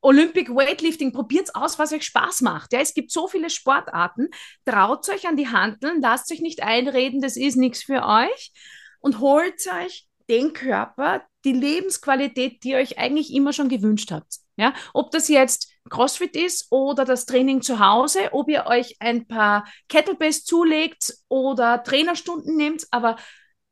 Olympic 0.00 0.48
Weightlifting, 0.48 1.12
probiert 1.12 1.54
aus, 1.54 1.78
was 1.78 1.92
euch 1.92 2.04
Spaß 2.04 2.40
macht. 2.40 2.72
Ja, 2.72 2.80
es 2.80 2.94
gibt 2.94 3.12
so 3.12 3.28
viele 3.28 3.50
Sportarten. 3.50 4.28
Traut 4.64 5.08
euch 5.10 5.28
an 5.28 5.36
die 5.36 5.48
Handeln, 5.48 6.00
lasst 6.00 6.32
euch 6.32 6.40
nicht 6.40 6.62
einreden, 6.62 7.20
das 7.20 7.36
ist 7.36 7.56
nichts 7.56 7.82
für 7.82 8.06
euch 8.06 8.52
und 9.00 9.20
holt 9.20 9.60
euch 9.84 10.06
den 10.30 10.52
Körper, 10.52 11.22
die 11.44 11.52
Lebensqualität, 11.52 12.62
die 12.64 12.70
ihr 12.70 12.78
euch 12.78 12.98
eigentlich 12.98 13.32
immer 13.34 13.52
schon 13.52 13.68
gewünscht 13.68 14.10
habt. 14.12 14.36
Ja, 14.56 14.74
ob 14.94 15.10
das 15.10 15.28
jetzt 15.28 15.72
CrossFit 15.88 16.36
ist 16.36 16.66
oder 16.70 17.04
das 17.04 17.26
Training 17.26 17.62
zu 17.62 17.78
Hause, 17.78 18.32
ob 18.32 18.48
ihr 18.48 18.66
euch 18.66 18.96
ein 19.00 19.26
paar 19.26 19.66
Kettlebells 19.88 20.44
zulegt 20.44 21.14
oder 21.28 21.82
Trainerstunden 21.82 22.56
nehmt, 22.56 22.86
aber 22.90 23.16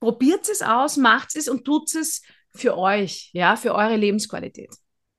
probiert 0.00 0.48
es 0.48 0.62
aus, 0.62 0.96
macht 0.96 1.36
es 1.36 1.48
und 1.48 1.64
tut 1.64 1.94
es 1.94 2.22
für 2.54 2.78
euch, 2.78 3.30
ja, 3.32 3.56
für 3.56 3.74
eure 3.74 3.96
Lebensqualität. 3.96 4.70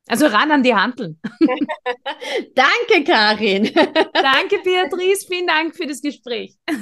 Also 0.08 0.26
ran 0.26 0.52
an 0.52 0.64
die 0.64 0.74
Handeln. 0.74 1.20
Danke, 2.56 3.04
Karin. 3.06 3.66
Danke, 4.14 4.58
Beatrice. 4.64 5.28
Vielen 5.28 5.46
Dank 5.46 5.76
für 5.76 5.86
das 5.86 6.02
Gespräch. 6.02 6.56